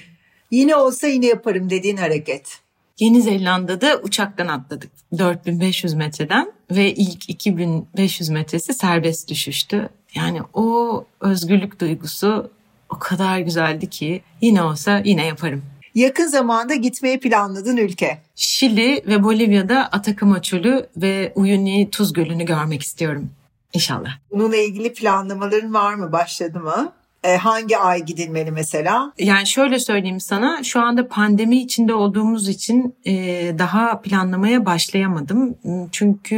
Yine 0.52 0.76
olsa 0.76 1.08
yine 1.08 1.26
yaparım 1.26 1.70
dediğin 1.70 1.98
hareket. 1.98 2.60
Yeni 3.00 3.22
Zelanda'da 3.22 3.98
uçaktan 4.04 4.48
atladık 4.48 4.92
4500 5.18 5.94
metreden 5.94 6.52
ve 6.72 6.94
ilk 6.94 7.30
2500 7.30 8.30
metresi 8.30 8.74
serbest 8.74 9.30
düşüştü. 9.30 9.90
Yani 10.16 10.42
o 10.54 11.06
özgürlük 11.22 11.80
duygusu 11.82 12.52
o 12.92 13.00
kadar 13.00 13.40
güzeldi 13.40 13.90
ki 13.90 14.22
yine 14.42 14.64
olsa 14.64 15.02
yine 15.06 15.26
yaparım. 15.26 15.64
Yakın 15.96 16.28
zamanda 16.28 16.76
gitmeyi 16.76 17.20
planladığın 17.20 17.78
ülke. 17.78 18.22
Şili 18.36 19.04
ve 19.08 19.24
Bolivya'da 19.24 19.86
Atacama 19.86 20.42
Çölü 20.42 20.88
ve 20.98 21.32
Uyuni 21.36 21.90
Tuz 21.92 22.14
Gölü'nü 22.14 22.46
görmek 22.46 22.82
istiyorum. 22.82 23.30
İnşallah. 23.74 24.10
Bununla 24.32 24.56
ilgili 24.58 24.94
planlamaların 24.94 25.74
var 25.74 25.94
mı? 25.94 26.12
Başladı 26.12 26.60
mı? 26.60 26.92
E, 27.24 27.38
hangi 27.38 27.78
ay 27.78 28.06
gidilmeli 28.06 28.52
mesela? 28.52 29.14
Yani 29.20 29.48
şöyle 29.48 29.80
söyleyeyim 29.80 30.20
sana 30.20 30.64
şu 30.64 30.82
anda 30.82 31.08
pandemi 31.08 31.58
içinde 31.58 31.94
olduğumuz 31.94 32.48
için 32.48 32.96
e, 33.06 33.14
daha 33.60 34.02
planlamaya 34.02 34.66
başlayamadım. 34.66 35.58
Çünkü 35.92 36.38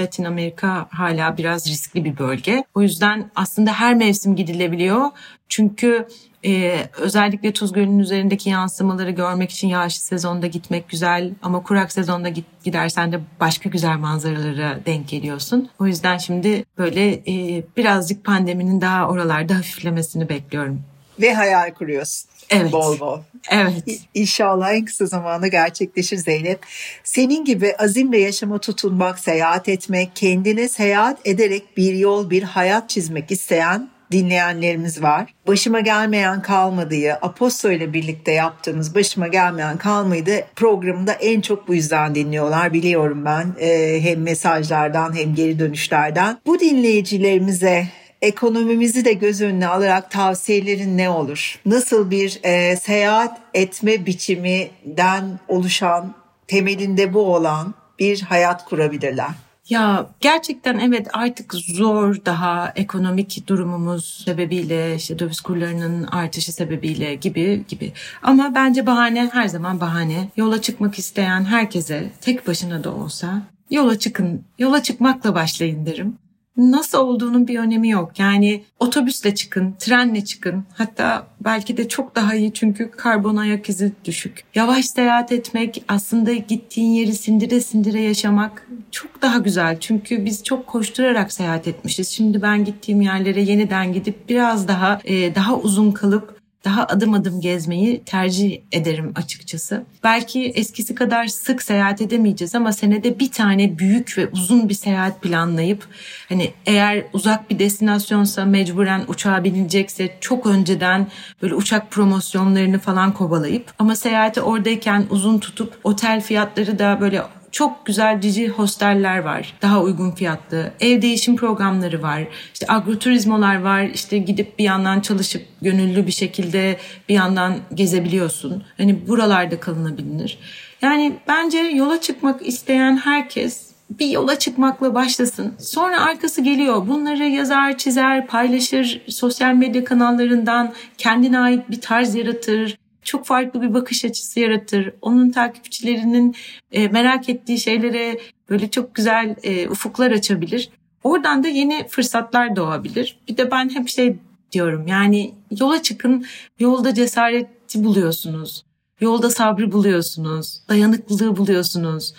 Latin 0.00 0.24
Amerika 0.24 0.86
hala 0.90 1.36
biraz 1.36 1.68
riskli 1.68 2.04
bir 2.04 2.18
bölge. 2.18 2.64
O 2.74 2.82
yüzden 2.82 3.30
aslında 3.34 3.72
her 3.72 3.94
mevsim 3.94 4.36
gidilebiliyor. 4.36 5.10
Çünkü 5.48 6.06
ee, 6.44 6.88
özellikle 6.98 7.52
Tuz 7.52 7.72
Gölü'nün 7.72 7.98
üzerindeki 7.98 8.50
yansımaları 8.50 9.10
görmek 9.10 9.50
için 9.50 9.68
yağışlı 9.68 10.02
sezonda 10.02 10.46
gitmek 10.46 10.88
güzel 10.88 11.30
ama 11.42 11.62
kurak 11.62 11.92
sezonda 11.92 12.28
git, 12.28 12.44
gidersen 12.64 13.12
de 13.12 13.20
başka 13.40 13.68
güzel 13.68 13.96
manzaralara 13.96 14.78
denk 14.86 15.08
geliyorsun. 15.08 15.70
O 15.78 15.86
yüzden 15.86 16.18
şimdi 16.18 16.64
böyle 16.78 17.12
e, 17.12 17.64
birazcık 17.76 18.24
pandeminin 18.24 18.80
daha 18.80 19.08
oralarda 19.08 19.54
hafiflemesini 19.54 20.28
bekliyorum. 20.28 20.82
Ve 21.20 21.34
hayal 21.34 21.74
kuruyorsun. 21.74 22.28
Evet. 22.50 22.72
Bol 22.72 23.00
bol. 23.00 23.18
Evet. 23.50 23.74
İnşallah 24.14 24.72
en 24.72 24.84
kısa 24.84 25.06
zamanda 25.06 25.46
gerçekleşir 25.46 26.16
Zeynep. 26.16 26.60
Senin 27.04 27.44
gibi 27.44 27.74
azimle 27.78 28.18
yaşama 28.18 28.58
tutunmak, 28.58 29.18
seyahat 29.18 29.68
etmek, 29.68 30.16
kendine 30.16 30.68
seyahat 30.68 31.26
ederek 31.26 31.76
bir 31.76 31.94
yol, 31.94 32.30
bir 32.30 32.42
hayat 32.42 32.90
çizmek 32.90 33.30
isteyen 33.30 33.88
dinleyenlerimiz 34.12 35.02
var. 35.02 35.34
Başıma 35.46 35.80
gelmeyen 35.80 36.42
kalmadığı, 36.42 37.12
Aposto 37.12 37.70
ile 37.70 37.92
birlikte 37.92 38.32
yaptığımız 38.32 38.94
Başıma 38.94 39.28
Gelmeyen 39.28 39.76
Kalmaydı 39.76 40.44
programında 40.56 41.12
en 41.12 41.40
çok 41.40 41.68
bu 41.68 41.74
yüzden 41.74 42.14
dinliyorlar 42.14 42.72
biliyorum 42.72 43.24
ben. 43.24 43.54
Ee, 43.60 43.98
hem 44.02 44.22
mesajlardan 44.22 45.16
hem 45.16 45.34
geri 45.34 45.58
dönüşlerden. 45.58 46.38
Bu 46.46 46.60
dinleyicilerimize 46.60 47.86
ekonomimizi 48.22 49.04
de 49.04 49.12
göz 49.12 49.40
önüne 49.40 49.68
alarak 49.68 50.10
tavsiyelerin 50.10 50.98
ne 50.98 51.10
olur? 51.10 51.60
Nasıl 51.66 52.10
bir 52.10 52.40
e, 52.42 52.76
seyahat 52.76 53.38
etme 53.54 54.06
biçiminden 54.06 55.38
oluşan, 55.48 56.14
temelinde 56.46 57.14
bu 57.14 57.34
olan 57.34 57.74
bir 57.98 58.20
hayat 58.20 58.64
kurabilirler? 58.64 59.30
Ya 59.72 60.06
gerçekten 60.20 60.78
evet 60.78 61.08
artık 61.12 61.54
zor 61.54 62.24
daha 62.26 62.72
ekonomik 62.76 63.48
durumumuz 63.48 64.22
sebebiyle 64.24 64.94
işte 64.96 65.18
döviz 65.18 65.40
kurlarının 65.40 66.02
artışı 66.02 66.52
sebebiyle 66.52 67.14
gibi 67.14 67.64
gibi. 67.68 67.92
Ama 68.22 68.52
bence 68.54 68.86
bahane 68.86 69.30
her 69.32 69.48
zaman 69.48 69.80
bahane. 69.80 70.28
Yola 70.36 70.60
çıkmak 70.62 70.98
isteyen 70.98 71.44
herkese 71.44 72.10
tek 72.20 72.46
başına 72.46 72.84
da 72.84 72.94
olsa 72.94 73.42
yola 73.70 73.98
çıkın. 73.98 74.44
Yola 74.58 74.82
çıkmakla 74.82 75.34
başlayın 75.34 75.86
derim 75.86 76.18
nasıl 76.56 76.98
olduğunun 76.98 77.48
bir 77.48 77.58
önemi 77.58 77.88
yok. 77.90 78.18
Yani 78.18 78.64
otobüsle 78.80 79.34
çıkın, 79.34 79.74
trenle 79.78 80.24
çıkın. 80.24 80.64
Hatta 80.74 81.26
belki 81.40 81.76
de 81.76 81.88
çok 81.88 82.16
daha 82.16 82.34
iyi 82.34 82.52
çünkü 82.52 82.90
karbon 82.90 83.36
ayak 83.36 83.68
izi 83.68 83.92
düşük. 84.04 84.44
Yavaş 84.54 84.84
seyahat 84.84 85.32
etmek, 85.32 85.84
aslında 85.88 86.32
gittiğin 86.32 86.90
yeri 86.90 87.14
sindire 87.14 87.60
sindire 87.60 88.00
yaşamak 88.00 88.68
çok 88.90 89.22
daha 89.22 89.38
güzel. 89.38 89.80
Çünkü 89.80 90.24
biz 90.24 90.44
çok 90.44 90.66
koşturarak 90.66 91.32
seyahat 91.32 91.68
etmişiz. 91.68 92.08
Şimdi 92.08 92.42
ben 92.42 92.64
gittiğim 92.64 93.00
yerlere 93.00 93.42
yeniden 93.42 93.92
gidip 93.92 94.28
biraz 94.28 94.68
daha 94.68 95.00
e, 95.04 95.34
daha 95.34 95.56
uzun 95.56 95.92
kalıp 95.92 96.41
daha 96.64 96.86
adım 96.86 97.14
adım 97.14 97.40
gezmeyi 97.40 98.02
tercih 98.04 98.60
ederim 98.72 99.12
açıkçası. 99.14 99.84
Belki 100.04 100.44
eskisi 100.44 100.94
kadar 100.94 101.26
sık 101.26 101.62
seyahat 101.62 102.00
edemeyeceğiz 102.00 102.54
ama 102.54 102.72
senede 102.72 103.18
bir 103.18 103.30
tane 103.30 103.78
büyük 103.78 104.18
ve 104.18 104.28
uzun 104.28 104.68
bir 104.68 104.74
seyahat 104.74 105.22
planlayıp 105.22 105.86
hani 106.28 106.50
eğer 106.66 107.04
uzak 107.12 107.50
bir 107.50 107.58
destinasyonsa 107.58 108.44
mecburen 108.44 109.04
uçağa 109.08 109.44
binilecekse 109.44 110.16
çok 110.20 110.46
önceden 110.46 111.06
böyle 111.42 111.54
uçak 111.54 111.90
promosyonlarını 111.90 112.78
falan 112.78 113.14
kovalayıp 113.14 113.72
ama 113.78 113.96
seyahati 113.96 114.40
oradayken 114.40 115.06
uzun 115.10 115.38
tutup 115.38 115.78
otel 115.84 116.20
fiyatları 116.20 116.78
da 116.78 116.98
böyle 117.00 117.22
çok 117.52 117.86
güzel 117.86 118.20
cici 118.20 118.48
hosteller 118.48 119.18
var. 119.18 119.54
Daha 119.62 119.82
uygun 119.82 120.10
fiyatlı. 120.10 120.72
Ev 120.80 121.02
değişim 121.02 121.36
programları 121.36 122.02
var. 122.02 122.22
İşte 122.52 122.66
agroturizmolar 122.68 123.62
var. 123.62 123.82
İşte 123.94 124.18
gidip 124.18 124.58
bir 124.58 124.64
yandan 124.64 125.00
çalışıp 125.00 125.42
gönüllü 125.62 126.06
bir 126.06 126.12
şekilde 126.12 126.76
bir 127.08 127.14
yandan 127.14 127.56
gezebiliyorsun. 127.74 128.64
Hani 128.76 129.08
buralarda 129.08 129.60
kalınabilir. 129.60 130.38
Yani 130.82 131.16
bence 131.28 131.58
yola 131.58 132.00
çıkmak 132.00 132.46
isteyen 132.46 132.96
herkes 132.96 133.72
bir 133.90 134.06
yola 134.06 134.38
çıkmakla 134.38 134.94
başlasın. 134.94 135.54
Sonra 135.58 136.00
arkası 136.00 136.40
geliyor. 136.40 136.88
Bunları 136.88 137.24
yazar, 137.24 137.78
çizer, 137.78 138.26
paylaşır, 138.26 139.02
sosyal 139.08 139.54
medya 139.54 139.84
kanallarından 139.84 140.72
kendine 140.98 141.38
ait 141.38 141.70
bir 141.70 141.80
tarz 141.80 142.14
yaratır 142.14 142.81
çok 143.02 143.26
farklı 143.26 143.62
bir 143.62 143.74
bakış 143.74 144.04
açısı 144.04 144.40
yaratır. 144.40 144.92
Onun 145.02 145.30
takipçilerinin 145.30 146.34
e, 146.72 146.88
merak 146.88 147.28
ettiği 147.28 147.58
şeylere 147.58 148.18
böyle 148.50 148.70
çok 148.70 148.94
güzel 148.94 149.36
e, 149.42 149.68
ufuklar 149.68 150.10
açabilir. 150.10 150.70
Oradan 151.04 151.44
da 151.44 151.48
yeni 151.48 151.88
fırsatlar 151.88 152.56
doğabilir. 152.56 153.18
Bir 153.28 153.36
de 153.36 153.50
ben 153.50 153.74
hep 153.74 153.88
şey 153.88 154.16
diyorum 154.52 154.86
yani 154.86 155.34
yola 155.60 155.82
çıkın 155.82 156.26
yolda 156.58 156.94
cesareti 156.94 157.84
buluyorsunuz. 157.84 158.64
Yolda 159.00 159.30
sabrı 159.30 159.72
buluyorsunuz. 159.72 160.60
Dayanıklılığı 160.68 161.36
buluyorsunuz. 161.36 162.14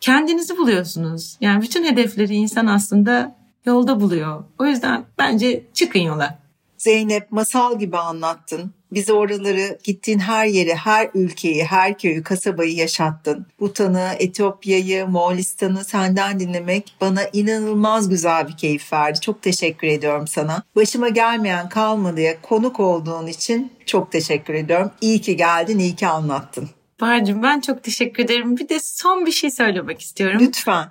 Kendinizi 0.00 0.56
buluyorsunuz. 0.56 1.36
Yani 1.40 1.62
bütün 1.62 1.84
hedefleri 1.84 2.34
insan 2.34 2.66
aslında 2.66 3.36
yolda 3.64 4.00
buluyor. 4.00 4.44
O 4.58 4.66
yüzden 4.66 5.04
bence 5.18 5.64
çıkın 5.74 6.00
yola. 6.00 6.38
Zeynep 6.78 7.32
masal 7.32 7.78
gibi 7.78 7.98
anlattın. 7.98 8.74
Bize 8.92 9.12
oraları 9.12 9.78
gittiğin 9.84 10.18
her 10.18 10.46
yeri, 10.46 10.74
her 10.74 11.10
ülkeyi, 11.14 11.64
her 11.64 11.98
köyü, 11.98 12.22
kasabayı 12.22 12.74
yaşattın. 12.74 13.46
Butan'ı, 13.60 14.10
Etiyopya'yı, 14.18 15.06
Moğolistan'ı 15.06 15.84
senden 15.84 16.40
dinlemek 16.40 16.94
bana 17.00 17.20
inanılmaz 17.32 18.08
güzel 18.08 18.48
bir 18.48 18.56
keyif 18.56 18.92
verdi. 18.92 19.20
Çok 19.20 19.42
teşekkür 19.42 19.88
ediyorum 19.88 20.26
sana. 20.26 20.62
Başıma 20.76 21.08
gelmeyen 21.08 21.68
kalmadıya 21.68 22.40
konuk 22.42 22.80
olduğun 22.80 23.26
için 23.26 23.72
çok 23.86 24.12
teşekkür 24.12 24.54
ediyorum. 24.54 24.90
İyi 25.00 25.20
ki 25.20 25.36
geldin, 25.36 25.78
iyi 25.78 25.96
ki 25.96 26.06
anlattın. 26.06 26.70
Bahar'cığım 27.00 27.42
ben 27.42 27.60
çok 27.60 27.82
teşekkür 27.82 28.24
ederim. 28.24 28.56
Bir 28.56 28.68
de 28.68 28.80
son 28.80 29.26
bir 29.26 29.32
şey 29.32 29.50
söylemek 29.50 30.00
istiyorum. 30.00 30.38
Lütfen. 30.40 30.88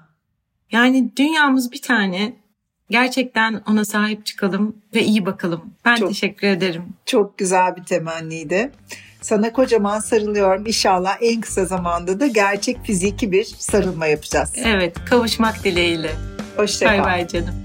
Yani 0.71 1.11
dünyamız 1.17 1.71
bir 1.71 1.81
tane 1.81 2.44
Gerçekten 2.89 3.61
ona 3.67 3.85
sahip 3.85 4.25
çıkalım 4.25 4.75
ve 4.95 5.03
iyi 5.03 5.25
bakalım. 5.25 5.61
Ben 5.85 5.95
çok, 5.95 6.09
teşekkür 6.09 6.47
ederim. 6.47 6.83
Çok 7.05 7.37
güzel 7.37 7.75
bir 7.75 7.83
temenniydi. 7.83 8.71
Sana 9.21 9.53
kocaman 9.53 9.99
sarılıyorum. 9.99 10.65
İnşallah 10.65 11.17
en 11.21 11.41
kısa 11.41 11.65
zamanda 11.65 12.19
da 12.19 12.27
gerçek 12.27 12.85
fiziki 12.85 13.31
bir 13.31 13.43
sarılma 13.43 14.07
yapacağız. 14.07 14.53
Evet, 14.63 14.97
kavuşmak 15.05 15.63
dileğiyle. 15.63 16.11
Hoşçakal. 16.57 16.97
Bay 16.97 17.05
bay 17.05 17.27
canım. 17.27 17.64